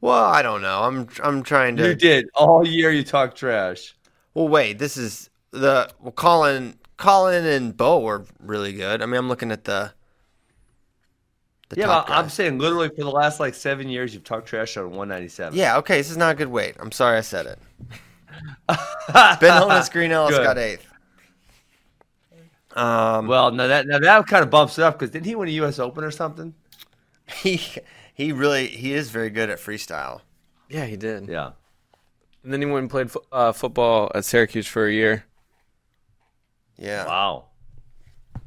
well, 0.00 0.24
I 0.24 0.42
don't 0.42 0.62
know. 0.62 0.82
I'm 0.82 1.08
I'm 1.22 1.42
trying 1.42 1.76
to. 1.76 1.88
You 1.88 1.94
did. 1.94 2.28
All 2.34 2.66
year 2.66 2.90
you 2.90 3.02
talk 3.04 3.34
trash. 3.34 3.94
Well, 4.34 4.48
wait. 4.48 4.78
This 4.78 4.96
is 4.96 5.30
the 5.50 5.88
well, 6.00 6.12
Kollin, 6.12 6.74
Kollin 6.98 7.44
and 7.44 7.76
Bo 7.76 8.00
were 8.00 8.24
really 8.40 8.72
good. 8.72 9.02
I 9.02 9.06
mean, 9.06 9.16
I'm 9.16 9.28
looking 9.28 9.50
at 9.52 9.64
the. 9.64 9.92
The 11.68 11.76
Yeah, 11.80 11.86
top 11.86 12.06
but 12.08 12.12
I'm 12.16 12.28
saying 12.28 12.58
literally 12.58 12.88
for 12.88 13.02
the 13.02 13.10
last 13.10 13.40
like 13.40 13.54
seven 13.54 13.88
years 13.88 14.14
you've 14.14 14.24
talked 14.24 14.46
trash 14.48 14.76
on 14.76 14.84
197. 14.90 15.56
Yeah. 15.58 15.78
Okay. 15.78 15.96
This 15.98 16.10
is 16.10 16.16
not 16.16 16.32
a 16.32 16.34
good 16.34 16.48
weight. 16.48 16.76
I'm 16.78 16.92
sorry 16.92 17.18
I 17.18 17.22
said 17.22 17.46
it. 17.46 17.58
Ben 18.68 19.52
Honis 19.62 19.90
Green 19.90 20.12
Ellis 20.12 20.36
Good. 20.36 20.44
got 20.44 20.58
eighth. 20.58 20.86
Um, 22.74 23.26
Well, 23.26 23.50
now 23.52 23.66
that 23.68 23.86
now 23.86 23.98
that 23.98 24.26
kind 24.26 24.42
of 24.44 24.50
bumps 24.50 24.78
it 24.78 24.82
up 24.84 24.98
because 24.98 25.10
didn't 25.10 25.26
he 25.26 25.34
win 25.34 25.48
a 25.48 25.52
U.S. 25.52 25.78
Open 25.78 26.04
or 26.04 26.10
something? 26.10 26.54
he 27.42 27.60
he 28.14 28.32
really 28.32 28.66
he 28.68 28.92
is 28.92 29.10
very 29.10 29.30
good 29.30 29.50
at 29.50 29.58
freestyle. 29.58 30.20
Yeah, 30.68 30.84
he 30.86 30.96
did. 30.96 31.28
Yeah. 31.28 31.52
And 32.44 32.52
then 32.52 32.60
he 32.60 32.66
went 32.66 32.82
and 32.84 32.90
played 32.90 33.10
fo- 33.10 33.24
uh, 33.32 33.52
football 33.52 34.10
at 34.14 34.24
Syracuse 34.24 34.66
for 34.66 34.86
a 34.86 34.92
year. 34.92 35.24
Yeah. 36.76 37.06
Wow. 37.06 37.46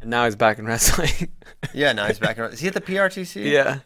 And 0.02 0.10
now 0.10 0.26
he's 0.26 0.36
back 0.36 0.60
in 0.60 0.66
wrestling. 0.66 1.10
Yeah. 1.74 1.92
Now 1.92 2.08
he's 2.08 2.20
back 2.20 2.38
in. 2.38 2.46
Is 2.46 2.60
he 2.62 2.68
at 2.70 2.74
the 2.74 2.82
PRTC? 2.82 3.46
yeah. 3.52 3.80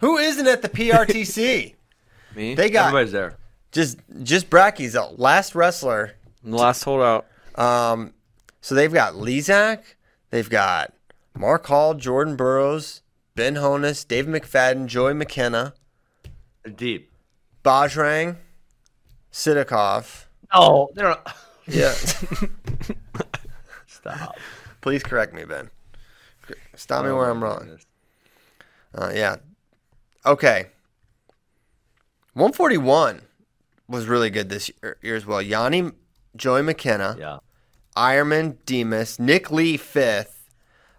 Who 0.00 0.18
isn't 0.18 0.46
at 0.48 0.62
the 0.62 0.68
PRTC? 0.68 1.74
Me. 2.34 2.54
they 2.54 2.70
got 2.70 2.88
Everybody's 2.88 3.12
there. 3.12 3.36
just 3.72 3.98
just 4.22 4.50
Bracky's 4.50 4.92
the 4.94 5.04
last 5.16 5.54
wrestler 5.54 6.12
I'm 6.44 6.50
the 6.50 6.56
last 6.56 6.82
holdout. 6.82 7.26
Um, 7.54 8.12
so 8.60 8.74
they've 8.74 8.92
got 8.92 9.14
Lizak, 9.14 9.82
they've 10.30 10.48
got 10.50 10.92
Mark 11.36 11.66
Hall, 11.66 11.94
Jordan 11.94 12.34
Burroughs, 12.36 13.02
Ben 13.36 13.54
Honis, 13.54 14.06
Dave 14.06 14.26
McFadden, 14.26 14.86
Joey 14.86 15.14
McKenna, 15.14 15.74
Deep. 16.76 17.10
Bajrang, 17.64 18.36
Sidakov. 19.32 20.24
Oh, 20.52 20.90
they're 20.94 21.08
not- 21.08 21.36
Yeah. 21.66 21.92
Stop. 23.86 24.36
Please 24.80 25.02
correct 25.02 25.34
me, 25.34 25.44
Ben. 25.44 25.70
Stop 26.74 27.04
me 27.04 27.10
Oh, 27.10 27.16
where 27.16 27.30
I'm 27.30 27.42
wrong. 27.42 27.78
Uh, 28.94 29.12
yeah. 29.14 29.36
Okay. 30.26 30.66
141 32.34 33.22
was 33.88 34.06
really 34.06 34.30
good 34.30 34.48
this 34.48 34.70
year, 34.82 34.96
year 35.02 35.16
as 35.16 35.26
well. 35.26 35.42
Yianni, 35.42 35.92
Joey 36.36 36.62
McKenna. 36.62 37.16
Yeah. 37.18 37.38
Ironman, 37.96 38.56
Demas, 38.66 39.18
Nick 39.18 39.50
Lee 39.50 39.76
fifth, 39.76 40.48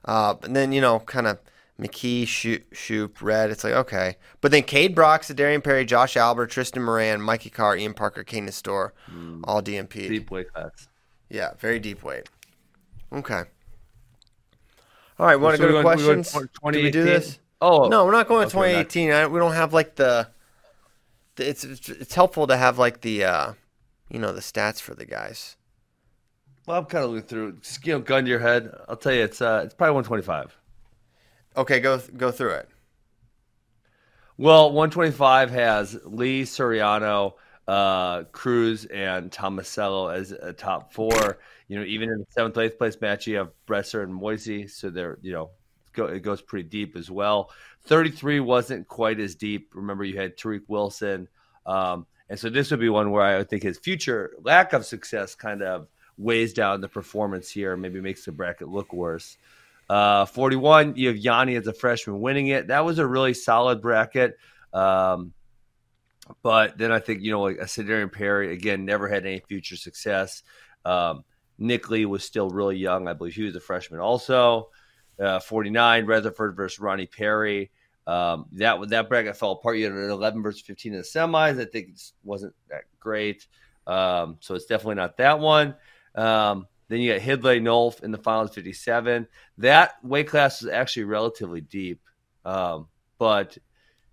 uh, 0.05 0.36
and 0.43 0.55
then 0.55 0.73
you 0.73 0.82
know 0.82 0.99
kind 0.99 1.25
of 1.25 1.39
McKee, 1.79 2.27
Shoop, 2.27 3.21
Red. 3.21 3.49
It's 3.49 3.63
like 3.63 3.73
okay, 3.73 4.17
but 4.41 4.51
then 4.51 4.63
Cade 4.63 4.93
Brock, 4.93 5.25
Darian 5.25 5.61
Perry, 5.61 5.86
Josh 5.86 6.17
Albert, 6.17 6.47
Tristan 6.47 6.84
Moran, 6.84 7.21
Mikey 7.21 7.49
Carr, 7.49 7.77
Ian 7.77 7.93
Parker, 7.93 8.23
Kane 8.25 8.51
Storr, 8.51 8.93
all 9.45 9.61
DMP. 9.63 10.09
Deep 10.09 10.29
weight 10.29 10.51
class. 10.53 10.89
Yeah, 11.29 11.51
very 11.57 11.79
deep 11.79 12.03
weight. 12.03 12.29
Okay. 13.13 13.43
All 15.22 15.28
right, 15.28 15.36
want 15.36 15.55
to 15.55 15.61
go 15.61 15.67
we 15.67 15.72
to 15.74 15.78
we 15.78 15.84
questions? 15.84 16.32
Do 16.32 16.82
we 16.82 16.89
do 16.89 17.03
this? 17.03 17.38
Oh 17.61 17.88
No, 17.88 18.05
we're 18.05 18.11
not 18.11 18.28
going 18.28 18.49
to 18.49 18.57
Okay, 18.57 18.74
not- 18.74 18.89
2018. 18.89 19.11
I, 19.11 19.28
we 19.28 19.38
don't 19.38 19.53
have 19.53 19.72
like 19.72 19.95
the. 19.95 20.28
the- 21.36 21.47
It's, 21.47 21.63
it's 21.63 21.89
it's 21.89 22.15
helpful 22.15 22.47
to 22.47 22.57
have 22.57 22.80
like 22.80 23.01
the, 23.01 23.26
uh, 23.26 23.53
you 24.09 24.17
know, 24.17 24.34
the 24.34 24.41
stats 24.41 24.82
for 24.82 24.95
the 24.95 25.05
guys. 25.05 25.57
Well, 26.65 26.80
I'm 26.80 26.86
kind 26.86 27.03
of 27.05 27.11
looking 27.11 27.28
through. 27.28 27.57
Just, 27.57 27.86
you 27.86 27.93
know, 27.93 27.99
gun 27.99 28.24
to 28.24 28.30
your 28.32 28.39
head. 28.39 28.72
I'll 28.89 28.95
tell 28.95 29.13
you, 29.13 29.22
it's 29.22 29.43
uh, 29.43 29.61
it's 29.63 29.76
probably 29.76 29.93
125. 29.93 30.57
Okay, 31.55 31.80
go 31.80 32.01
go 32.17 32.32
through 32.32 32.53
it. 32.53 32.69
Well, 34.39 34.72
125 34.72 35.51
has 35.51 35.99
Lee 36.03 36.41
Suriano, 36.45 37.34
uh, 37.67 38.24
Cruz, 38.32 38.86
and 38.86 39.30
Tomasello 39.30 40.11
as 40.15 40.32
a 40.32 40.51
top 40.51 40.91
four. 40.93 41.38
You 41.72 41.80
know, 41.80 41.86
even 41.86 42.09
in 42.09 42.19
the 42.19 42.26
seventh, 42.32 42.57
eighth 42.57 42.78
place 42.78 42.99
match, 42.99 43.28
you 43.28 43.38
have 43.38 43.53
Bresser 43.65 44.03
and 44.03 44.13
Moisey, 44.13 44.67
so 44.67 44.89
they're 44.89 45.17
you 45.22 45.32
know, 45.32 45.51
it 45.95 46.22
goes 46.22 46.41
pretty 46.41 46.67
deep 46.67 46.97
as 46.97 47.09
well. 47.09 47.49
33 47.84 48.41
wasn't 48.41 48.89
quite 48.89 49.22
as 49.22 49.36
deep. 49.36 49.72
Remember, 49.74 50.03
you 50.03 50.17
had 50.17 50.36
Tariq 50.36 50.63
Wilson, 50.67 51.30
um, 51.65 52.07
and 52.28 52.38
so 52.38 52.49
this 52.49 52.72
would 52.72 52.82
be 52.82 52.89
one 52.89 53.11
where 53.11 53.39
I 53.39 53.45
think 53.45 53.63
his 53.63 53.78
future 53.78 54.34
lack 54.43 54.74
of 54.74 54.86
success 54.86 55.34
kind 55.34 55.61
of 55.61 55.88
weighs 56.17 56.51
down 56.51 56.82
the 56.82 56.89
performance 56.89 57.49
here, 57.49 57.78
maybe 57.78 58.01
makes 58.01 58.26
the 58.26 58.34
bracket 58.34 58.67
look 58.67 58.91
worse. 58.91 59.38
Uh, 59.89 60.26
41, 60.26 60.97
you 60.97 61.07
have 61.07 61.15
Yianni 61.15 61.57
as 61.57 61.67
a 61.67 61.74
freshman 61.74 62.19
winning 62.19 62.47
it. 62.47 62.67
That 62.67 62.84
was 62.84 62.99
a 62.99 63.07
really 63.07 63.34
solid 63.34 63.82
bracket. 63.82 64.38
Um, 64.74 65.32
but 66.43 66.78
then 66.78 66.91
I 66.91 66.99
think, 66.99 67.22
you 67.22 67.32
know, 67.32 67.43
like 67.43 67.59
a 67.59 67.63
Sidarian 67.63 68.11
Perry, 68.11 68.51
again, 68.51 68.84
never 68.84 69.07
had 69.07 69.26
any 69.26 69.39
future 69.39 69.78
success. 69.78 70.43
Um, 70.84 71.24
Nick 71.58 71.89
Lee 71.89 72.06
was 72.06 72.24
still 72.24 72.49
really 72.49 72.78
young. 72.78 73.08
I 73.08 73.14
believe 73.14 73.34
he 73.34 73.43
was 73.43 73.56
a 73.56 73.60
freshman 73.60 73.99
also. 73.99 74.70
Uh, 75.20 75.39
49, 75.39 76.06
Retherford 76.06 76.56
versus 76.56 76.80
Ronnie 76.80 77.06
Perry. 77.06 77.70
Um, 78.08 78.47
that 78.54 78.89
that 78.89 79.10
bracket 79.10 79.38
fell 79.38 79.52
apart. 79.52 79.78
You 79.78 79.86
had 79.86 79.93
an 79.93 80.10
11 80.10 80.41
versus 80.41 80.62
15 80.62 80.93
in 80.93 80.99
the 80.99 81.04
semis. 81.04 81.60
I 81.60 81.66
think 81.66 81.89
it 81.89 82.02
wasn't 82.24 82.56
that 82.70 82.86
great. 82.99 83.45
Um, 83.86 84.38
so 84.39 84.56
it's 84.56 84.66
definitely 84.66 84.95
not 84.95 85.18
that 85.18 85.39
one. 85.39 85.76
Um, 86.16 86.68
then 86.88 86.99
you 86.99 87.14
got 87.14 87.22
Hidlay 87.22 87.62
Nolf 87.62 88.04
in 88.04 88.12
the 88.12 88.18
finals 88.18 88.54
57. 88.54 89.28
That 89.60 89.93
weight 90.04 90.28
class 90.28 90.62
was 90.62 90.72
actually 90.72 91.06
relatively 91.06 91.62
deep. 91.62 92.02
Um, 92.43 92.88
but, 93.18 93.58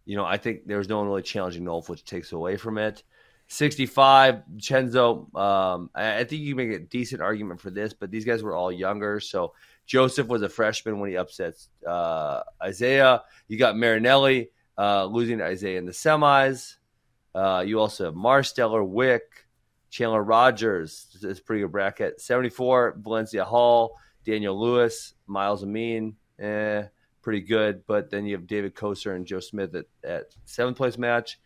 you 0.05 0.17
know, 0.17 0.25
I 0.25 0.37
think 0.37 0.67
there 0.67 0.79
was 0.79 0.89
no 0.89 0.99
one 0.99 1.09
really 1.09 1.23
challenging 1.23 1.65
Nolf, 1.65 1.89
which 1.89 2.05
takes 2.05 2.33
away 2.33 2.57
from 2.57 2.79
it. 2.79 3.03
65, 3.49 4.43
Chenzo. 4.59 5.35
Um, 5.35 5.91
I, 5.95 6.25
think 6.25 6.43
you 6.43 6.55
make 6.55 6.71
a 6.71 6.79
decent 6.79 7.23
argument 7.23 7.61
for 7.61 7.71
this, 7.71 7.95
but 7.95 8.11
these 8.11 8.25
guys 8.25 8.43
were 8.43 8.55
all 8.55 8.71
younger. 8.71 9.21
So 9.21 9.55
Joseph 9.87 10.29
was 10.29 10.43
a 10.43 10.49
freshman 10.49 11.01
when 11.01 11.11
he 11.11 11.17
upsets 11.17 11.71
uh, 11.87 12.43
Isaiah. 12.63 13.23
You 13.49 13.59
got 13.59 13.77
Marinelli 13.77 14.51
uh, 14.77 15.07
losing 15.07 15.39
to 15.39 15.45
Isaiah 15.45 15.79
in 15.79 15.87
the 15.87 15.93
semis. 15.93 16.77
Uh, 17.35 17.65
you 17.67 17.81
also 17.81 18.05
have 18.07 18.15
Marsteller, 18.15 18.87
Wick, 18.87 19.47
Chandler 19.91 20.23
Rogers. 20.23 21.07
It's 21.23 21.41
a 21.41 21.43
pretty 21.43 21.63
good 21.63 21.73
bracket. 21.73 22.21
74, 22.21 22.99
Valencia 22.99 23.45
Hall, 23.45 23.97
Daniel 24.25 24.61
Lewis, 24.61 25.15
Myles 25.27 25.63
Amine. 25.63 26.17
Eh, 26.39 26.85
pretty 27.23 27.41
good. 27.41 27.87
But 27.87 28.11
then 28.11 28.27
you 28.27 28.37
have 28.37 28.47
David 28.47 28.75
Koser 28.75 29.17
and 29.17 29.27
Joe 29.27 29.41
Smith 29.41 29.75
at, 29.75 29.87
at 30.05 30.35
seventh 30.45 30.77
place 30.77 30.99
match. 30.99 31.39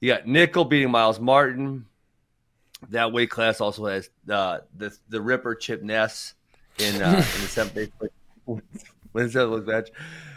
You 0.00 0.12
got 0.12 0.24
Nickal 0.26 0.68
beating 0.68 0.90
Myles 0.90 1.18
Martin. 1.20 1.86
That 2.90 3.12
weight 3.12 3.30
class 3.30 3.60
also 3.60 3.86
has 3.86 4.10
uh, 4.30 4.58
the 4.76 4.96
the 5.08 5.20
Ripper 5.20 5.54
Chip 5.54 5.82
Ness 5.82 6.34
in 6.78 7.00
uh, 7.02 7.08
in 7.08 7.14
the 7.16 7.48
seventh 7.48 7.90
place. 7.98 8.10
When's 9.12 9.32
that 9.32 9.46
look 9.46 9.66
match? 9.66 9.88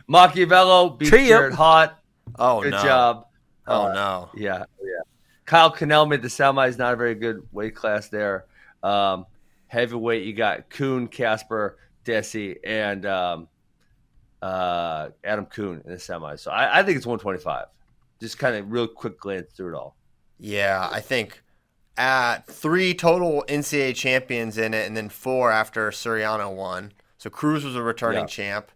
Machiavello 0.08 0.92
beats 0.92 1.10
Trio. 1.10 1.28
Jared 1.28 1.54
Hot. 1.54 2.00
Oh 2.38 2.62
Good 2.62 2.72
no! 2.72 2.84
job. 2.84 3.26
Oh 3.68 3.88
Uh, 3.88 3.94
no. 3.94 4.30
Yeah, 4.36 4.64
yeah. 4.82 5.02
Kyle 5.46 5.72
Conel 5.72 6.08
made 6.08 6.22
the 6.22 6.28
semis. 6.30 6.78
Not 6.78 6.94
a 6.94 6.96
very 6.96 7.16
good 7.16 7.46
weight 7.52 7.76
class 7.76 8.08
there. 8.10 8.46
Um, 8.82 9.26
heavyweight, 9.68 10.24
you 10.26 10.34
got 10.34 10.70
Coon, 10.70 11.08
Casper, 11.08 11.78
Desi, 12.06 12.58
and 12.64 13.06
um, 13.06 13.48
uh, 14.42 15.10
Adam 15.24 15.46
Coon 15.46 15.82
in 15.86 15.92
the 15.92 15.98
semis. 15.98 16.40
So 16.40 16.52
I, 16.52 16.80
I 16.80 16.84
think 16.84 16.98
it's 16.98 17.06
125. 17.06 17.66
Just 18.20 18.38
kind 18.38 18.56
of 18.56 18.72
real 18.72 18.88
quick 18.88 19.20
glance 19.20 19.52
through 19.54 19.74
it 19.74 19.78
all. 19.78 19.96
Yeah, 20.40 20.88
I 20.92 21.00
think 21.02 21.42
at 21.98 22.48
three 22.48 22.94
total 22.94 23.44
NCAA 23.48 23.96
champions 23.96 24.58
in 24.58 24.74
it, 24.74 24.88
and 24.88 24.96
then 24.96 25.10
four 25.10 25.52
after 25.52 25.90
Suriano 25.92 26.54
won. 26.54 26.94
So 27.18 27.30
Cruz 27.30 27.64
was 27.66 27.76
a 27.76 27.82
returning 27.82 28.22
Yeah. 28.22 28.28
champ. 28.28 28.72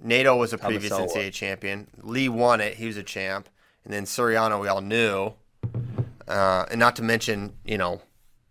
NATO 0.00 0.36
was 0.36 0.52
a 0.52 0.58
previous 0.58 0.92
Tomasello 0.92 1.08
NCAA 1.16 1.32
champion. 1.32 1.88
Lee 2.02 2.28
won 2.28 2.60
it; 2.60 2.74
he 2.74 2.86
was 2.86 2.96
a 2.96 3.02
champ, 3.02 3.48
and 3.84 3.92
then 3.92 4.04
Suriano 4.04 4.60
we 4.60 4.68
all 4.68 4.80
knew. 4.80 5.34
Uh, 6.28 6.64
and 6.70 6.78
not 6.78 6.94
to 6.96 7.02
mention, 7.02 7.52
you 7.64 7.76
know, 7.76 8.00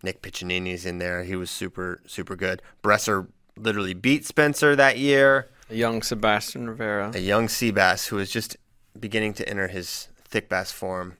Nick 0.02 0.22
Piccinini's 0.22 0.84
in 0.84 0.98
there. 0.98 1.24
He 1.24 1.36
was 1.36 1.50
super, 1.50 2.00
super 2.06 2.36
good. 2.36 2.60
Bresser 2.82 3.28
literally 3.56 3.94
beat 3.94 4.24
Spencer 4.26 4.76
that 4.76 4.98
year. 4.98 5.48
A 5.70 5.74
young 5.74 6.02
Sebastian 6.02 6.68
Rivera. 6.68 7.12
A 7.14 7.18
young 7.18 7.46
Seabass 7.46 8.08
who 8.08 8.16
was 8.16 8.30
just 8.30 8.56
beginning 8.98 9.32
to 9.34 9.48
enter 9.48 9.68
his 9.68 10.08
thick 10.32 10.48
bass 10.48 10.72
form. 10.72 11.16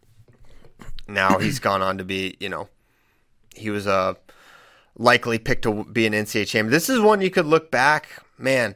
Now 1.07 1.39
he's 1.39 1.59
gone 1.69 1.83
on 1.83 1.99
to 1.99 2.05
be, 2.05 2.37
you 2.41 2.49
know, 2.49 2.69
he 3.55 3.71
was 3.71 3.87
a 3.87 4.17
likely 4.97 5.39
pick 5.39 5.63
to 5.63 5.85
be 5.85 6.07
an 6.07 6.13
NCAA 6.13 6.47
champion. 6.49 6.71
This 6.73 6.89
is 6.89 6.99
one 7.01 7.21
you 7.21 7.31
could 7.31 7.47
look 7.47 7.71
back, 7.71 8.09
man. 8.37 8.75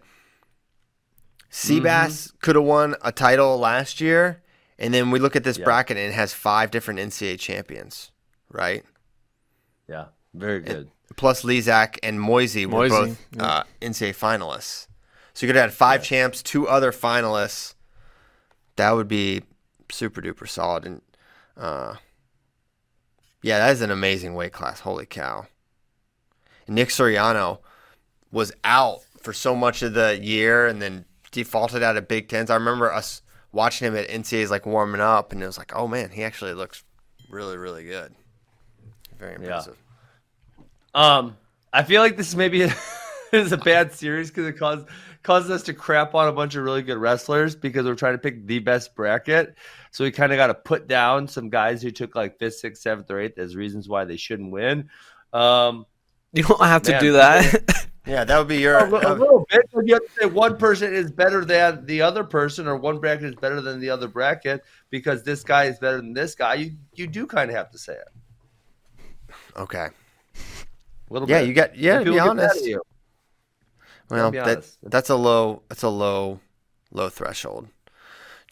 Seabass 1.50 2.32
could 2.40 2.54
have 2.54 2.64
won 2.64 2.96
a 3.02 3.10
title 3.12 3.56
last 3.58 4.00
year, 4.00 4.42
and 4.78 4.92
then 4.92 5.10
we 5.10 5.18
look 5.18 5.36
at 5.36 5.44
this 5.44 5.56
Yeah. 5.58 5.64
bracket 5.64 5.96
and 5.96 6.12
it 6.12 6.14
has 6.14 6.32
five 6.32 6.70
different 6.70 7.00
NCAA 7.00 7.38
champions, 7.38 8.10
right? 8.50 8.84
Yeah, 9.88 10.06
very 10.34 10.60
good. 10.60 10.90
Plus 11.16 11.42
Lizak 11.42 11.98
and 12.02 12.20
Moisey 12.20 12.66
were 12.66 12.88
Moisey, 12.88 12.90
both 12.90 13.26
yeah. 13.32 13.44
uh, 13.44 13.62
NCAA 13.80 14.14
finalists. 14.14 14.86
So 15.32 15.46
you 15.46 15.48
could 15.48 15.56
have 15.56 15.70
had 15.70 15.74
five 15.74 16.02
champs, 16.02 16.42
two 16.42 16.68
other 16.68 16.92
finalists. 16.92 17.74
That 18.76 18.90
would 18.92 19.08
be 19.08 19.42
super 19.90 20.20
duper 20.20 20.48
solid. 20.48 20.84
And 20.84 21.02
uh, 21.56 21.96
yeah, 23.42 23.58
that 23.58 23.72
is 23.72 23.80
an 23.80 23.90
amazing 23.90 24.34
weight 24.34 24.52
class. 24.52 24.80
Holy 24.80 25.06
cow. 25.06 25.46
And 26.66 26.74
Nick 26.74 26.88
Suriano 26.88 27.58
was 28.30 28.52
out 28.64 29.00
for 29.20 29.32
so 29.32 29.54
much 29.54 29.82
of 29.82 29.94
the 29.94 30.18
year 30.20 30.66
and 30.66 30.80
then 30.80 31.04
defaulted 31.30 31.82
out 31.82 31.96
of 31.96 32.08
Big 32.08 32.28
Tens. 32.28 32.50
I 32.50 32.54
remember 32.54 32.92
us 32.92 33.22
watching 33.52 33.86
him 33.88 33.96
at 33.96 34.08
NCAAs 34.08 34.50
like 34.50 34.66
warming 34.66 35.00
up, 35.00 35.32
and 35.32 35.42
it 35.42 35.46
was 35.46 35.58
like, 35.58 35.74
oh 35.74 35.88
man, 35.88 36.10
he 36.10 36.22
actually 36.22 36.54
looks 36.54 36.84
really, 37.30 37.56
really 37.56 37.84
good. 37.84 38.14
Very 39.18 39.34
impressive. 39.34 39.76
Um, 40.94 41.36
I 41.72 41.82
feel 41.82 42.02
like 42.02 42.16
this 42.16 42.28
is 42.30 42.36
maybe 42.36 42.68
is 43.32 43.52
a 43.52 43.56
bad 43.56 43.92
series 43.92 44.30
because 44.30 44.46
it 44.46 44.58
caused 44.58 44.86
causes 45.26 45.50
us 45.50 45.62
to 45.64 45.74
crap 45.74 46.14
on 46.14 46.28
a 46.28 46.32
bunch 46.32 46.54
of 46.54 46.62
really 46.64 46.82
good 46.82 46.96
wrestlers 46.96 47.54
because 47.54 47.84
we're 47.84 47.94
trying 47.96 48.14
to 48.14 48.18
pick 48.18 48.46
the 48.46 48.60
best 48.60 48.94
bracket. 48.94 49.56
So 49.90 50.04
we 50.04 50.10
kind 50.12 50.32
of 50.32 50.36
got 50.36 50.46
to 50.46 50.54
put 50.54 50.86
down 50.88 51.28
some 51.28 51.50
guys 51.50 51.82
who 51.82 51.90
took 51.90 52.14
like 52.14 52.38
fifth, 52.38 52.54
sixth, 52.54 52.80
seventh, 52.82 53.10
or 53.10 53.20
eighth 53.20 53.36
as 53.38 53.54
reasons 53.56 53.88
why 53.88 54.04
they 54.04 54.16
shouldn't 54.16 54.50
win. 54.52 54.88
Um, 55.32 55.84
You 56.32 56.44
don't 56.44 56.60
have 56.62 56.82
to 56.82 56.98
do 57.00 57.12
that. 57.14 57.86
Yeah, 58.06 58.22
that 58.22 58.38
would 58.38 58.46
be 58.46 58.58
your. 58.58 58.78
a, 58.78 58.88
li- 58.88 59.00
a 59.02 59.14
little 59.14 59.44
bit, 59.50 59.62
you 59.84 59.94
have 59.94 60.04
to 60.04 60.10
say 60.20 60.26
one 60.26 60.56
person 60.58 60.94
is 60.94 61.10
better 61.10 61.44
than 61.44 61.84
the 61.86 62.02
other 62.02 62.22
person, 62.22 62.68
or 62.68 62.76
one 62.76 63.00
bracket 63.00 63.24
is 63.24 63.34
better 63.34 63.60
than 63.60 63.80
the 63.80 63.90
other 63.90 64.06
bracket 64.06 64.62
because 64.90 65.24
this 65.24 65.42
guy 65.42 65.64
is 65.64 65.80
better 65.80 65.96
than 65.96 66.12
this 66.12 66.36
guy. 66.36 66.54
You 66.54 66.76
you 66.94 67.08
do 67.08 67.26
kind 67.26 67.50
of 67.50 67.56
have 67.56 67.68
to 67.72 67.78
say 67.78 67.94
it. 67.94 69.34
okay. 69.56 69.88
A 70.36 71.12
little 71.12 71.28
Yeah, 71.28 71.40
bit. 71.40 71.48
you 71.48 71.54
got. 71.54 71.76
Yeah, 71.76 71.98
to 71.98 72.04
be 72.04 72.10
get 72.12 72.18
mad 72.18 72.38
at 72.44 72.50
honest. 72.50 72.64
Well, 74.10 74.30
that 74.30 74.64
that's 74.82 75.10
a 75.10 75.16
low. 75.16 75.62
That's 75.68 75.82
a 75.82 75.88
low, 75.88 76.40
low 76.92 77.08
threshold. 77.08 77.68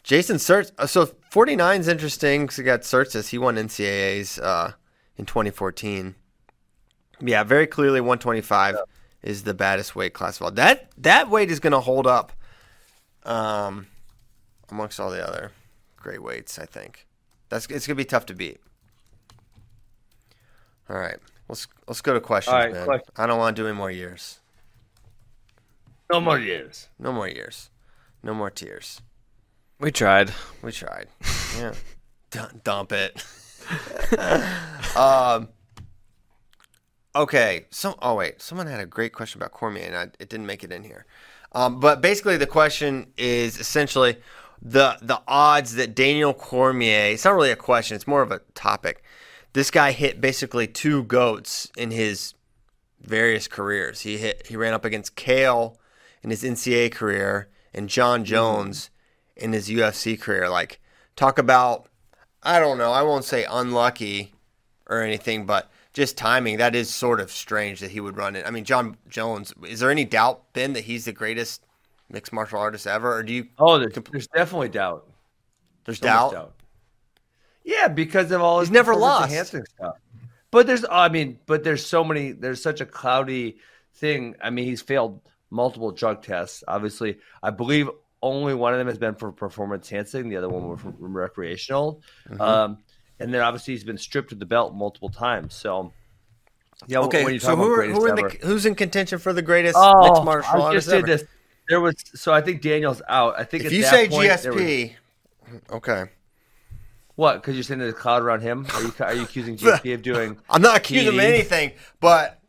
Jason 0.03 0.37
Sertz. 0.37 0.71
uh, 0.77 0.85
So 0.85 1.07
49 1.31 1.81
is 1.81 1.87
interesting 1.87 2.43
because 2.43 2.57
he 2.57 2.63
got 2.63 2.81
Tsirtsis. 2.81 3.29
He 3.29 3.37
won 3.37 3.55
NCAAs 3.55 4.39
uh, 4.41 4.71
in 5.17 5.25
2014. 5.25 6.13
Yeah, 7.21 7.43
very 7.43 7.65
clearly 7.65 8.01
125 8.01 8.77
is 9.23 9.43
the 9.43 9.53
baddest 9.53 9.95
weight 9.95 10.13
class 10.13 10.37
of 10.37 10.43
all. 10.43 10.51
That 10.51 10.91
that 10.97 11.29
weight 11.29 11.49
is 11.49 11.59
going 11.59 11.71
to 11.71 11.79
hold 11.79 12.05
up 12.05 12.33
um, 13.23 13.87
amongst 14.69 14.99
all 14.99 15.09
the 15.09 15.25
other 15.27 15.51
great 15.97 16.21
weights. 16.21 16.59
I 16.59 16.65
think 16.65 17.07
that's 17.49 17.65
it's 17.67 17.87
going 17.87 17.95
to 17.97 18.03
be 18.03 18.05
tough 18.05 18.25
to 18.27 18.35
beat. 18.35 18.59
All 20.89 20.97
right, 20.97 21.17
let's 21.49 21.67
let's 21.87 22.01
go 22.01 22.13
to 22.13 22.19
questions, 22.21 22.53
right, 22.53 22.71
man. 22.71 22.85
question. 22.85 23.09
I 23.15 23.25
don't 23.25 23.39
want 23.39 23.55
to 23.55 23.61
do 23.63 23.67
any 23.67 23.75
more 23.75 23.89
years. 23.89 24.39
No 26.11 26.21
more 26.21 26.39
years. 26.39 26.89
No 26.99 27.11
more 27.11 27.27
years. 27.27 27.69
No 28.21 28.33
more 28.33 28.49
tears. 28.49 29.01
we 29.79 29.91
tried. 29.91 30.31
We 30.61 30.71
tried. 30.71 31.07
Yeah. 31.57 31.73
D- 32.31 32.39
dump 32.63 32.91
it. 32.91 33.23
um. 34.97 35.49
Okay. 37.15 37.65
So, 37.71 37.95
oh 38.01 38.15
wait, 38.15 38.41
someone 38.41 38.67
had 38.67 38.79
a 38.79 38.85
great 38.85 39.13
question 39.13 39.39
about 39.39 39.51
Cormier, 39.51 39.85
and 39.85 39.95
I, 39.95 40.03
it 40.19 40.29
didn't 40.29 40.45
make 40.45 40.63
it 40.63 40.71
in 40.71 40.83
here. 40.83 41.05
Um, 41.53 41.79
but 41.79 42.01
basically, 42.01 42.37
the 42.37 42.47
question 42.47 43.07
is 43.17 43.59
essentially 43.59 44.17
the 44.61 44.97
the 45.01 45.21
odds 45.27 45.75
that 45.75 45.95
Daniel 45.95 46.33
Cormier. 46.33 47.13
It's 47.13 47.25
not 47.25 47.35
really 47.35 47.51
a 47.51 47.55
question; 47.55 47.95
it's 47.95 48.07
more 48.07 48.21
of 48.21 48.31
a 48.31 48.39
topic. 48.53 49.03
This 49.53 49.71
guy 49.71 49.91
hit 49.91 50.19
basically 50.19 50.67
two 50.67 51.03
goats 51.03 51.71
in 51.77 51.91
his 51.91 52.33
various 53.01 53.47
careers. 53.47 54.01
He 54.01 54.17
hit 54.17 54.47
he 54.47 54.57
ran 54.57 54.73
up 54.73 54.83
against 54.83 55.15
Cael 55.15 55.77
in 56.25 56.31
his 56.31 56.43
NCAA 56.43 56.91
career 56.91 57.49
and 57.71 57.87
John 57.87 58.21
mm-hmm. 58.21 58.25
Jones 58.25 58.89
in 59.35 59.53
his 59.53 59.69
UFC 59.69 60.19
career. 60.19 60.49
Like 60.49 60.79
talk 61.15 61.37
about 61.37 61.87
I 62.41 62.59
don't 62.59 62.79
know, 62.79 62.91
I 62.91 63.03
won't 63.03 63.25
say 63.25 63.45
unlucky 63.47 64.33
or 64.87 65.01
anything, 65.01 65.45
but 65.45 65.71
just 65.93 66.17
timing. 66.17 66.57
That 66.57 66.75
is 66.75 66.89
sort 66.89 67.19
of 67.19 67.31
strange 67.31 67.79
that 67.79 67.91
he 67.91 67.99
would 67.99 68.17
run 68.17 68.35
it. 68.35 68.45
I 68.45 68.51
mean, 68.51 68.65
John 68.65 68.97
Jones. 69.07 69.53
Is 69.67 69.79
there 69.79 69.91
any 69.91 70.03
doubt, 70.03 70.51
Ben, 70.53 70.73
that 70.73 70.83
he's 70.83 71.05
the 71.05 71.13
greatest 71.13 71.63
mixed 72.09 72.33
martial 72.33 72.59
artist 72.59 72.87
ever, 72.87 73.15
or 73.15 73.21
do 73.21 73.31
you? 73.31 73.47
Oh, 73.59 73.77
there's, 73.77 73.93
there's 74.11 74.27
definitely 74.27 74.69
doubt. 74.69 75.07
There's 75.85 75.99
So 75.99 76.07
much 76.07 76.33
doubt. 76.33 76.53
Yeah, 77.63 77.87
because 77.87 78.31
of 78.31 78.41
all 78.41 78.59
his 78.59 78.69
He's 78.69 78.73
never 78.73 78.95
lost. 78.95 79.29
enhancing 79.29 79.65
stuff. 79.65 79.95
But 80.49 80.65
there's, 80.65 80.85
I 80.89 81.09
mean, 81.09 81.39
but 81.45 81.63
there's 81.63 81.85
so 81.85 82.03
many. 82.03 82.31
There's 82.31 82.61
such 82.61 82.81
a 82.81 82.85
cloudy 82.85 83.57
thing. 83.93 84.35
I 84.41 84.49
mean, 84.49 84.65
he's 84.65 84.81
failed 84.81 85.21
multiple 85.55 85.91
drug 85.91 86.21
tests. 86.21 86.63
Obviously, 86.67 87.17
I 87.41 87.49
believe 87.49 87.89
only 88.21 88.53
one 88.53 88.73
of 88.73 88.79
them 88.79 88.87
has 88.87 88.97
been 88.97 89.15
for 89.15 89.31
performance 89.31 89.91
enhancing. 89.91 90.29
The 90.29 90.37
other 90.37 90.49
one 90.49 90.67
was 90.67 90.81
from 90.81 90.95
recreational. 90.99 92.01
Mm-hmm. 92.29 92.41
Um, 92.41 92.77
and 93.19 93.33
then 93.33 93.41
obviously 93.41 93.73
he's 93.73 93.83
been 93.83 93.97
stripped 93.97 94.31
of 94.31 94.39
the 94.39 94.45
belt 94.45 94.73
multiple 94.75 95.09
times. 95.09 95.53
So 95.53 95.93
yeah. 96.87 96.99
Okay, 96.99 97.39
so 97.39 97.55
who 97.55 97.71
are, 97.71 97.83
who 97.83 98.03
are 98.05 98.09
in 98.09 98.15
the, 98.15 98.37
who's 98.41 98.65
in 98.65 98.75
contention 98.75 99.19
for 99.19 99.31
the 99.31 99.41
greatest 99.41 99.75
Oh, 99.77 100.09
mixed 100.09 100.23
martial 100.23 100.63
I 100.63 100.73
just 100.73 100.89
did 100.89 100.97
ever? 100.97 101.07
this. 101.07 101.23
There 101.69 101.79
was 101.81 101.95
so 102.13 102.33
I 102.33 102.41
think 102.41 102.61
Daniel's 102.61 103.01
out. 103.07 103.39
I 103.39 103.43
think 103.43 103.63
If 103.63 103.67
at 103.67 103.73
you 103.73 103.81
that 103.83 103.91
say 103.91 104.09
point, 104.09 104.41
there 104.41 104.53
was- 104.53 104.61
GSP, 104.61 104.95
okay, 105.71 106.03
what? 107.15 107.41
Because 107.41 107.55
you're 107.55 107.63
saying 107.63 107.79
there's 107.79 107.93
a 107.93 107.95
cloud 107.95 108.21
around 108.21 108.41
him? 108.41 108.67
Are 108.73 108.81
you 108.83 108.93
are 108.99 109.13
you 109.13 109.23
accusing 109.23 109.57
GSP 109.57 109.93
of 109.93 110.01
doing? 110.01 110.37
I'm 110.49 110.61
not 110.61 110.77
accusing 110.77 111.13
him 111.13 111.19
of 111.19 111.25
anything, 111.25 111.71
but 111.99 112.39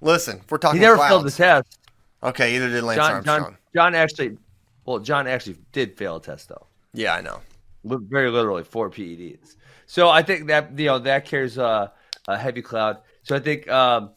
listen, 0.00 0.40
we're 0.48 0.58
talking. 0.58 0.80
He 0.80 0.84
never 0.84 0.96
clouds, 0.96 1.10
failed 1.10 1.26
the 1.26 1.30
test. 1.30 1.78
Okay, 2.22 2.56
either 2.56 2.68
did 2.68 2.82
Lance 2.84 2.98
John, 2.98 3.12
Armstrong. 3.12 3.40
John, 3.40 3.56
John 3.74 3.94
actually, 3.94 4.38
well, 4.84 4.98
John 4.98 5.26
actually 5.26 5.56
did 5.72 5.96
fail 5.96 6.16
a 6.16 6.22
test 6.22 6.48
though, 6.48 6.66
Yeah, 6.92 7.14
I 7.14 7.20
know. 7.20 7.40
Very 7.84 8.30
literally 8.30 8.64
four 8.64 8.90
PEDs. 8.90 9.56
So 9.86 10.08
I 10.08 10.22
think 10.22 10.48
that 10.48 10.78
you 10.78 10.86
know 10.86 10.98
that 10.98 11.24
carries 11.24 11.56
a, 11.58 11.92
a 12.28 12.36
heavy 12.36 12.62
cloud. 12.62 12.98
So 13.22 13.34
I 13.34 13.40
think 13.40 13.68
um, 13.68 14.10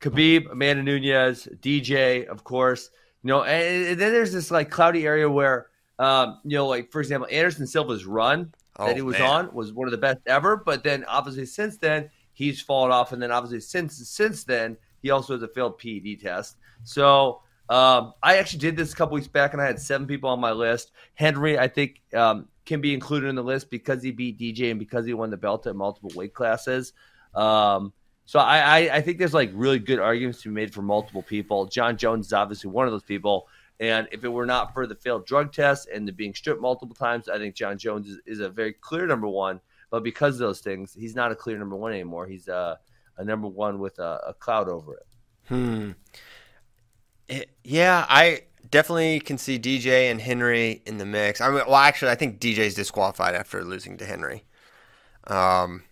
Khabib, 0.00 0.50
Amanda 0.50 0.82
Nunes, 0.82 1.46
DJ, 1.60 2.26
of 2.26 2.44
course, 2.44 2.90
you 3.22 3.28
know, 3.28 3.44
and, 3.44 3.86
and 3.88 4.00
then 4.00 4.12
there's 4.12 4.32
this 4.32 4.50
like 4.50 4.70
cloudy 4.70 5.06
area 5.06 5.28
where, 5.28 5.66
um, 5.98 6.40
you 6.44 6.56
know, 6.56 6.66
like 6.66 6.90
for 6.90 7.00
example, 7.00 7.28
Anderson 7.30 7.66
Silva's 7.66 8.06
run 8.06 8.52
Oh, 8.80 8.86
that 8.86 8.96
he 8.96 9.02
was 9.02 9.18
man. 9.18 9.30
on 9.30 9.54
was 9.54 9.74
one 9.74 9.86
of 9.86 9.92
the 9.92 9.98
best 9.98 10.20
ever. 10.26 10.56
But 10.56 10.82
then 10.82 11.04
obviously 11.06 11.44
since 11.44 11.76
then 11.76 12.08
he's 12.32 12.62
fallen 12.62 12.90
off, 12.90 13.12
and 13.12 13.22
then 13.22 13.30
obviously 13.30 13.60
since 13.60 14.08
since 14.08 14.44
then 14.44 14.76
he 15.02 15.10
also 15.10 15.34
has 15.34 15.42
a 15.42 15.48
failed 15.48 15.78
PED 15.78 16.20
test. 16.20 16.56
So 16.84 17.42
um, 17.68 18.14
I 18.22 18.38
actually 18.38 18.58
did 18.58 18.76
this 18.76 18.92
a 18.92 18.96
couple 18.96 19.14
weeks 19.14 19.28
back, 19.28 19.52
and 19.52 19.62
I 19.62 19.66
had 19.66 19.80
seven 19.80 20.06
people 20.06 20.28
on 20.28 20.40
my 20.40 20.52
list. 20.52 20.90
Henry, 21.14 21.58
I 21.58 21.68
think, 21.68 22.02
um, 22.14 22.48
can 22.66 22.80
be 22.80 22.92
included 22.92 23.28
in 23.28 23.34
the 23.36 23.44
list 23.44 23.70
because 23.70 24.02
he 24.02 24.10
beat 24.10 24.38
DJ 24.38 24.70
and 24.70 24.78
because 24.78 25.06
he 25.06 25.14
won 25.14 25.30
the 25.30 25.36
belt 25.36 25.66
at 25.66 25.76
multiple 25.76 26.10
weight 26.14 26.34
classes. 26.34 26.92
Um, 27.34 27.92
so 28.26 28.38
I, 28.38 28.58
I, 28.58 28.96
I 28.96 29.00
think 29.00 29.18
there's 29.18 29.34
like 29.34 29.50
really 29.54 29.78
good 29.78 29.98
arguments 29.98 30.42
to 30.42 30.48
be 30.48 30.54
made 30.54 30.72
for 30.72 30.82
multiple 30.82 31.22
people. 31.22 31.66
John 31.66 31.96
Jones 31.96 32.26
is 32.26 32.32
obviously 32.32 32.70
one 32.70 32.86
of 32.86 32.92
those 32.92 33.02
people, 33.02 33.48
And 33.80 34.06
if 34.12 34.22
it 34.24 34.28
were 34.28 34.46
not 34.46 34.72
for 34.72 34.86
the 34.86 34.94
failed 34.94 35.26
drug 35.26 35.52
test 35.52 35.88
and 35.88 36.06
the 36.06 36.12
being 36.12 36.34
stripped 36.34 36.60
multiple 36.60 36.94
times, 36.94 37.28
I 37.28 37.38
think 37.38 37.54
John 37.56 37.78
Jones 37.78 38.08
is, 38.08 38.18
is 38.26 38.40
a 38.40 38.48
very 38.48 38.72
clear 38.72 39.06
number 39.06 39.26
one. 39.26 39.60
But 39.90 40.04
because 40.04 40.34
of 40.34 40.40
those 40.40 40.60
things, 40.60 40.94
he's 40.94 41.16
not 41.16 41.32
a 41.32 41.34
clear 41.34 41.58
number 41.58 41.74
one 41.74 41.92
anymore. 41.92 42.28
He's 42.28 42.46
a, 42.46 42.78
a 43.20 43.24
number 43.24 43.46
one 43.46 43.78
with 43.78 43.98
a, 43.98 44.20
a 44.28 44.34
cloud 44.34 44.68
over 44.68 44.94
it. 44.94 45.06
Hmm. 45.48 45.90
It, 47.28 47.50
yeah, 47.62 48.06
I 48.08 48.42
definitely 48.70 49.20
can 49.20 49.36
see 49.36 49.58
DJ 49.58 50.10
and 50.10 50.20
Henry 50.20 50.82
in 50.86 50.98
the 50.98 51.04
mix. 51.04 51.40
I 51.40 51.48
mean, 51.48 51.62
well, 51.66 51.76
actually, 51.76 52.10
I 52.10 52.14
think 52.14 52.40
DJ's 52.40 52.74
disqualified 52.74 53.34
after 53.34 53.62
losing 53.62 53.98
to 53.98 54.06
Henry. 54.06 54.44
Um, 55.26 55.84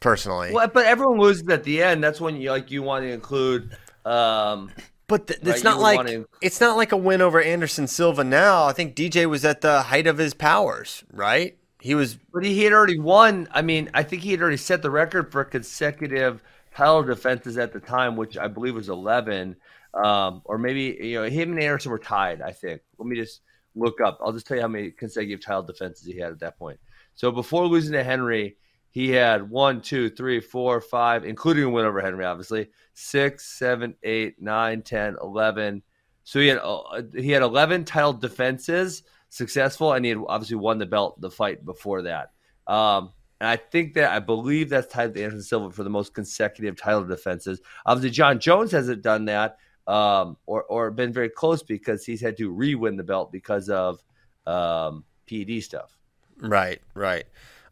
personally, 0.00 0.52
well, 0.52 0.66
but 0.68 0.86
everyone 0.86 1.20
loses 1.20 1.46
at 1.48 1.62
the 1.62 1.82
end. 1.82 2.02
That's 2.02 2.20
when 2.20 2.36
you 2.36 2.50
like 2.50 2.70
you 2.70 2.82
want 2.82 3.04
to 3.04 3.12
include. 3.12 3.76
Um, 4.06 4.70
but 5.08 5.26
th- 5.26 5.40
it's 5.42 5.62
not 5.62 5.78
like 5.78 6.06
to... 6.06 6.26
it's 6.40 6.60
not 6.60 6.76
like 6.78 6.92
a 6.92 6.96
win 6.96 7.20
over 7.20 7.40
Anderson 7.40 7.86
Silva. 7.86 8.24
Now, 8.24 8.64
I 8.64 8.72
think 8.72 8.96
DJ 8.96 9.26
was 9.26 9.44
at 9.44 9.60
the 9.60 9.82
height 9.82 10.06
of 10.06 10.16
his 10.16 10.32
powers, 10.32 11.04
right? 11.12 11.58
He 11.86 11.94
was, 11.94 12.18
but 12.32 12.44
he 12.44 12.64
had 12.64 12.72
already 12.72 12.98
won. 12.98 13.48
I 13.52 13.62
mean, 13.62 13.90
I 13.94 14.02
think 14.02 14.22
he 14.22 14.32
had 14.32 14.40
already 14.40 14.56
set 14.56 14.82
the 14.82 14.90
record 14.90 15.30
for 15.30 15.44
consecutive 15.44 16.42
title 16.74 17.02
defenses 17.02 17.56
at 17.58 17.72
the 17.72 17.80
time, 17.80 18.16
which 18.16 18.36
I 18.36 18.48
believe 18.48 18.74
was 18.74 18.88
eleven 18.88 19.56
um, 19.96 20.42
or 20.44 20.58
maybe 20.58 20.98
you 21.00 21.14
know 21.14 21.28
him 21.28 21.52
and 21.52 21.60
Anderson 21.60 21.90
were 21.90 21.98
tied. 21.98 22.42
I 22.42 22.52
think. 22.52 22.82
Let 22.98 23.08
me 23.08 23.16
just 23.16 23.40
look 23.74 24.00
up. 24.00 24.18
I'll 24.22 24.32
just 24.32 24.46
tell 24.46 24.56
you 24.56 24.62
how 24.62 24.68
many 24.68 24.90
consecutive 24.90 25.44
title 25.44 25.62
defenses 25.62 26.06
he 26.06 26.18
had 26.18 26.32
at 26.32 26.40
that 26.40 26.58
point. 26.58 26.78
So 27.14 27.30
before 27.30 27.66
losing 27.66 27.92
to 27.92 28.04
Henry, 28.04 28.56
he 28.90 29.10
had 29.10 29.48
one, 29.48 29.80
two, 29.80 30.10
three, 30.10 30.40
four, 30.40 30.80
five, 30.80 31.24
including 31.24 31.64
a 31.64 31.70
win 31.70 31.86
over 31.86 32.00
Henry, 32.00 32.24
obviously 32.24 32.68
six, 32.92 33.46
seven, 33.58 33.94
eight, 34.02 34.40
nine, 34.40 34.82
ten, 34.82 35.16
eleven. 35.22 35.82
So 36.24 36.40
he 36.40 36.48
had 36.48 36.58
uh, 36.58 37.02
he 37.14 37.30
had 37.30 37.42
eleven 37.42 37.84
title 37.84 38.12
defenses 38.12 39.02
successful, 39.28 39.92
and 39.92 40.04
he 40.04 40.10
had 40.10 40.18
obviously 40.26 40.56
won 40.56 40.78
the 40.78 40.86
belt 40.86 41.20
the 41.20 41.30
fight 41.30 41.64
before 41.64 42.02
that. 42.02 42.32
Um, 42.66 43.12
and 43.40 43.50
I 43.50 43.56
think 43.56 43.94
that 43.94 44.12
I 44.12 44.18
believe 44.18 44.70
that's 44.70 44.92
tied 44.92 45.14
to 45.14 45.22
Anderson 45.22 45.42
Silva 45.42 45.70
for 45.70 45.84
the 45.84 45.90
most 45.90 46.14
consecutive 46.14 46.76
title 46.76 47.04
defenses. 47.04 47.60
Obviously, 47.84 48.10
John 48.10 48.40
Jones 48.40 48.72
hasn't 48.72 49.02
done 49.02 49.26
that, 49.26 49.58
um, 49.86 50.36
or 50.46 50.64
or 50.64 50.90
been 50.90 51.12
very 51.12 51.28
close 51.28 51.62
because 51.62 52.04
he's 52.04 52.20
had 52.20 52.36
to 52.38 52.50
re-win 52.50 52.96
the 52.96 53.04
belt 53.04 53.30
because 53.30 53.68
of 53.68 54.02
um, 54.46 55.04
PED 55.28 55.62
stuff. 55.62 55.96
Right, 56.38 56.80
right. 56.94 57.24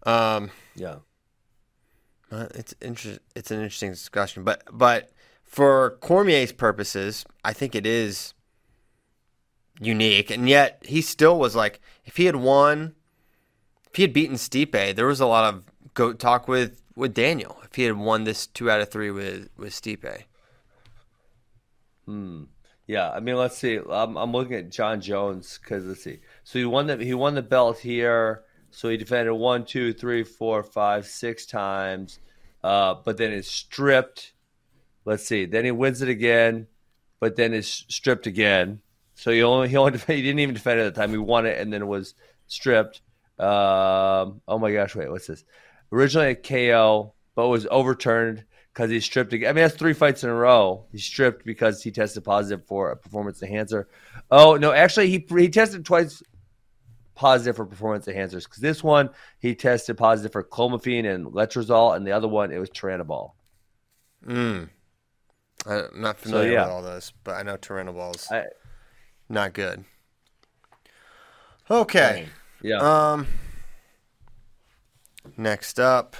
Um, 0.04 0.50
yeah, 0.76 0.96
it's 2.30 2.74
interesting. 2.82 3.22
It's 3.34 3.50
an 3.50 3.58
interesting 3.58 3.90
discussion, 3.90 4.44
but 4.44 4.64
but 4.70 5.10
for 5.44 5.96
Cormier's 6.00 6.52
purposes, 6.52 7.24
I 7.42 7.54
think 7.54 7.74
it 7.74 7.86
is 7.86 8.34
unique, 9.80 10.30
and 10.30 10.48
yet 10.48 10.82
he 10.86 11.00
still 11.00 11.38
was 11.38 11.56
like, 11.56 11.80
if 12.04 12.16
he 12.16 12.26
had 12.26 12.36
won, 12.36 12.94
if 13.90 13.96
he 13.96 14.02
had 14.02 14.12
beaten 14.12 14.36
Stipe, 14.36 14.94
there 14.96 15.06
was 15.06 15.20
a 15.20 15.26
lot 15.26 15.52
of 15.52 15.64
goat 15.94 16.18
talk 16.18 16.48
with 16.48 16.82
with 16.96 17.14
Daniel. 17.14 17.58
If 17.64 17.74
he 17.74 17.84
had 17.84 17.96
won 17.96 18.24
this 18.24 18.46
two 18.46 18.70
out 18.70 18.80
of 18.80 18.90
three 18.90 19.10
with 19.10 19.48
with 19.56 19.72
Stipe. 19.72 20.24
Hmm. 22.06 22.44
Yeah, 22.86 23.10
I 23.10 23.20
mean, 23.20 23.36
let's 23.36 23.56
see. 23.56 23.78
I'm, 23.90 24.16
I'm 24.16 24.32
looking 24.32 24.56
at 24.56 24.70
John 24.70 25.00
Jones 25.00 25.58
because 25.58 25.86
let's 25.86 26.04
see. 26.04 26.20
So 26.44 26.58
he 26.58 26.66
won 26.66 26.86
the 26.86 26.96
he 26.98 27.14
won 27.14 27.34
the 27.34 27.42
belt 27.42 27.78
here. 27.78 28.42
So 28.70 28.88
he 28.88 28.96
defended 28.96 29.32
one, 29.34 29.64
two, 29.64 29.92
three, 29.92 30.24
four, 30.24 30.64
five, 30.64 31.06
six 31.06 31.46
times, 31.46 32.18
uh, 32.64 32.96
but 33.04 33.16
then 33.18 33.32
it's 33.32 33.48
stripped. 33.48 34.32
Let's 35.04 35.24
see. 35.24 35.44
Then 35.44 35.64
he 35.64 35.70
wins 35.70 36.02
it 36.02 36.08
again, 36.08 36.66
but 37.20 37.36
then 37.36 37.54
it's 37.54 37.84
stripped 37.88 38.26
again. 38.26 38.80
So 39.14 39.30
he 39.30 39.42
only 39.42 39.68
he 39.68 39.76
only 39.76 39.98
he 40.06 40.22
didn't 40.22 40.40
even 40.40 40.54
defend 40.54 40.80
it 40.80 40.86
at 40.86 40.94
the 40.94 41.00
time. 41.00 41.10
He 41.10 41.18
won 41.18 41.46
it 41.46 41.60
and 41.60 41.72
then 41.72 41.82
it 41.82 41.86
was 41.86 42.14
stripped. 42.46 43.00
Um, 43.38 44.40
oh 44.46 44.58
my 44.60 44.72
gosh! 44.72 44.94
Wait, 44.94 45.10
what's 45.10 45.26
this? 45.26 45.44
Originally 45.92 46.30
a 46.30 46.34
KO, 46.34 47.14
but 47.34 47.48
was 47.48 47.66
overturned 47.70 48.44
because 48.72 48.90
he 48.90 49.00
stripped. 49.00 49.32
Again. 49.32 49.50
I 49.50 49.52
mean, 49.52 49.64
that's 49.64 49.76
three 49.76 49.92
fights 49.92 50.24
in 50.24 50.30
a 50.30 50.34
row. 50.34 50.86
He 50.92 50.98
stripped 50.98 51.44
because 51.44 51.82
he 51.82 51.90
tested 51.90 52.24
positive 52.24 52.66
for 52.66 52.90
a 52.90 52.96
performance 52.96 53.42
enhancer. 53.42 53.88
Oh 54.30 54.56
no, 54.56 54.72
actually, 54.72 55.08
he 55.08 55.24
he 55.28 55.48
tested 55.48 55.84
twice 55.84 56.22
positive 57.14 57.56
for 57.56 57.64
performance 57.64 58.06
enhancers 58.06 58.44
because 58.44 58.58
this 58.58 58.82
one 58.82 59.10
he 59.38 59.54
tested 59.54 59.96
positive 59.96 60.32
for 60.32 60.42
clomiphene 60.42 61.12
and 61.12 61.26
letrozole, 61.26 61.96
and 61.96 62.06
the 62.06 62.12
other 62.12 62.28
one 62.28 62.52
it 62.52 62.58
was 62.58 62.70
turinabol. 62.70 63.32
Hmm. 64.24 64.64
I'm 65.66 65.88
not 66.00 66.18
familiar 66.18 66.48
so, 66.48 66.52
yeah. 66.52 66.64
with 66.64 66.72
all 66.72 66.82
this, 66.82 67.12
but 67.22 67.34
I 67.34 67.42
know 67.42 67.56
turinabol's 67.56 68.30
I, 68.30 68.44
not 69.34 69.52
good. 69.52 69.84
Okay. 71.70 72.26
Yeah. 72.62 72.78
Um. 72.78 73.26
Next 75.36 75.80
up. 75.80 76.16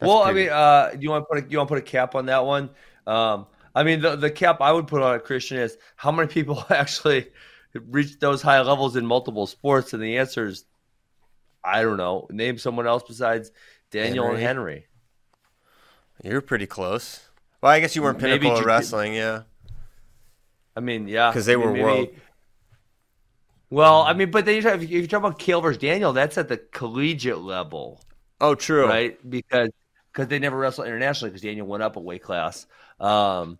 Well, 0.00 0.24
pretty... 0.24 0.40
I 0.40 0.42
mean, 0.42 0.52
uh, 0.52 1.00
you 1.00 1.10
want 1.10 1.24
to 1.24 1.34
put 1.34 1.44
a, 1.44 1.50
you 1.50 1.58
want 1.58 1.68
to 1.68 1.74
put 1.74 1.78
a 1.78 1.86
cap 1.86 2.14
on 2.14 2.26
that 2.26 2.44
one? 2.44 2.70
Um, 3.06 3.46
I 3.74 3.82
mean, 3.82 4.00
the 4.00 4.16
the 4.16 4.30
cap 4.30 4.60
I 4.60 4.72
would 4.72 4.86
put 4.86 5.02
on 5.02 5.14
a 5.14 5.20
Christian 5.20 5.58
is 5.58 5.76
how 5.96 6.10
many 6.10 6.28
people 6.28 6.64
actually 6.70 7.28
reach 7.74 8.18
those 8.18 8.42
high 8.42 8.60
levels 8.60 8.96
in 8.96 9.06
multiple 9.06 9.46
sports, 9.46 9.92
and 9.92 10.02
the 10.02 10.18
answer 10.18 10.46
is, 10.46 10.64
I 11.62 11.82
don't 11.82 11.96
know. 11.96 12.26
Name 12.30 12.58
someone 12.58 12.86
else 12.86 13.02
besides 13.06 13.52
Daniel 13.90 14.24
Henry. 14.24 14.36
and 14.36 14.46
Henry. 14.46 14.86
You're 16.22 16.40
pretty 16.40 16.66
close. 16.66 17.20
Well, 17.60 17.72
I 17.72 17.80
guess 17.80 17.94
you 17.94 18.02
weren't 18.02 18.18
pinnacle 18.18 18.50
maybe, 18.50 18.60
of 18.60 18.66
wrestling, 18.66 19.14
yeah. 19.14 19.42
I 20.76 20.80
mean, 20.80 21.08
yeah, 21.08 21.30
because 21.30 21.46
they 21.46 21.56
were 21.56 21.72
maybe, 21.72 21.82
world. 21.82 22.08
Well, 23.70 24.02
I 24.02 24.14
mean, 24.14 24.30
but 24.30 24.44
then 24.44 24.56
you 24.56 24.62
talk, 24.62 24.80
if 24.80 24.90
you 24.90 25.06
talk 25.06 25.20
about 25.20 25.38
Cael 25.38 25.62
versus 25.62 25.78
Daniel, 25.78 26.12
that's 26.12 26.36
at 26.38 26.48
the 26.48 26.58
collegiate 26.58 27.38
level. 27.38 28.00
Oh, 28.40 28.54
true. 28.54 28.86
Right, 28.86 29.18
because 29.28 29.70
because 30.12 30.28
they 30.28 30.38
never 30.38 30.58
wrestled 30.58 30.88
internationally 30.88 31.30
because 31.30 31.42
Daniel 31.42 31.66
went 31.66 31.82
up 31.82 31.96
a 31.96 32.00
weight 32.00 32.22
class. 32.22 32.66
Um, 32.98 33.58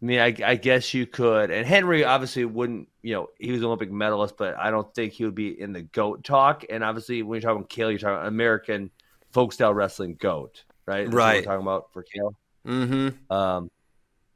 I 0.00 0.06
mean, 0.06 0.20
I, 0.20 0.34
I, 0.44 0.56
guess 0.56 0.92
you 0.92 1.06
could. 1.06 1.50
And 1.50 1.66
Henry 1.66 2.04
obviously 2.04 2.44
wouldn't, 2.44 2.88
you 3.02 3.14
know, 3.14 3.28
he 3.38 3.52
was 3.52 3.60
an 3.60 3.66
Olympic 3.66 3.90
medalist, 3.90 4.36
but 4.36 4.56
I 4.58 4.70
don't 4.70 4.92
think 4.94 5.14
he 5.14 5.24
would 5.24 5.34
be 5.34 5.58
in 5.58 5.72
the 5.72 5.82
GOAT 5.82 6.22
talk. 6.22 6.64
And 6.68 6.84
obviously, 6.84 7.22
when 7.22 7.40
you're 7.40 7.50
talking 7.50 7.66
Cael, 7.66 7.90
you're 7.90 7.98
talking 7.98 8.28
American 8.28 8.90
folk 9.32 9.52
style 9.52 9.72
wrestling 9.72 10.16
GOAT, 10.20 10.64
right? 10.86 11.04
That's 11.04 11.14
right. 11.14 11.44
talking 11.44 11.62
about 11.62 11.92
for 11.92 12.04
Cael. 12.04 12.34
Mm-hmm. 12.66 13.32
Um, 13.32 13.70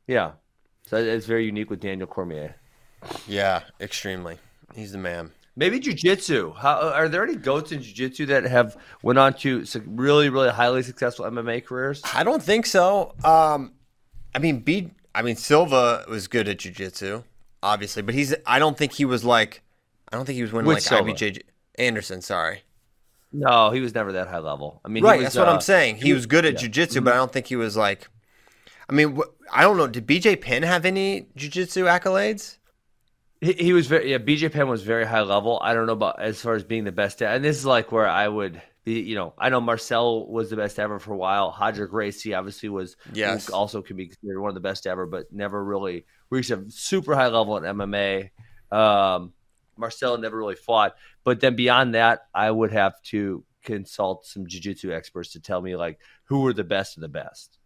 yeah. 0.06 0.32
So 0.88 0.96
it's 0.96 1.26
very 1.26 1.44
unique 1.44 1.68
with 1.68 1.80
Daniel 1.80 2.06
Cormier. 2.06 2.56
Yeah, 3.26 3.60
extremely. 3.78 4.38
He's 4.74 4.92
the 4.92 4.98
man. 4.98 5.32
Maybe 5.54 5.80
jujitsu. 5.80 6.56
How 6.56 6.92
are 6.94 7.10
there 7.10 7.22
any 7.22 7.36
goats 7.36 7.72
in 7.72 7.80
jujitsu 7.80 8.26
that 8.28 8.44
have 8.44 8.74
went 9.02 9.18
on 9.18 9.34
to 9.34 9.66
really, 9.84 10.30
really 10.30 10.48
highly 10.48 10.82
successful 10.82 11.26
MMA 11.26 11.66
careers? 11.66 12.00
I 12.14 12.24
don't 12.24 12.42
think 12.42 12.64
so. 12.64 13.14
Um, 13.22 13.72
I 14.34 14.38
mean, 14.38 14.60
B. 14.60 14.90
I 15.14 15.20
mean, 15.20 15.36
Silva 15.36 16.06
was 16.08 16.26
good 16.26 16.48
at 16.48 16.58
jujitsu, 16.58 17.22
obviously, 17.62 18.00
but 18.00 18.14
he's. 18.14 18.34
I 18.46 18.58
don't 18.58 18.78
think 18.78 18.92
he 18.92 19.04
was 19.04 19.26
like. 19.26 19.62
I 20.10 20.16
don't 20.16 20.24
think 20.24 20.36
he 20.36 20.42
was 20.42 20.52
winning 20.52 20.68
Which 20.68 20.76
like 20.76 20.82
Silva? 20.84 21.12
IBJ 21.12 21.42
Anderson. 21.74 22.22
Sorry. 22.22 22.62
No, 23.30 23.72
he 23.72 23.80
was 23.80 23.94
never 23.94 24.12
that 24.12 24.28
high 24.28 24.38
level. 24.38 24.80
I 24.86 24.88
mean, 24.88 25.04
right. 25.04 25.18
Was, 25.18 25.24
that's 25.26 25.36
what 25.36 25.48
uh, 25.48 25.52
I'm 25.52 25.60
saying. 25.60 25.96
He, 25.96 26.04
he 26.04 26.12
was 26.14 26.24
good 26.24 26.46
at 26.46 26.62
yeah. 26.62 26.68
jujitsu, 26.68 27.04
but 27.04 27.12
I 27.12 27.16
don't 27.16 27.32
think 27.32 27.46
he 27.46 27.56
was 27.56 27.76
like. 27.76 28.08
I 28.88 28.92
mean, 28.92 29.20
I 29.52 29.62
don't 29.62 29.76
know. 29.76 29.86
Did 29.86 30.06
BJ 30.06 30.40
Penn 30.40 30.62
have 30.62 30.84
any 30.86 31.28
jujitsu 31.36 31.84
accolades? 31.84 32.56
He, 33.40 33.52
he 33.52 33.72
was 33.72 33.86
very 33.86 34.10
yeah. 34.10 34.18
BJ 34.18 34.50
Penn 34.50 34.68
was 34.68 34.82
very 34.82 35.04
high 35.04 35.20
level. 35.20 35.58
I 35.62 35.74
don't 35.74 35.86
know 35.86 35.92
about 35.92 36.20
as 36.20 36.40
far 36.40 36.54
as 36.54 36.64
being 36.64 36.84
the 36.84 36.92
best, 36.92 37.22
and 37.22 37.44
this 37.44 37.56
is 37.56 37.66
like 37.66 37.92
where 37.92 38.08
I 38.08 38.26
would 38.26 38.60
be. 38.84 39.00
You 39.00 39.14
know, 39.14 39.34
I 39.38 39.50
know 39.50 39.60
Marcel 39.60 40.26
was 40.26 40.50
the 40.50 40.56
best 40.56 40.78
ever 40.78 40.98
for 40.98 41.12
a 41.12 41.16
while. 41.16 41.56
Roger 41.60 41.86
Gracie 41.86 42.34
obviously 42.34 42.68
was 42.68 42.96
yes. 43.12 43.50
also 43.50 43.82
can 43.82 43.96
be 43.96 44.06
considered 44.06 44.40
one 44.40 44.48
of 44.48 44.54
the 44.54 44.60
best 44.60 44.86
ever, 44.86 45.06
but 45.06 45.32
never 45.32 45.62
really 45.62 46.06
reached 46.30 46.50
a 46.50 46.64
super 46.68 47.14
high 47.14 47.28
level 47.28 47.56
in 47.58 47.64
MMA. 47.64 48.30
Um, 48.72 49.32
Marcel 49.76 50.18
never 50.18 50.36
really 50.36 50.56
fought, 50.56 50.96
but 51.24 51.40
then 51.40 51.54
beyond 51.54 51.94
that, 51.94 52.26
I 52.34 52.50
would 52.50 52.72
have 52.72 53.00
to 53.04 53.44
consult 53.62 54.24
some 54.24 54.46
jiu-jitsu 54.46 54.92
experts 54.92 55.32
to 55.32 55.40
tell 55.40 55.60
me 55.60 55.76
like 55.76 56.00
who 56.24 56.40
were 56.40 56.52
the 56.52 56.64
best 56.64 56.96
of 56.96 57.02
the 57.02 57.08
best. 57.08 57.57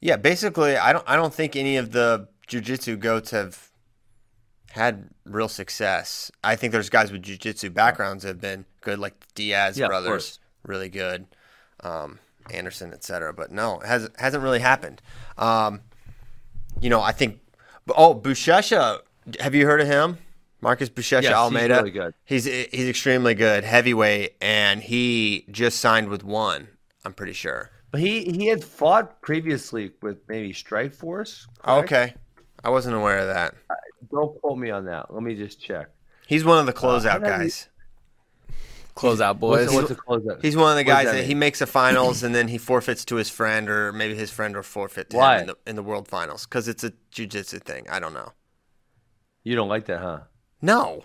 Yeah, 0.00 0.16
basically, 0.16 0.76
I 0.76 0.92
don't 0.92 1.04
I 1.08 1.16
don't 1.16 1.32
think 1.32 1.56
any 1.56 1.76
of 1.76 1.92
the 1.92 2.28
jiu-jitsu 2.46 2.96
goats 2.96 3.30
have 3.30 3.70
had 4.72 5.10
real 5.24 5.48
success. 5.48 6.30
I 6.42 6.56
think 6.56 6.72
there's 6.72 6.90
guys 6.90 7.12
with 7.12 7.22
jiu-jitsu 7.22 7.70
backgrounds 7.70 8.24
that 8.24 8.30
have 8.30 8.40
been 8.40 8.64
good, 8.80 8.98
like 8.98 9.20
the 9.20 9.26
Diaz 9.34 9.78
yeah, 9.78 9.86
brothers, 9.86 10.38
really 10.64 10.88
good, 10.88 11.26
um, 11.80 12.18
Anderson, 12.50 12.92
etc. 12.92 13.32
But 13.32 13.52
no, 13.52 13.80
it 13.80 13.86
hasn't 13.86 14.18
hasn't 14.18 14.42
really 14.42 14.60
happened. 14.60 15.00
Um, 15.38 15.82
you 16.80 16.90
know, 16.90 17.00
I 17.00 17.12
think. 17.12 17.38
Oh, 17.96 18.14
Buchecha, 18.14 19.00
have 19.40 19.54
you 19.54 19.66
heard 19.66 19.80
of 19.80 19.88
him? 19.88 20.18
Marcus 20.60 20.88
Buchecha 20.88 21.22
yes, 21.22 21.32
Almeida. 21.32 21.74
He's 21.74 21.82
really 21.82 21.90
good. 21.90 22.14
He's 22.24 22.44
he's 22.44 22.88
extremely 22.88 23.34
good, 23.34 23.64
heavyweight, 23.64 24.36
and 24.40 24.80
he 24.82 25.44
just 25.50 25.80
signed 25.80 26.08
with 26.08 26.22
one. 26.22 26.68
I'm 27.04 27.12
pretty 27.12 27.32
sure. 27.32 27.70
But 27.92 28.00
he 28.00 28.24
he 28.24 28.46
had 28.46 28.64
fought 28.64 29.20
previously 29.20 29.92
with 30.00 30.18
maybe 30.26 30.52
Strikeforce. 30.52 31.46
Correct? 31.62 31.84
Okay, 31.84 32.14
I 32.64 32.70
wasn't 32.70 32.96
aware 32.96 33.18
of 33.18 33.28
that. 33.28 33.54
Uh, 33.70 33.74
don't 34.10 34.40
quote 34.40 34.58
me 34.58 34.70
on 34.70 34.86
that. 34.86 35.12
Let 35.14 35.22
me 35.22 35.34
just 35.36 35.60
check. 35.60 35.90
He's 36.26 36.44
one 36.44 36.58
of 36.58 36.66
the 36.66 36.74
uh, 36.74 36.80
closeout 36.80 37.10
how 37.10 37.18
did 37.18 37.24
he- 37.24 37.30
guys. 37.30 37.68
Closeout 38.96 39.38
What's, 39.38 39.40
boys. 39.40 39.68
the- 39.70 39.74
what's 39.74 39.88
the 39.88 39.94
close 39.94 40.26
up? 40.26 40.42
He's 40.42 40.56
one 40.56 40.70
of 40.70 40.76
the 40.76 40.84
guys 40.84 41.06
that 41.06 41.12
that, 41.12 41.24
he 41.24 41.34
makes 41.34 41.60
the 41.60 41.66
finals 41.66 42.22
and 42.22 42.34
then 42.34 42.48
he 42.48 42.58
forfeits 42.58 43.04
to 43.06 43.16
his 43.16 43.30
friend 43.30 43.70
or 43.70 43.90
maybe 43.92 44.14
his 44.14 44.30
friend 44.30 44.54
will 44.54 44.62
forfeit 44.62 45.08
to 45.10 45.16
Why? 45.16 45.36
him 45.36 45.40
in 45.40 45.46
the, 45.46 45.56
in 45.66 45.76
the 45.76 45.82
world 45.82 46.08
finals 46.08 46.44
because 46.44 46.68
it's 46.68 46.84
a 46.84 46.92
jujitsu 47.10 47.62
thing. 47.62 47.86
I 47.88 48.00
don't 48.00 48.12
know. 48.12 48.32
You 49.44 49.56
don't 49.56 49.68
like 49.68 49.86
that, 49.86 50.00
huh? 50.00 50.20
No, 50.60 51.04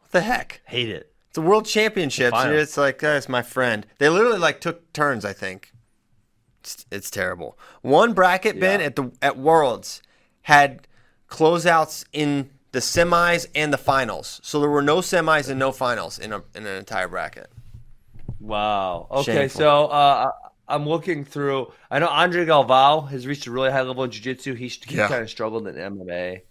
what 0.00 0.10
the 0.10 0.20
heck? 0.20 0.62
Hate 0.66 0.88
it. 0.88 1.14
It's 1.28 1.38
a 1.38 1.42
world 1.42 1.66
championships. 1.66 2.42
The. 2.42 2.58
It's 2.58 2.76
like 2.76 3.02
uh, 3.02 3.14
that's 3.14 3.28
my 3.28 3.42
friend. 3.42 3.86
They 3.98 4.08
literally 4.08 4.38
like 4.38 4.60
took 4.60 4.92
turns. 4.92 5.24
I 5.24 5.32
think. 5.32 5.72
It's, 6.66 6.86
it's 6.90 7.10
terrible. 7.10 7.56
One 7.82 8.12
bracket 8.12 8.58
bin 8.58 8.80
Yeah. 8.80 8.86
at 8.86 8.96
the 8.96 9.12
at 9.22 9.38
Worlds 9.38 10.02
had 10.42 10.86
closeouts 11.28 12.04
in 12.12 12.50
the 12.72 12.80
semis 12.80 13.46
and 13.54 13.72
the 13.72 13.78
finals. 13.78 14.40
So 14.42 14.60
there 14.60 14.68
were 14.70 14.82
no 14.82 14.98
semis 14.98 15.48
and 15.48 15.58
no 15.58 15.70
finals 15.72 16.18
in 16.18 16.32
a 16.32 16.42
in 16.54 16.66
an 16.66 16.76
entire 16.76 17.08
bracket. 17.08 17.50
Wow. 18.40 19.06
Okay, 19.10 19.32
Shameful. 19.48 19.58
so 19.60 19.86
uh, 19.86 20.30
I'm 20.68 20.86
looking 20.88 21.24
through. 21.24 21.72
I 21.90 21.98
know 22.00 22.08
Andre 22.08 22.44
Galvao 22.44 23.08
has 23.10 23.26
reached 23.26 23.46
a 23.46 23.50
really 23.50 23.70
high 23.70 23.82
level 23.82 24.04
in 24.04 24.10
jiu-jitsu. 24.10 24.54
He, 24.54 24.68
he 24.68 24.96
Yeah. 24.96 25.08
kind 25.08 25.22
of 25.22 25.30
struggled 25.30 25.66
in 25.68 25.76
MMA, 25.76 26.42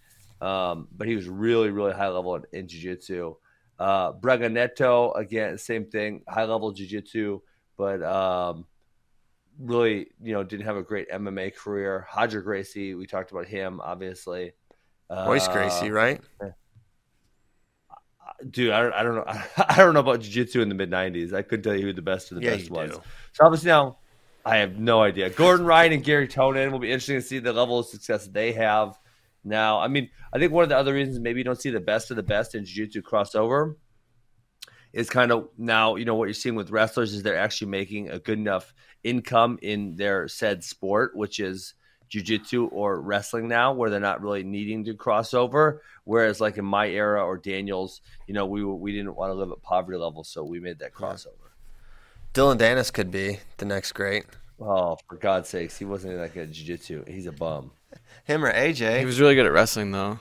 um, 0.41 0.87
but 0.95 1.07
he 1.07 1.15
was 1.15 1.27
really, 1.27 1.69
really 1.69 1.93
high 1.93 2.07
level 2.07 2.35
in, 2.35 2.43
in 2.53 2.67
jiu-jitsu. 2.67 3.35
Uh, 3.77 4.13
Braga 4.13 4.47
Neto, 4.49 5.11
again, 5.11 5.57
same 5.57 5.85
thing, 5.85 6.23
high 6.27 6.45
level 6.45 6.71
jiu-jitsu, 6.71 7.41
but 7.77 8.01
um, 8.01 8.65
really, 9.59 10.07
you 10.21 10.33
know, 10.33 10.43
didn't 10.43 10.65
have 10.65 10.77
a 10.77 10.83
great 10.83 11.09
MMA 11.09 11.55
career. 11.55 12.07
Hodger 12.11 12.43
Gracie, 12.43 12.95
we 12.95 13.05
talked 13.07 13.31
about 13.31 13.47
him, 13.47 13.79
obviously. 13.81 14.53
Royce 15.09 15.47
Uh, 15.47 15.53
Gracie, 15.53 15.91
right? 15.91 16.21
dude, 18.49 18.71
I 18.71 18.81
don't, 18.81 18.93
I 18.93 19.03
don't 19.03 19.15
know. 19.15 19.23
I 19.57 19.77
don't 19.77 19.93
know 19.93 19.99
about 19.99 20.21
jiu-jitsu 20.21 20.61
in 20.61 20.69
the 20.69 20.75
mid 20.75 20.89
'90s. 20.91 21.33
I 21.33 21.41
couldn't 21.41 21.63
tell 21.63 21.75
you 21.75 21.83
who 21.87 21.93
the 21.93 22.01
best 22.01 22.31
of 22.31 22.37
the 22.39 22.43
Yeah, 22.43 22.55
best 22.57 22.69
was. 22.69 22.91
do. 22.91 23.01
So 23.33 23.45
obviously 23.45 23.67
now, 23.67 23.97
I 24.45 24.57
have 24.57 24.77
no 24.77 25.01
idea. 25.01 25.29
Gordon 25.29 25.65
Ryan 25.65 25.93
and 25.93 26.03
Gary 26.03 26.27
Tonon 26.27 26.71
will 26.71 26.79
be 26.79 26.89
interesting 26.91 27.15
to 27.17 27.21
see 27.21 27.39
the 27.39 27.53
level 27.53 27.79
of 27.79 27.85
success 27.87 28.27
they 28.27 28.51
have. 28.53 28.97
Now, 29.43 29.79
I 29.79 29.87
mean, 29.87 30.09
I 30.33 30.39
think 30.39 30.51
one 30.51 30.63
of 30.63 30.69
the 30.69 30.77
other 30.77 30.93
reasons 30.93 31.19
maybe 31.19 31.39
you 31.39 31.43
don't 31.43 31.59
see 31.61 31.69
the 31.69 31.79
best 31.79 32.09
of 32.09 32.17
the 32.17 32.23
best 32.23 32.55
in 32.55 32.65
jiu-jitsu 32.65 33.03
crossover 33.03 33.75
is 34.95 35.09
kind 35.09 35.31
of 35.31 35.49
now 35.57 35.95
you 35.95 36.05
know 36.05 36.15
what 36.15 36.25
you're 36.25 36.33
seeing 36.33 36.55
with 36.55 36.71
wrestlers 36.71 37.13
is 37.13 37.21
they're 37.21 37.37
actually 37.37 37.69
making 37.69 38.09
a 38.09 38.17
good 38.17 38.39
enough 38.39 38.73
income 39.03 39.59
in 39.61 39.95
their 39.97 40.27
said 40.27 40.63
sport, 40.63 41.15
which 41.15 41.39
is 41.39 41.75
jiu-jitsu 42.07 42.67
or 42.67 43.01
wrestling 43.01 43.47
now, 43.47 43.73
where 43.73 43.89
they're 43.89 43.99
not 43.99 44.21
really 44.21 44.43
needing 44.43 44.85
to 44.85 44.93
cross 44.93 45.33
over. 45.33 45.81
Whereas 46.05 46.39
like 46.39 46.57
in 46.57 46.65
my 46.65 46.87
era 46.87 47.23
or 47.23 47.37
Daniels, 47.37 48.01
you 48.25 48.33
know, 48.33 48.45
we 48.45 48.63
we 48.63 48.93
didn't 48.93 49.15
want 49.15 49.31
to 49.31 49.35
live 49.35 49.51
at 49.51 49.61
poverty 49.61 49.97
level, 49.97 50.23
so 50.23 50.43
we 50.43 50.59
made 50.59 50.79
that 50.79 50.93
crossover. 50.93 51.51
Dillon 52.33 52.57
Danis 52.57 52.91
could 52.91 53.11
be 53.11 53.39
the 53.57 53.65
next 53.65 53.91
great. 53.91 54.25
Oh, 54.59 54.97
for 55.07 55.17
God's 55.17 55.49
sakes, 55.49 55.77
he 55.77 55.83
wasn't 55.83 56.17
that 56.17 56.33
good 56.33 56.43
at 56.43 56.51
jiu-jitsu. 56.51 57.03
He's 57.05 57.27
a 57.27 57.31
bum. 57.33 57.71
Him 58.23 58.45
or 58.45 58.53
AJ? 58.53 58.99
He 58.99 59.05
was 59.05 59.19
really 59.19 59.35
good 59.35 59.45
at 59.45 59.51
wrestling, 59.51 59.91
though. 59.91 60.19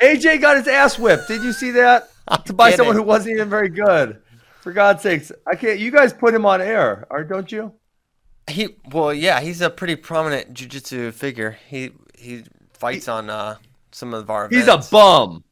AJ 0.00 0.40
got 0.40 0.56
his 0.56 0.68
ass 0.68 0.98
whipped. 0.98 1.26
Did 1.26 1.42
you 1.42 1.52
see 1.52 1.72
that? 1.72 2.08
to 2.44 2.52
buy 2.52 2.72
someone 2.72 2.96
who 2.96 3.02
wasn't 3.02 3.34
even 3.34 3.48
very 3.48 3.68
good. 3.68 4.22
For 4.60 4.72
God's 4.72 5.02
sakes, 5.02 5.30
I 5.46 5.54
can't. 5.54 5.78
You 5.78 5.90
guys 5.92 6.12
put 6.12 6.34
him 6.34 6.44
on 6.44 6.60
air, 6.60 7.06
or 7.10 7.22
don't 7.22 7.50
you? 7.52 7.72
He 8.48 8.76
well, 8.90 9.14
yeah, 9.14 9.40
he's 9.40 9.60
a 9.60 9.70
pretty 9.70 9.96
prominent 9.96 10.54
jujitsu 10.54 11.12
figure. 11.12 11.56
He 11.68 11.92
he 12.18 12.44
fights 12.72 13.06
on 13.08 13.30
uh, 13.30 13.56
some 13.92 14.12
of 14.14 14.28
our. 14.30 14.48
He's 14.48 14.68
a 14.68 14.78
bum. 14.90 15.44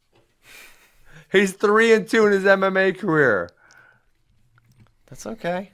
He's 1.31 1.53
three 1.53 1.93
and 1.93 2.09
two 2.09 2.27
in 2.27 2.33
his 2.33 2.45
MMA 2.45 2.99
career. 2.99 3.51
That's 5.07 5.27
okay. 5.27 5.73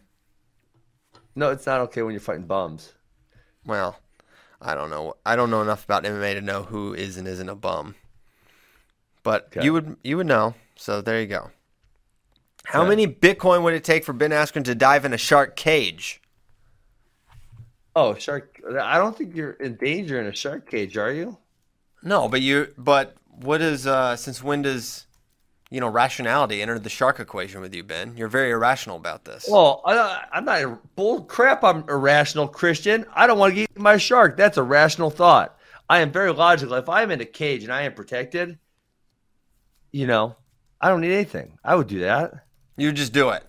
No, 1.34 1.50
it's 1.50 1.66
not 1.66 1.80
okay 1.82 2.02
when 2.02 2.12
you're 2.12 2.20
fighting 2.20 2.46
bums. 2.46 2.92
Well, 3.64 3.98
I 4.60 4.74
don't 4.74 4.90
know. 4.90 5.14
I 5.24 5.36
don't 5.36 5.50
know 5.50 5.62
enough 5.62 5.84
about 5.84 6.04
MMA 6.04 6.34
to 6.34 6.40
know 6.40 6.62
who 6.62 6.92
is 6.94 7.16
and 7.16 7.28
isn't 7.28 7.48
a 7.48 7.54
bum. 7.54 7.94
But 9.22 9.46
Okay. 9.46 9.64
you 9.64 9.72
would 9.72 9.96
you 10.02 10.16
would 10.16 10.26
know. 10.26 10.54
So 10.80 11.02
there 11.02 11.20
you 11.20 11.26
go. 11.26 11.50
How 12.64 12.86
many 12.86 13.06
Bitcoin 13.06 13.62
would 13.64 13.74
it 13.74 13.84
take 13.84 14.02
for 14.02 14.14
Ben 14.14 14.30
Askren 14.30 14.64
to 14.64 14.74
dive 14.74 15.04
in 15.04 15.12
a 15.12 15.18
shark 15.18 15.54
cage? 15.54 16.22
Oh, 17.94 18.14
shark! 18.14 18.58
I 18.80 18.96
don't 18.96 19.14
think 19.14 19.36
you're 19.36 19.52
in 19.52 19.76
danger 19.76 20.18
in 20.18 20.26
a 20.26 20.34
shark 20.34 20.70
cage, 20.70 20.96
are 20.96 21.12
you? 21.12 21.36
No, 22.02 22.30
but 22.30 22.40
you. 22.40 22.72
But 22.78 23.14
what 23.28 23.60
is? 23.60 23.86
Uh, 23.86 24.16
since 24.16 24.42
when 24.42 24.62
does, 24.62 25.06
you 25.68 25.80
know, 25.80 25.88
rationality 25.88 26.62
enter 26.62 26.78
the 26.78 26.88
shark 26.88 27.20
equation 27.20 27.60
with 27.60 27.74
you, 27.74 27.84
Ben? 27.84 28.16
You're 28.16 28.28
very 28.28 28.50
irrational 28.50 28.96
about 28.96 29.26
this. 29.26 29.46
Well, 29.50 29.82
I, 29.84 30.24
I'm 30.32 30.46
not 30.46 30.96
bull 30.96 31.24
crap. 31.24 31.62
I'm 31.62 31.84
irrational 31.90 32.48
Christian. 32.48 33.04
I 33.14 33.26
don't 33.26 33.38
want 33.38 33.52
to 33.52 33.60
get 33.60 33.78
my 33.78 33.98
shark. 33.98 34.38
That's 34.38 34.56
a 34.56 34.62
rational 34.62 35.10
thought. 35.10 35.58
I 35.90 36.00
am 36.00 36.10
very 36.10 36.32
logical. 36.32 36.74
If 36.76 36.88
I'm 36.88 37.10
in 37.10 37.20
a 37.20 37.26
cage 37.26 37.64
and 37.64 37.72
I 37.72 37.82
am 37.82 37.92
protected, 37.92 38.58
you 39.92 40.06
know, 40.06 40.36
I 40.80 40.88
don't 40.88 41.00
need 41.00 41.12
anything. 41.12 41.58
I 41.64 41.74
would 41.74 41.86
do 41.88 42.00
that. 42.00 42.32
you 42.76 42.92
just 42.92 43.12
do 43.12 43.30
it. 43.30 43.42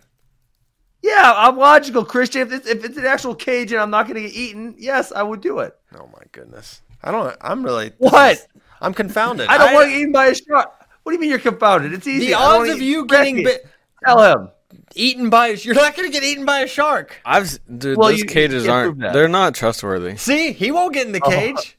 Yeah, 1.01 1.33
I'm 1.35 1.57
logical, 1.57 2.05
Christian. 2.05 2.41
If 2.43 2.51
it's, 2.53 2.67
if 2.67 2.83
it's 2.85 2.97
an 2.97 3.05
actual 3.05 3.33
cage 3.33 3.71
and 3.71 3.81
I'm 3.81 3.89
not 3.89 4.03
going 4.07 4.15
to 4.15 4.21
get 4.21 4.33
eaten, 4.35 4.75
yes, 4.77 5.11
I 5.11 5.23
would 5.23 5.41
do 5.41 5.59
it. 5.59 5.75
Oh 5.97 6.07
my 6.13 6.21
goodness. 6.31 6.81
I 7.03 7.09
don't. 7.11 7.35
I'm 7.41 7.63
really. 7.63 7.91
What? 7.97 8.45
I'm 8.81 8.93
confounded. 8.93 9.47
I 9.47 9.57
don't 9.57 9.73
want 9.73 9.85
to 9.85 9.91
get 9.91 9.99
eaten 9.99 10.11
by 10.11 10.25
a 10.27 10.35
shark. 10.35 10.71
What 11.03 11.11
do 11.11 11.15
you 11.15 11.19
mean 11.21 11.29
you're 11.29 11.39
confounded? 11.39 11.93
It's 11.93 12.07
easy. 12.07 12.27
The 12.27 12.33
odds 12.35 12.69
of 12.69 12.81
you 12.81 13.05
getting 13.05 13.37
Becky, 13.37 13.45
bit, 13.45 13.67
Tell 14.05 14.21
him. 14.39 14.49
eaten 14.95 15.29
by 15.29 15.47
a, 15.47 15.53
you're 15.55 15.73
not 15.75 15.95
going 15.95 16.07
to 16.07 16.13
get 16.13 16.23
eaten 16.23 16.45
by 16.45 16.59
a 16.59 16.67
shark. 16.67 17.19
I've 17.25 17.57
dude, 17.77 17.97
Well, 17.97 18.09
those 18.09 18.19
you- 18.19 18.25
you 18.25 18.29
cages 18.29 18.65
can't 18.65 19.01
aren't. 19.01 19.13
They're 19.13 19.27
not 19.27 19.55
trustworthy. 19.55 20.17
See, 20.17 20.51
he 20.51 20.71
won't 20.71 20.93
get 20.93 21.05
in 21.07 21.11
the 21.13 21.21
Oh. 21.23 21.29
cage. 21.29 21.77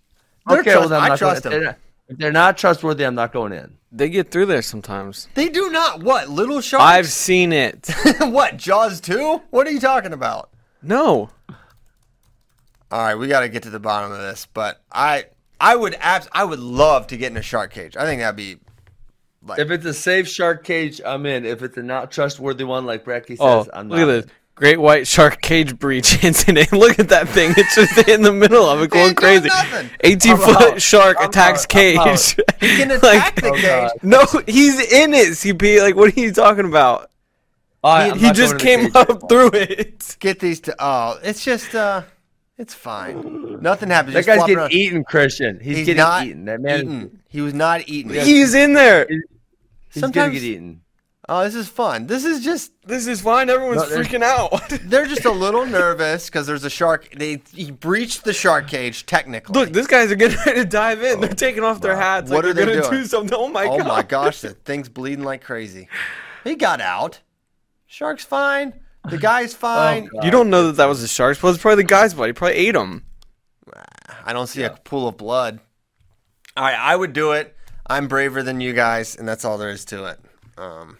They're 0.48 0.60
Okay, 0.60 0.72
trust- 0.72 0.80
well, 0.80 0.88
then 0.90 0.98
I'm 1.00 1.04
I 1.04 1.08
not 1.10 1.20
going- 1.20 1.40
trust 1.40 1.46
him. 1.54 1.74
Not- 2.12 2.14
If 2.14 2.18
they're 2.18 2.32
not 2.32 2.56
trustworthy, 2.58 3.04
I'm 3.04 3.14
not 3.14 3.32
going 3.32 3.52
in. 3.52 3.76
They 3.90 4.08
get 4.08 4.30
through 4.30 4.46
there 4.46 4.62
sometimes. 4.62 5.28
They 5.34 5.48
do 5.48 5.70
not. 5.70 6.02
What 6.02 6.28
little 6.28 6.60
sharks? 6.60 6.82
I've 6.84 7.08
seen 7.08 7.52
it. 7.52 7.90
what 8.20 8.56
Jaws 8.56 9.00
two? 9.00 9.42
What 9.50 9.66
are 9.66 9.70
you 9.70 9.80
talking 9.80 10.12
about? 10.14 10.48
No. 10.82 11.30
All 12.90 12.98
right, 12.98 13.14
we 13.14 13.28
got 13.28 13.40
to 13.40 13.48
get 13.48 13.62
to 13.64 13.70
the 13.70 13.78
bottom 13.80 14.12
of 14.12 14.18
this. 14.18 14.46
But 14.52 14.80
I, 14.90 15.26
I 15.60 15.76
would 15.76 15.94
abs- 16.00 16.28
I 16.32 16.44
would 16.44 16.58
love 16.58 17.06
to 17.08 17.16
get 17.16 17.30
in 17.30 17.36
a 17.36 17.42
shark 17.42 17.72
cage. 17.72 17.96
I 17.96 18.04
think 18.04 18.20
that'd 18.20 18.36
be. 18.36 18.58
Like, 19.44 19.58
If 19.58 19.70
it's 19.70 19.84
a 19.84 19.94
safe 19.94 20.28
shark 20.28 20.62
cage, 20.64 21.00
I'm 21.04 21.26
in. 21.26 21.44
If 21.44 21.62
it's 21.62 21.76
a 21.76 21.82
not 21.82 22.12
trustworthy 22.12 22.64
one, 22.64 22.86
like 22.86 23.04
Brecky 23.04 23.36
oh, 23.40 23.62
says, 23.64 23.70
Oh, 23.72 23.78
I'm 23.78 23.88
not. 23.88 23.98
look 23.98 24.08
at 24.08 24.22
this. 24.26 24.32
Great 24.62 24.78
white 24.80 25.08
shark 25.08 25.40
cage 25.40 25.76
breach 25.76 26.22
incident. 26.24 26.70
Look 26.72 27.00
at 27.00 27.08
that 27.08 27.28
thing. 27.28 27.52
It's 27.56 27.74
just 27.74 28.08
in 28.08 28.22
the 28.22 28.30
middle 28.32 28.64
of 28.64 28.80
it 28.80 28.90
going 28.90 29.08
ain't 29.08 29.16
crazy. 29.16 29.48
nothing. 29.48 29.90
18 30.02 30.30
I'm 30.34 30.38
foot 30.38 30.56
out. 30.62 30.80
shark 30.80 31.16
I'm 31.18 31.30
attacks 31.30 31.62
out. 31.64 31.68
Cage. 31.68 32.36
he 32.60 32.76
can 32.76 32.88
Like, 32.90 32.98
attack 33.02 33.34
the 33.40 33.48
Oh, 33.48 33.56
cage. 33.56 33.90
No, 34.04 34.24
he's 34.46 34.78
in 34.92 35.14
it, 35.14 35.30
CP. 35.30 35.82
Like, 35.82 35.96
what 35.96 36.16
are 36.16 36.20
you 36.20 36.30
talking 36.30 36.66
about? 36.66 37.10
All 37.82 37.96
right, 37.96 38.14
He, 38.14 38.28
he 38.28 38.32
just 38.32 38.56
going 38.58 38.84
in 38.84 38.84
the 38.84 38.90
came 38.92 38.96
up 39.02 39.10
anymore. 39.10 39.28
through 39.28 39.50
it. 39.54 40.16
Get 40.20 40.38
these 40.38 40.60
to. 40.60 40.76
Oh, 40.78 41.18
it's 41.24 41.44
just. 41.44 41.74
uh 41.74 42.02
It's 42.56 42.72
fine. 42.72 43.60
Nothing 43.60 43.88
happens. 43.90 44.14
That 44.14 44.20
Just 44.24 44.28
guy's 44.28 44.40
getting 44.46 44.58
around. 44.58 44.72
eaten, 44.72 45.02
Christian. 45.02 45.58
He's, 45.58 45.78
He's 45.78 45.86
getting 45.86 45.98
not 45.98 46.24
eaten. 46.24 46.44
That 46.44 46.60
man, 46.60 46.78
eaten. 46.82 47.22
He 47.28 47.40
was 47.40 47.52
not 47.52 47.88
eaten. 47.88 48.12
He's 48.14 48.54
in 48.54 48.74
there. 48.74 49.08
he's 49.08 49.24
Sometimes- 50.02 50.14
gonna 50.14 50.32
get 50.34 50.42
eaten. 50.44 50.82
Oh, 51.28 51.44
this 51.44 51.54
is 51.54 51.68
fun. 51.68 52.08
This 52.08 52.24
is 52.24 52.42
just. 52.44 52.72
This 52.84 53.06
is 53.06 53.20
fine. 53.20 53.48
Everyone's 53.48 53.88
No, 53.88 53.96
freaking 53.96 54.22
out. 54.24 54.68
They're 54.82 55.06
just 55.06 55.24
a 55.24 55.30
little 55.30 55.64
nervous 55.64 56.26
because 56.26 56.48
there's 56.48 56.64
a 56.64 56.70
shark. 56.70 57.08
They 57.16 57.40
he 57.54 57.70
breached 57.70 58.24
the 58.24 58.32
shark 58.32 58.66
cage 58.66 59.06
technically. 59.06 59.52
Look, 59.60 59.72
these 59.72 59.86
guys 59.86 60.10
are 60.10 60.16
getting 60.16 60.38
ready 60.44 60.60
to 60.60 60.64
dive 60.66 61.00
in. 61.02 61.20
They're 61.20 61.28
taking 61.30 61.62
off 61.62 61.80
their 61.80 61.96
hats. 61.96 62.28
What 62.30 62.44
like 62.44 62.50
are 62.50 62.54
they're 62.54 62.66
they 62.66 62.72
gonna 62.74 62.88
doing? 62.90 63.02
do 63.02 63.06
something. 63.08 63.38
Oh 63.38 63.48
my 63.48 63.66
oh 63.66 63.78
god. 63.78 63.86
my 63.86 64.02
gosh, 64.02 64.40
the 64.40 64.50
thing's 64.50 64.88
bleeding 64.88 65.24
like 65.24 65.44
crazy. 65.44 65.88
He 66.42 66.56
got 66.56 66.80
out. 66.80 67.20
Shark's 67.86 68.24
fine. 68.24 68.80
The 69.08 69.18
guy's 69.18 69.54
fine. 69.54 70.06
God. 70.06 70.24
You 70.24 70.30
don't 70.32 70.50
know 70.50 70.66
that 70.68 70.76
that 70.76 70.86
was 70.86 71.02
a 71.04 71.08
shark. 71.08 71.40
Well, 71.42 71.52
it's 71.52 71.62
probably 71.62 71.84
the 71.84 71.88
guy's 71.88 72.14
blood. 72.14 72.26
He 72.26 72.32
probably 72.32 72.56
ate 72.56 72.74
him. 72.74 73.04
I 74.24 74.32
don't 74.32 74.46
see 74.48 74.62
a 74.64 74.70
pool 74.70 75.06
of 75.08 75.16
blood. 75.16 75.60
All 76.56 76.64
right, 76.64 76.78
I 76.78 76.94
would 76.96 77.12
do 77.12 77.32
it. 77.32 77.56
I'm 77.86 78.08
braver 78.08 78.42
than 78.42 78.60
you 78.60 78.72
guys, 78.72 79.16
and 79.16 79.26
that's 79.28 79.44
all 79.44 79.56
there 79.58 79.70
is 79.70 79.84
to 79.86 80.04
it. 80.06 80.20
Um, 80.56 80.98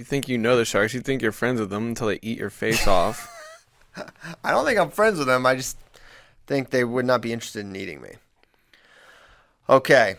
You 0.00 0.04
think 0.04 0.30
you 0.30 0.38
know 0.38 0.56
the 0.56 0.64
sharks. 0.64 0.94
You 0.94 1.02
think 1.02 1.20
you're 1.20 1.30
friends 1.30 1.60
with 1.60 1.68
them 1.68 1.88
until 1.88 2.06
they 2.06 2.18
eat 2.22 2.38
your 2.38 2.48
face 2.48 2.86
off. 2.86 3.30
I 4.42 4.50
don't 4.50 4.64
think 4.64 4.78
I'm 4.78 4.88
friends 4.88 5.18
with 5.18 5.26
them. 5.26 5.44
I 5.44 5.54
just 5.56 5.76
think 6.46 6.70
they 6.70 6.84
would 6.84 7.04
not 7.04 7.20
be 7.20 7.34
interested 7.34 7.66
in 7.66 7.76
eating 7.76 8.00
me. 8.00 8.12
Okay. 9.68 10.16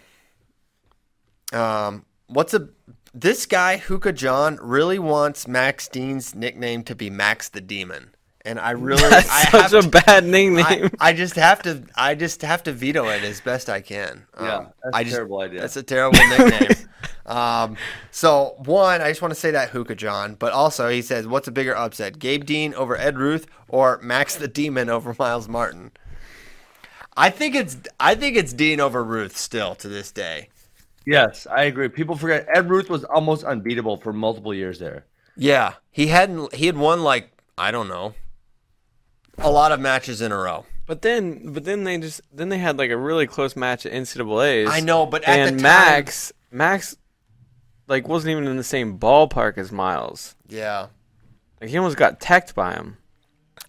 Um, 1.52 2.06
what's 2.28 2.54
a 2.54 2.70
this 3.16 3.48
guy 3.48 3.78
Hookah 3.78 4.14
John 4.14 4.60
really 4.62 5.00
wants 5.00 5.48
Max 5.48 5.88
Dean's 5.88 6.36
nickname 6.36 6.84
to 6.84 6.94
be 6.94 7.10
Max 7.10 7.50
the 7.50 7.60
Demon. 7.60 8.12
and 8.46 8.60
I 8.60 8.72
really 8.72 9.02
That's 9.10 9.30
I 9.32 9.40
have 9.58 9.72
such 9.72 9.84
a 9.86 9.90
to- 9.90 10.04
bad 10.06 10.26
nickname. 10.26 10.92
I, 11.00 11.10
I 11.10 11.14
just 11.14 11.34
have 11.38 11.64
to 11.64 11.82
I 11.96 12.14
just 12.14 12.44
have 12.44 12.62
to 12.64 12.72
veto 12.72 13.08
it 13.10 13.24
as 13.24 13.42
best 13.42 13.68
I 13.68 13.82
can. 13.82 14.28
Yeah, 14.40 14.58
Um, 14.58 14.68
that's 14.84 14.96
I 14.96 15.02
a 15.02 15.04
just, 15.06 15.16
terrible 15.16 15.40
idea. 15.42 15.60
That's 15.62 15.76
a 15.78 15.82
terrible 15.84 16.20
nickname. 16.30 16.70
um, 17.26 17.78
so 18.12 18.56
one, 18.60 19.02
I 19.02 19.10
just 19.10 19.22
want 19.22 19.34
to 19.34 19.40
say 19.40 19.52
that 19.52 19.70
Hookah 19.70 19.96
John, 19.96 20.36
but 20.36 20.54
also 20.54 20.90
he 20.90 21.02
says, 21.02 21.28
"What's 21.28 21.48
a 21.48 21.52
bigger 21.52 21.76
upset, 21.76 22.20
Gabe 22.20 22.46
Dean 22.46 22.74
over 22.74 22.98
Ed 22.98 23.18
Ruth 23.18 23.48
or 23.68 24.00
Max 24.02 24.36
the 24.36 24.48
Demon 24.48 24.90
over 24.90 25.16
Myles 25.20 25.48
Martin?" 25.48 25.92
I 27.16 27.30
think 27.30 27.56
it's 27.56 27.78
I 28.00 28.16
think 28.16 28.38
it's 28.38 28.54
Dean 28.54 28.80
over 28.80 29.04
Ruth 29.04 29.38
still 29.38 29.76
to 29.76 29.88
this 29.88 30.12
day. 30.12 30.50
Yes, 31.06 31.48
I 31.50 31.64
agree. 31.64 31.90
People 31.90 32.16
forget 32.16 32.48
Ed 32.54 32.70
Ruth 32.70 32.90
was 32.90 33.04
almost 33.04 33.44
unbeatable 33.44 33.98
for 33.98 34.14
multiple 34.14 34.54
years 34.54 34.80
there. 34.80 35.06
Yeah, 35.36 35.74
he 35.90 36.08
hadn't 36.08 36.54
he 36.56 36.66
had 36.68 36.78
won 36.78 37.04
like 37.04 37.30
I 37.58 37.72
don't 37.72 37.88
know 37.88 38.14
a 39.38 39.50
lot 39.52 39.72
of 39.72 39.80
matches 39.80 40.22
in 40.22 40.32
a 40.32 40.38
row. 40.38 40.66
But 40.86 41.02
then, 41.04 41.54
but 41.54 41.64
then 41.64 41.84
they 41.84 41.98
just 41.98 42.22
then 42.34 42.50
they 42.50 42.58
had 42.58 42.78
like 42.78 42.92
a 42.92 42.98
really 42.98 43.28
close 43.28 43.56
match 43.56 43.86
at 43.86 43.94
NCAA's. 43.94 44.70
I 44.70 44.80
know, 44.82 45.06
but 45.06 45.24
at 45.24 45.40
and 45.40 45.60
the 45.60 45.64
time- 45.64 45.64
Max, 45.64 46.34
Max, 46.52 46.98
like 47.92 48.08
wasn't 48.08 48.32
even 48.32 48.48
in 48.48 48.56
the 48.56 48.64
same 48.64 48.98
ballpark 48.98 49.58
as 49.58 49.70
Myles. 49.72 50.36
Yeah, 50.48 50.88
Like 51.60 51.70
he 51.70 51.78
almost 51.78 51.98
got 51.98 52.22
teched 52.22 52.56
by 52.56 52.74
him. 52.74 52.98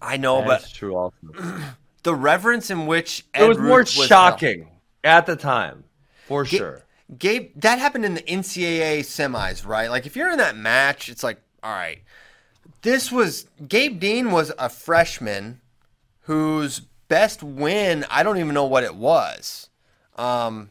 I 0.01 0.17
know, 0.17 0.47
That's 0.47 0.65
but 0.65 0.73
true. 0.73 0.97
Also, 0.97 1.17
the 2.05 2.15
reverence 2.15 2.71
in 2.71 2.87
which 2.87 3.25
Ed 3.35 3.45
it 3.45 3.49
was 3.49 3.59
more 3.59 3.79
was 3.79 3.91
shocking 3.91 4.69
at 5.03 5.27
the 5.27 5.35
time, 5.37 5.85
for 6.25 6.45
Ga- 6.45 6.57
sure. 6.57 6.83
Gabe, 7.19 7.51
that 7.57 7.79
happened 7.81 8.05
in 8.05 8.15
the 8.15 8.23
NCAA 8.23 9.01
semis, 9.01 9.67
right? 9.67 9.91
Like 9.91 10.07
if 10.07 10.15
you're 10.17 10.31
in 10.31 10.39
that 10.39 10.57
match, 10.57 11.09
it's 11.09 11.25
like, 11.25 11.41
all 11.63 11.73
right, 11.73 11.99
this 12.83 13.11
was 13.11 13.47
Gabe 13.69 13.99
Dean 13.99 14.31
was 14.31 14.53
a 14.57 14.69
freshman 14.69 15.61
whose 16.23 16.81
best 17.09 17.43
win, 17.43 18.07
I 18.09 18.23
don't 18.23 18.39
even 18.39 18.55
know 18.55 18.67
what 18.67 18.85
it 18.85 18.95
was. 18.95 19.69
Um, 20.17 20.71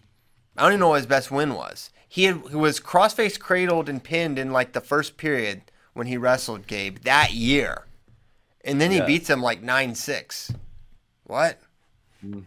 I 0.58 0.64
don't 0.64 0.72
even 0.72 0.80
know 0.80 0.90
what 0.90 0.98
his 0.98 1.06
best 1.06 1.32
win 1.32 1.54
was. 1.54 1.91
He, 2.14 2.26
had, 2.26 2.42
he 2.50 2.58
was 2.58 2.82
crossface 2.82 3.40
cradled 3.40 3.88
and 3.88 4.04
pinned 4.04 4.38
in 4.38 4.52
like 4.52 4.74
the 4.74 4.82
first 4.82 5.16
period 5.16 5.62
when 5.94 6.08
he 6.08 6.18
wrestled 6.18 6.68
Gabe 6.68 6.98
that 7.06 7.32
year, 7.32 7.86
and 8.66 8.82
then 8.82 8.92
he 8.92 8.98
Yeah. 8.98 9.06
beats 9.06 9.30
him 9.30 9.42
like 9.42 9.62
nine 9.62 9.96
six. 9.96 10.52
What? 11.24 11.58
Hmm. 12.20 12.42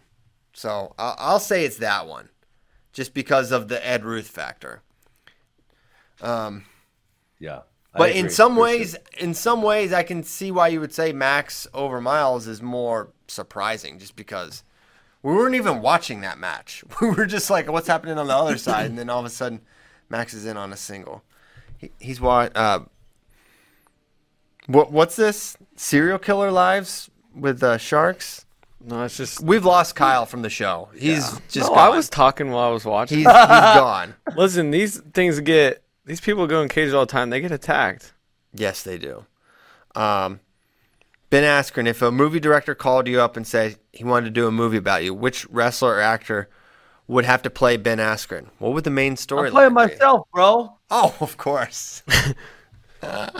So 0.53 0.93
I'll, 0.99 1.15
I'll 1.17 1.39
say 1.39 1.65
it's 1.65 1.77
that 1.77 2.05
one, 2.05 2.29
just 2.93 3.15
because 3.15 3.51
of 3.51 3.67
the 3.67 3.83
Ed 3.83 4.05
Ruth 4.05 4.27
factor. 4.27 4.83
Um, 6.21 6.65
yeah, 7.39 7.61
I 7.91 7.97
But 7.97 8.11
in 8.11 8.29
some 8.29 8.55
ways, 8.55 8.95
in 9.17 9.33
some 9.33 9.63
ways, 9.63 9.91
I 9.91 10.03
can 10.03 10.21
see 10.21 10.51
why 10.51 10.67
you 10.67 10.79
would 10.79 10.93
say 10.93 11.11
Max 11.11 11.65
over 11.73 11.99
Myles 11.99 12.45
is 12.45 12.61
more 12.61 13.09
surprising, 13.27 13.97
just 13.97 14.15
because 14.15 14.61
we 15.25 15.33
weren't 15.33 15.55
even 15.55 15.81
watching 15.81 16.21
that 16.21 16.37
match. 16.37 16.83
We 17.01 17.09
were 17.09 17.25
just 17.25 17.49
like, 17.49 17.67
what's 17.71 17.87
happening 17.87 18.19
on 18.19 18.27
the 18.27 18.35
other 18.35 18.57
side, 18.69 18.85
and 18.85 18.97
then 18.97 19.09
all 19.09 19.19
of 19.19 19.25
a 19.25 19.29
sudden, 19.29 19.61
Max 20.07 20.35
is 20.35 20.45
in 20.45 20.55
on 20.55 20.71
a 20.71 20.77
single. 20.77 21.23
He, 21.79 21.91
he's 21.99 22.21
what? 22.21 22.55
Uh, 22.55 22.81
what? 24.67 24.91
What's 24.91 25.15
this? 25.15 25.57
Serial 25.75 26.19
killer 26.19 26.51
lives 26.51 27.09
with 27.35 27.63
uh, 27.63 27.79
sharks. 27.79 28.45
No, 28.79 29.01
it's 29.01 29.17
just. 29.17 29.41
We've 29.41 29.65
lost 29.65 29.95
Kyle 29.95 30.27
from 30.27 30.43
the 30.43 30.49
show. 30.49 30.89
He's 30.93 31.31
just. 31.49 31.69
no, 31.69 31.75
gone. 31.75 31.79
I 31.79 31.89
was 31.89 32.07
talking 32.07 32.51
while 32.51 32.69
I 32.69 32.71
was 32.71 32.85
watching. 32.85 33.17
He's, 33.17 33.25
he's 33.25 33.33
gone. 33.33 34.13
Listen, 34.37 34.69
these 34.69 34.99
things 34.99 35.39
get 35.39 35.81
these 36.05 36.21
people 36.21 36.45
go 36.45 36.61
in 36.61 36.69
cages 36.69 36.93
all 36.93 37.07
the 37.07 37.11
time. 37.11 37.31
They 37.31 37.41
get 37.41 37.51
attacked. 37.51 38.13
Yes, 38.53 38.83
they 38.83 38.99
do. 38.99 39.25
Um, 39.95 40.39
ben 41.35 41.43
Askren, 41.43 41.85
if 41.85 42.01
a 42.01 42.11
movie 42.13 42.39
director 42.39 42.73
called 42.73 43.09
you 43.09 43.19
up 43.19 43.35
and 43.35 43.45
said 43.45 43.75
he 43.91 44.05
wanted 44.05 44.25
to 44.25 44.31
do 44.31 44.47
a 44.47 44.51
movie 44.51 44.77
about 44.77 45.03
you, 45.03 45.13
which 45.13 45.45
wrestler 45.49 45.95
or 45.95 45.99
actor 45.99 46.47
would 47.07 47.25
have 47.25 47.41
to 47.41 47.49
play 47.49 47.75
Ben 47.75 47.97
Askren? 47.97 48.47
What 48.57 48.71
would 48.71 48.85
the 48.85 48.89
main 48.89 49.17
story 49.17 49.47
I'm 49.49 49.53
playing 49.53 49.69
be? 49.71 49.73
myself, 49.75 50.27
bro. 50.33 50.77
Oh, 50.89 51.13
of 51.19 51.35
course. 51.37 52.03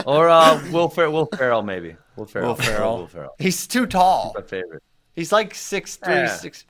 Or 0.06 0.30
uh, 0.30 0.62
Will 0.72 0.89
Fer- 0.89 1.10
Will 1.10 1.26
Ferrell, 1.26 1.64
maybe. 1.64 1.96
Will 2.18 2.28
Ferrell. 2.28 2.50
Will 2.50 2.56
Ferrell. 2.56 2.98
Will 2.98 3.08
Ferrell. 3.08 3.36
He's 3.39 3.66
too 3.66 3.88
tall. 3.88 4.34
My 4.36 4.43
favorite. 4.43 4.84
He's 5.16 5.32
like 5.32 5.56
six 5.56 5.96
three, 5.96 6.14
Yeah. 6.14 6.28
six. 6.28 6.66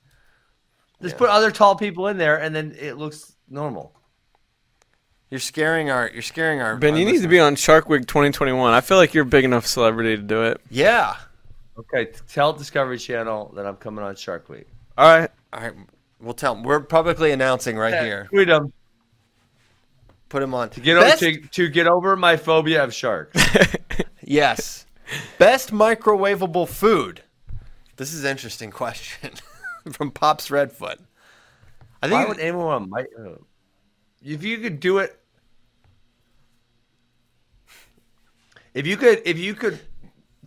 Just 1.02 1.18
put 1.18 1.30
other 1.30 1.52
tall 1.52 1.76
people 1.76 2.08
in 2.08 2.18
there, 2.18 2.40
and 2.40 2.56
then 2.56 2.74
it 2.80 2.94
looks 2.98 3.36
normal. 3.50 3.92
You're 5.36 5.42
scaring 5.42 5.90
our. 5.90 6.10
You're 6.14 6.22
scaring 6.22 6.62
our. 6.62 6.78
Ben, 6.78 6.94
our 6.94 7.00
you 7.02 7.04
need 7.04 7.22
to 7.22 7.28
be 7.28 7.42
on 7.42 7.58
Shark 7.58 7.90
Week 7.90 8.08
2021. 8.08 8.72
I 8.72 8.80
feel 8.80 8.96
like 8.96 9.14
you're 9.14 9.24
a 9.24 9.28
big 9.28 9.44
enough 9.44 9.66
celebrity 9.68 10.16
to 10.16 10.22
do 10.22 10.44
it. 10.44 10.62
Yeah. 10.70 11.18
Okay, 11.78 12.10
tell 12.30 12.54
Discovery 12.54 12.98
Channel 12.98 13.52
that 13.58 13.66
I'm 13.66 13.76
coming 13.76 14.06
on 14.06 14.16
Shark 14.16 14.48
Week. 14.48 14.66
All 14.98 15.06
right. 15.14 15.30
All 15.52 15.60
right. 15.60 15.74
We'll 16.22 16.36
tell 16.36 16.56
them. 16.56 16.64
We're 16.64 16.80
publicly 16.80 17.32
announcing 17.34 17.76
right 17.76 18.02
here. 18.02 18.28
Tweet 18.30 18.48
'em. 18.48 18.72
Put 20.30 20.42
him 20.42 20.54
on. 20.54 20.70
To 20.70 20.80
get, 20.80 20.96
over, 20.96 21.18
to, 21.18 21.42
to 21.42 21.68
get 21.68 21.88
over 21.88 22.16
my 22.16 22.38
phobia 22.38 22.86
of 22.86 22.94
sharks. 22.94 23.38
Yes. 24.24 24.86
Best 25.38 25.72
microwavable 25.74 26.70
food. 26.70 27.24
This 27.98 28.14
is 28.14 28.24
an 28.24 28.32
interesting 28.32 28.72
question 28.72 29.32
from 29.92 30.12
Pops 30.12 30.48
Redfoot. 30.48 31.00
I 32.02 32.08
Why 32.08 32.24
think 32.24 32.30
would 32.30 32.40
anyone 32.40 32.66
want 32.66 32.90
mic- 32.90 33.20
uh, 33.20 33.36
If 34.24 34.46
you 34.46 34.60
could 34.60 34.80
do 34.80 35.00
it, 35.00 35.20
if 38.76 38.88
you 38.88 38.98
could, 38.98 39.24
if 39.26 39.40
you 39.40 39.56
could 39.56 39.82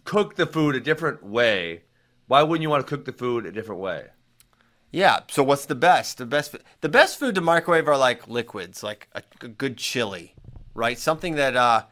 cook 0.05 0.37
the 0.37 0.47
food 0.47 0.77
a 0.77 0.81
different 0.81 1.25
way, 1.25 1.83
why 2.29 2.43
wouldn't 2.45 2.63
you 2.63 2.71
want 2.71 2.87
to 2.87 2.91
cook 2.91 3.05
the 3.07 3.13
food 3.13 3.47
a 3.47 3.53
different 3.53 3.81
way? 3.81 4.09
yeah. 4.91 5.21
So 5.29 5.43
what's 5.43 5.67
the 5.67 5.75
best? 5.75 6.19
The 6.19 6.27
best 6.27 6.57
the 6.81 6.89
best 6.89 7.19
food 7.19 7.35
to 7.35 7.41
microwave 7.41 7.89
are 7.89 7.99
like 7.99 8.29
liquids, 8.29 8.83
like 8.83 9.09
a, 9.13 9.23
a 9.43 9.49
good 9.49 9.77
chili, 9.77 10.35
right? 10.75 10.99
Something 10.99 11.35
that 11.37 11.57
uh 11.57 11.85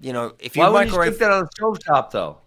you 0.00 0.12
know, 0.12 0.34
if 0.38 0.56
you 0.56 0.64
Why 0.64 0.68
wouldn't 0.68 0.90
you 0.92 0.98
microwave 0.98 1.12
cook 1.12 1.18
that 1.18 1.30
on 1.32 1.44
the 1.44 1.50
stovetop 1.50 2.10
though? 2.10 2.38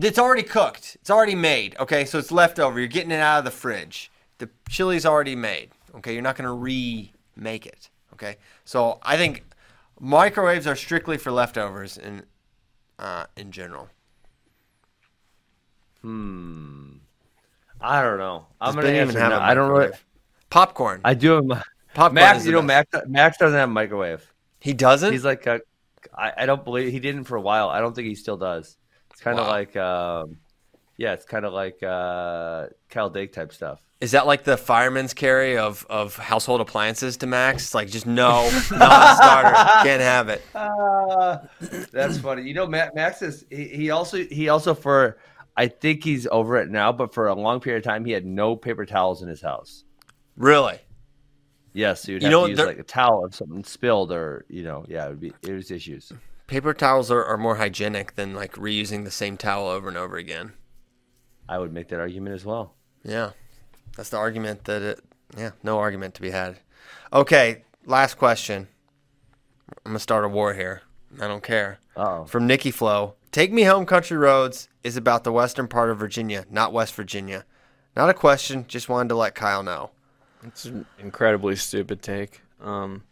it's 0.00 0.18
already 0.18 0.42
cooked. 0.42 0.96
It's 1.00 1.10
already 1.10 1.34
made. 1.34 1.76
Okay, 1.78 2.04
so 2.04 2.18
it's 2.18 2.32
leftover. 2.32 2.78
You're 2.78 2.88
getting 2.88 3.10
it 3.10 3.20
out 3.20 3.38
of 3.38 3.44
the 3.44 3.50
fridge. 3.50 4.10
The 4.38 4.48
chili's 4.68 5.06
already 5.06 5.36
made. 5.36 5.70
Okay, 5.96 6.12
you're 6.12 6.22
not 6.22 6.36
going 6.36 6.46
to 6.48 6.52
remake 6.52 7.66
it. 7.66 7.90
Okay, 8.14 8.36
so 8.64 8.98
I 9.02 9.16
think 9.16 9.44
microwaves 10.02 10.66
are 10.66 10.74
strictly 10.76 11.16
for 11.16 11.30
leftovers 11.32 11.96
in 11.96 12.24
uh, 12.98 13.24
in 13.36 13.50
general. 13.52 13.88
Hmm. 16.02 16.96
I 17.80 18.02
don't 18.02 18.18
know. 18.18 18.46
I'm 18.60 18.74
Does 18.74 18.84
gonna 18.84 18.94
even 18.96 19.08
answer 19.08 19.20
have 19.20 19.30
no. 19.30 19.38
a 19.38 19.40
I 19.40 19.54
don't 19.54 19.68
really. 19.70 19.80
microwave? 19.86 20.04
Popcorn. 20.50 21.00
I 21.04 21.14
do 21.14 21.30
have 21.32 21.44
my 21.44 21.62
Popcorn 21.94 22.14
Max. 22.14 22.44
You 22.46 22.52
know. 22.52 22.62
Max. 22.62 22.90
Max 23.06 23.38
doesn't 23.38 23.58
have 23.58 23.68
a 23.68 23.72
microwave. 23.72 24.30
he 24.60 24.72
doesn't. 24.72 25.12
He's 25.12 25.24
like 25.24 25.46
a. 25.46 25.60
I, 26.16 26.32
I 26.38 26.46
don't 26.46 26.64
believe 26.64 26.92
he 26.92 27.00
didn't 27.00 27.24
for 27.24 27.36
a 27.36 27.40
while. 27.40 27.68
I 27.68 27.80
don't 27.80 27.94
think 27.94 28.08
he 28.08 28.14
still 28.16 28.36
does. 28.36 28.76
It's 29.10 29.20
kind 29.20 29.38
of 29.38 29.46
Wow. 29.46 29.52
like, 29.52 29.76
um, 29.76 30.36
yeah, 30.96 31.12
it's 31.12 31.24
kind 31.24 31.44
of 31.44 31.52
like 31.52 31.82
uh, 31.82 32.66
Kyle 32.90 33.08
Dake 33.08 33.32
type 33.32 33.52
stuff. 33.52 33.80
Is 34.02 34.10
that 34.10 34.26
like 34.26 34.42
the 34.42 34.56
fireman's 34.56 35.14
carry 35.14 35.56
of, 35.56 35.86
of 35.88 36.16
household 36.16 36.60
appliances 36.60 37.16
to 37.18 37.26
Max? 37.28 37.62
It's 37.62 37.74
like 37.74 37.88
just 37.88 38.04
no, 38.04 38.42
non-starter, 38.70 39.54
can't 39.84 40.02
have 40.02 40.28
it. 40.28 40.42
Uh, 40.54 41.38
that's 41.92 42.18
funny. 42.18 42.42
You 42.42 42.54
know, 42.54 42.66
Matt, 42.66 42.94
Max 42.94 43.22
is 43.22 43.44
he, 43.50 43.64
he 43.68 43.90
also 43.90 44.24
he 44.24 44.48
also 44.48 44.74
for 44.74 45.18
I 45.56 45.68
think 45.68 46.02
he's 46.02 46.26
over 46.26 46.56
it 46.56 46.68
now, 46.70 46.90
but 46.90 47.14
for 47.14 47.28
a 47.28 47.34
long 47.34 47.60
period 47.60 47.78
of 47.78 47.84
time 47.84 48.04
he 48.04 48.12
had 48.12 48.24
no 48.26 48.56
paper 48.56 48.84
towels 48.86 49.22
in 49.22 49.28
his 49.28 49.40
house. 49.40 49.84
Really? 50.36 50.78
Yes, 51.74 52.02
so 52.02 52.12
you'd 52.12 52.22
You 52.22 52.26
have 52.26 52.32
know, 52.32 52.42
to 52.44 52.50
use 52.50 52.56
there- 52.58 52.66
like 52.66 52.78
a 52.78 52.82
towel 52.82 53.24
if 53.26 53.34
something 53.34 53.62
spilled 53.64 54.10
or 54.10 54.44
you 54.48 54.62
know, 54.64 54.84
yeah, 54.88 55.06
it 55.06 55.10
would 55.10 55.20
be 55.20 55.32
it 55.42 55.52
was 55.52 55.70
issues. 55.70 56.10
Paper 56.48 56.74
towels 56.74 57.10
are, 57.10 57.24
are 57.24 57.38
more 57.38 57.56
hygienic 57.56 58.14
than 58.16 58.34
like 58.34 58.54
reusing 58.54 59.04
the 59.04 59.10
same 59.10 59.36
towel 59.36 59.68
over 59.68 59.88
and 59.88 59.96
over 59.96 60.16
again. 60.16 60.52
I 61.48 61.58
would 61.58 61.72
make 61.72 61.88
that 61.88 62.00
argument 62.00 62.34
as 62.34 62.44
well. 62.44 62.74
Yeah, 63.04 63.30
that's 63.96 64.10
the 64.10 64.16
argument 64.16 64.64
that 64.64 64.82
it. 64.82 65.00
Yeah, 65.36 65.50
no 65.62 65.78
argument 65.78 66.14
to 66.16 66.22
be 66.22 66.30
had. 66.30 66.58
Okay, 67.12 67.64
last 67.86 68.16
question. 68.18 68.68
I'm 69.84 69.92
gonna 69.92 69.98
start 69.98 70.24
a 70.24 70.28
war 70.28 70.54
here. 70.54 70.82
I 71.20 71.26
don't 71.26 71.42
care. 71.42 71.78
Uh-oh. 71.96 72.24
From 72.26 72.46
Nikki 72.46 72.70
Flo, 72.70 73.14
"Take 73.32 73.52
Me 73.52 73.62
Home, 73.62 73.86
Country 73.86 74.16
Roads" 74.16 74.68
is 74.82 74.96
about 74.96 75.24
the 75.24 75.32
western 75.32 75.68
part 75.68 75.90
of 75.90 75.98
Virginia, 75.98 76.44
not 76.50 76.72
West 76.72 76.94
Virginia. 76.94 77.44
Not 77.96 78.08
a 78.10 78.14
question. 78.14 78.64
Just 78.68 78.88
wanted 78.88 79.10
to 79.10 79.14
let 79.14 79.34
Kyle 79.34 79.62
know. 79.62 79.90
It's 80.42 80.64
an 80.64 80.86
incredibly 80.98 81.56
stupid 81.56 82.02
take. 82.02 82.40
Um, 82.60 83.04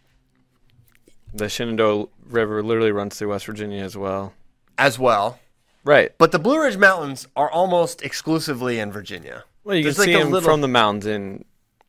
the 1.33 1.49
Shenandoah 1.49 2.09
River 2.27 2.63
literally 2.63 2.91
runs 2.93 3.19
through 3.19 3.29
West 3.31 3.47
Virginia 3.47 3.83
as 3.85 3.97
well. 3.97 4.33
As 4.79 4.99
well, 4.99 5.39
Right. 5.85 6.13
but 6.19 6.33
the 6.33 6.39
Blue 6.39 6.61
Ridge 6.61 6.77
Mountains 6.79 7.27
are 7.37 7.51
almost 7.51 8.03
exclusively 8.03 8.79
in 8.81 8.91
Virginia. 8.91 9.45
Well, 9.65 9.77
you 9.77 9.85
There's 9.85 9.97
can 9.97 10.03
like 10.03 10.09
see 10.09 10.15
a 10.15 10.19
them 10.25 10.31
little- 10.31 10.49
from 10.49 10.61
the 10.61 10.69
mountains 10.69 11.07
in 11.07 11.45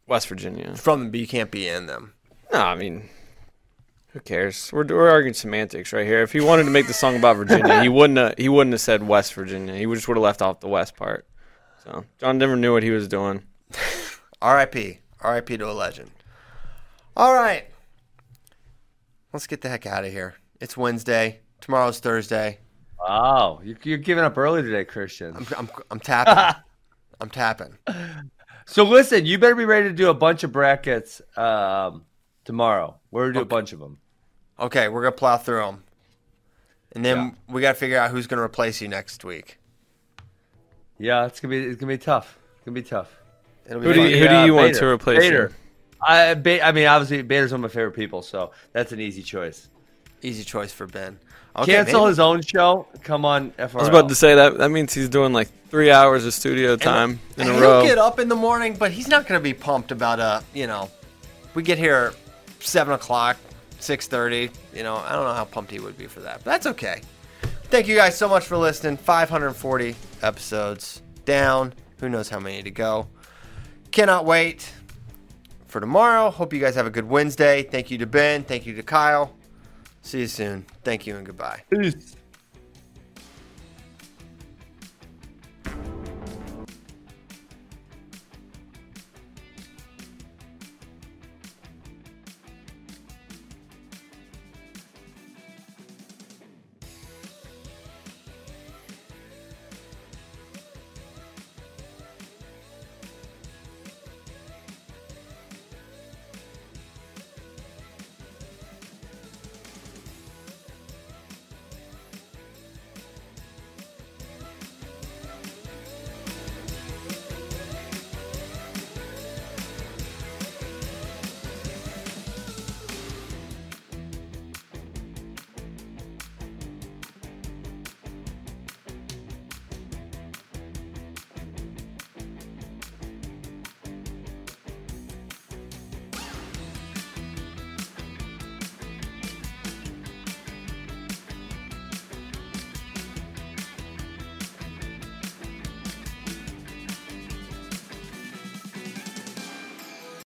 West 0.08 0.28
Virginia. 0.28 0.76
From 0.76 1.00
them, 1.00 1.12
but 1.12 1.20
you 1.20 1.28
can't 1.28 1.52
be 1.52 1.68
in 1.68 1.86
them. 1.88 2.14
No, 2.52 2.60
I 2.60 2.76
mean, 2.76 3.10
Who 4.10 4.20
cares? 4.20 4.72
We're, 4.74 4.84
we're 4.86 5.10
arguing 5.10 5.34
semantics 5.34 5.94
right 5.94 6.06
here. 6.06 6.22
If 6.22 6.34
he 6.34 6.42
wanted 6.42 6.66
to 6.66 6.70
make 6.72 6.88
the 6.88 6.94
song 6.94 7.16
about 7.16 7.38
Virginia, 7.38 7.82
he 7.82 7.88
wouldn't 7.88 8.18
have, 8.20 8.36
he 8.38 8.50
wouldn't 8.50 8.74
have 8.74 8.82
said 8.82 9.08
West 9.08 9.34
Virginia. 9.34 9.74
He 9.76 9.86
just 9.86 10.08
would 10.10 10.18
have 10.18 10.24
left 10.24 10.42
off 10.42 10.60
the 10.60 10.68
West 10.68 10.98
part. 10.98 11.26
So 11.86 12.04
John 12.20 12.38
Denver 12.38 12.58
knew 12.58 12.74
what 12.74 12.84
he 12.84 12.92
was 12.92 13.08
doing. 13.08 13.44
R.I.P. 14.42 15.00
R.I.P. 15.22 15.58
to 15.58 15.70
a 15.70 15.72
legend. 15.72 16.12
All 17.16 17.34
right. 17.34 17.68
Let's 19.32 19.48
get 19.48 19.62
the 19.62 19.70
heck 19.70 19.86
out 19.86 20.04
of 20.04 20.12
here. 20.12 20.36
It's 20.60 20.76
Wednesday. 20.76 21.40
Tomorrow's 21.62 22.00
Thursday. 22.00 22.60
Wow, 23.00 23.62
you, 23.64 23.78
you're 23.84 23.98
giving 23.98 24.24
up 24.24 24.38
early 24.38 24.62
today, 24.62 24.84
Christian. 24.84 25.36
I'm, 25.36 25.48
I'm, 25.58 25.70
I'm 25.90 26.00
tapping. 26.00 26.62
I'm 27.22 27.30
tapping. 27.30 27.78
So 28.66 28.84
listen, 28.84 29.26
you 29.26 29.38
better 29.38 29.56
be 29.56 29.66
ready 29.66 29.88
to 29.90 29.94
do 29.96 30.10
a 30.10 30.14
bunch 30.14 30.44
of 30.44 30.52
brackets 30.52 31.22
um, 31.38 32.04
tomorrow. 32.46 33.00
We're 33.12 33.26
gonna 33.28 33.34
do 33.36 33.42
a 33.42 33.46
bunch 33.46 33.74
of 33.74 33.80
them. 33.80 34.00
Okay, 34.60 34.90
we're 34.90 35.02
gonna 35.04 35.12
plow 35.14 35.38
through 35.38 35.62
them, 35.62 35.84
and 36.94 37.06
then 37.06 37.38
we 37.48 37.62
got 37.62 37.74
to 37.74 37.80
figure 37.80 37.98
out 37.98 38.12
who's 38.12 38.28
gonna 38.28 38.42
replace 38.42 38.82
you 38.82 38.88
next 38.88 39.24
week. 39.24 39.60
Yeah, 40.98 41.26
it's 41.26 41.40
gonna 41.40 41.52
be 41.52 41.64
it's 41.64 41.80
gonna 41.80 41.94
be 41.94 41.98
tough. 41.98 42.38
It's 42.56 42.66
gonna 42.66 42.76
be 42.76 42.84
tough. 42.84 43.16
It'll 43.66 43.80
be 43.82 43.88
Who 43.88 43.94
do 43.94 44.02
you, 44.02 44.18
who 44.18 44.28
do 44.28 44.34
Yeah, 44.34 44.46
you 44.46 44.54
want 44.56 44.70
Bader. 44.74 44.80
to 44.80 44.86
replace 44.88 45.20
Bader. 45.20 45.52
you? 45.52 45.56
I 46.02 46.32
I 46.32 46.72
mean, 46.72 46.88
obviously, 46.88 47.22
Bader's 47.22 47.52
one 47.52 47.64
of 47.64 47.72
my 47.72 47.74
favorite 47.74 47.96
people, 47.96 48.22
so 48.24 48.52
that's 48.74 48.92
an 48.92 49.00
easy 49.00 49.22
choice. 49.22 49.70
Easy 50.22 50.44
choice 50.44 50.72
for 50.72 50.88
Ben. 50.88 51.20
Okay, 51.56 51.74
Cancel 51.74 52.02
maybe- 52.02 52.10
his 52.10 52.20
own 52.20 52.42
show. 52.42 52.88
Come 53.04 53.26
on, 53.26 53.52
FRL. 53.52 53.76
I 53.76 53.78
was 53.80 53.90
about 53.90 54.10
to 54.10 54.16
say 54.16 54.36
that. 54.36 54.58
That 54.58 54.70
means 54.70 54.94
he's 54.94 55.10
doing 55.10 55.34
like 55.34 55.50
three 55.70 55.92
hours 55.92 56.26
of 56.26 56.34
studio 56.34 56.76
time 56.78 57.20
in 57.38 57.48
a 57.48 57.54
row. 57.54 57.80
he'll 57.82 57.90
get 57.90 57.98
up 57.98 58.20
in 58.20 58.30
the 58.30 58.36
morning, 58.36 58.76
but 58.76 58.92
he's 58.92 59.08
not 59.08 59.28
going 59.28 59.40
to 59.40 59.44
be 59.44 59.54
pumped 59.54 59.92
about 59.92 60.20
a. 60.20 60.44
you 60.54 60.68
know, 60.68 60.90
we 61.54 61.64
get 61.64 61.78
here 61.78 62.14
seven 62.60 62.94
o'clock, 62.94 63.38
six 63.80 64.08
thirty. 64.08 64.50
You 64.74 64.84
know, 64.84 64.96
I 64.96 65.14
don't 65.14 65.26
know 65.26 65.34
how 65.34 65.46
pumped 65.46 65.72
he 65.72 65.80
would 65.80 65.98
be 65.98 66.08
for 66.08 66.22
that, 66.22 66.44
but 66.44 66.52
that's 66.52 66.68
okay. 66.68 67.02
Thank 67.66 67.88
you 67.88 67.96
guys 67.96 68.18
so 68.18 68.28
much 68.28 68.46
for 68.46 68.58
listening. 68.58 68.98
540 68.98 69.96
episodes 70.22 71.02
down. 71.24 71.74
Who 72.02 72.10
knows 72.10 72.28
how 72.28 72.40
many 72.40 72.62
to 72.64 72.72
go? 72.72 73.08
Cannot 73.92 74.26
wait 74.26 74.74
for 75.68 75.80
tomorrow. 75.80 76.30
Hope 76.32 76.52
you 76.52 76.60
guys 76.60 76.76
have 76.76 76.86
a 76.86 76.90
good 76.90 77.08
Wednesday. 77.08 77.64
Thank 77.64 77.90
you 77.90 77.98
to 78.00 78.06
Ben. 78.06 78.44
Thank 78.44 78.66
you 78.66 78.76
to 78.76 78.84
Kyle. 78.84 79.34
See 80.02 80.22
you 80.22 80.28
soon. 80.28 80.66
Thank 80.84 81.06
you 81.08 81.16
and 81.18 81.26
goodbye. 81.26 81.64
Peace. 81.70 82.16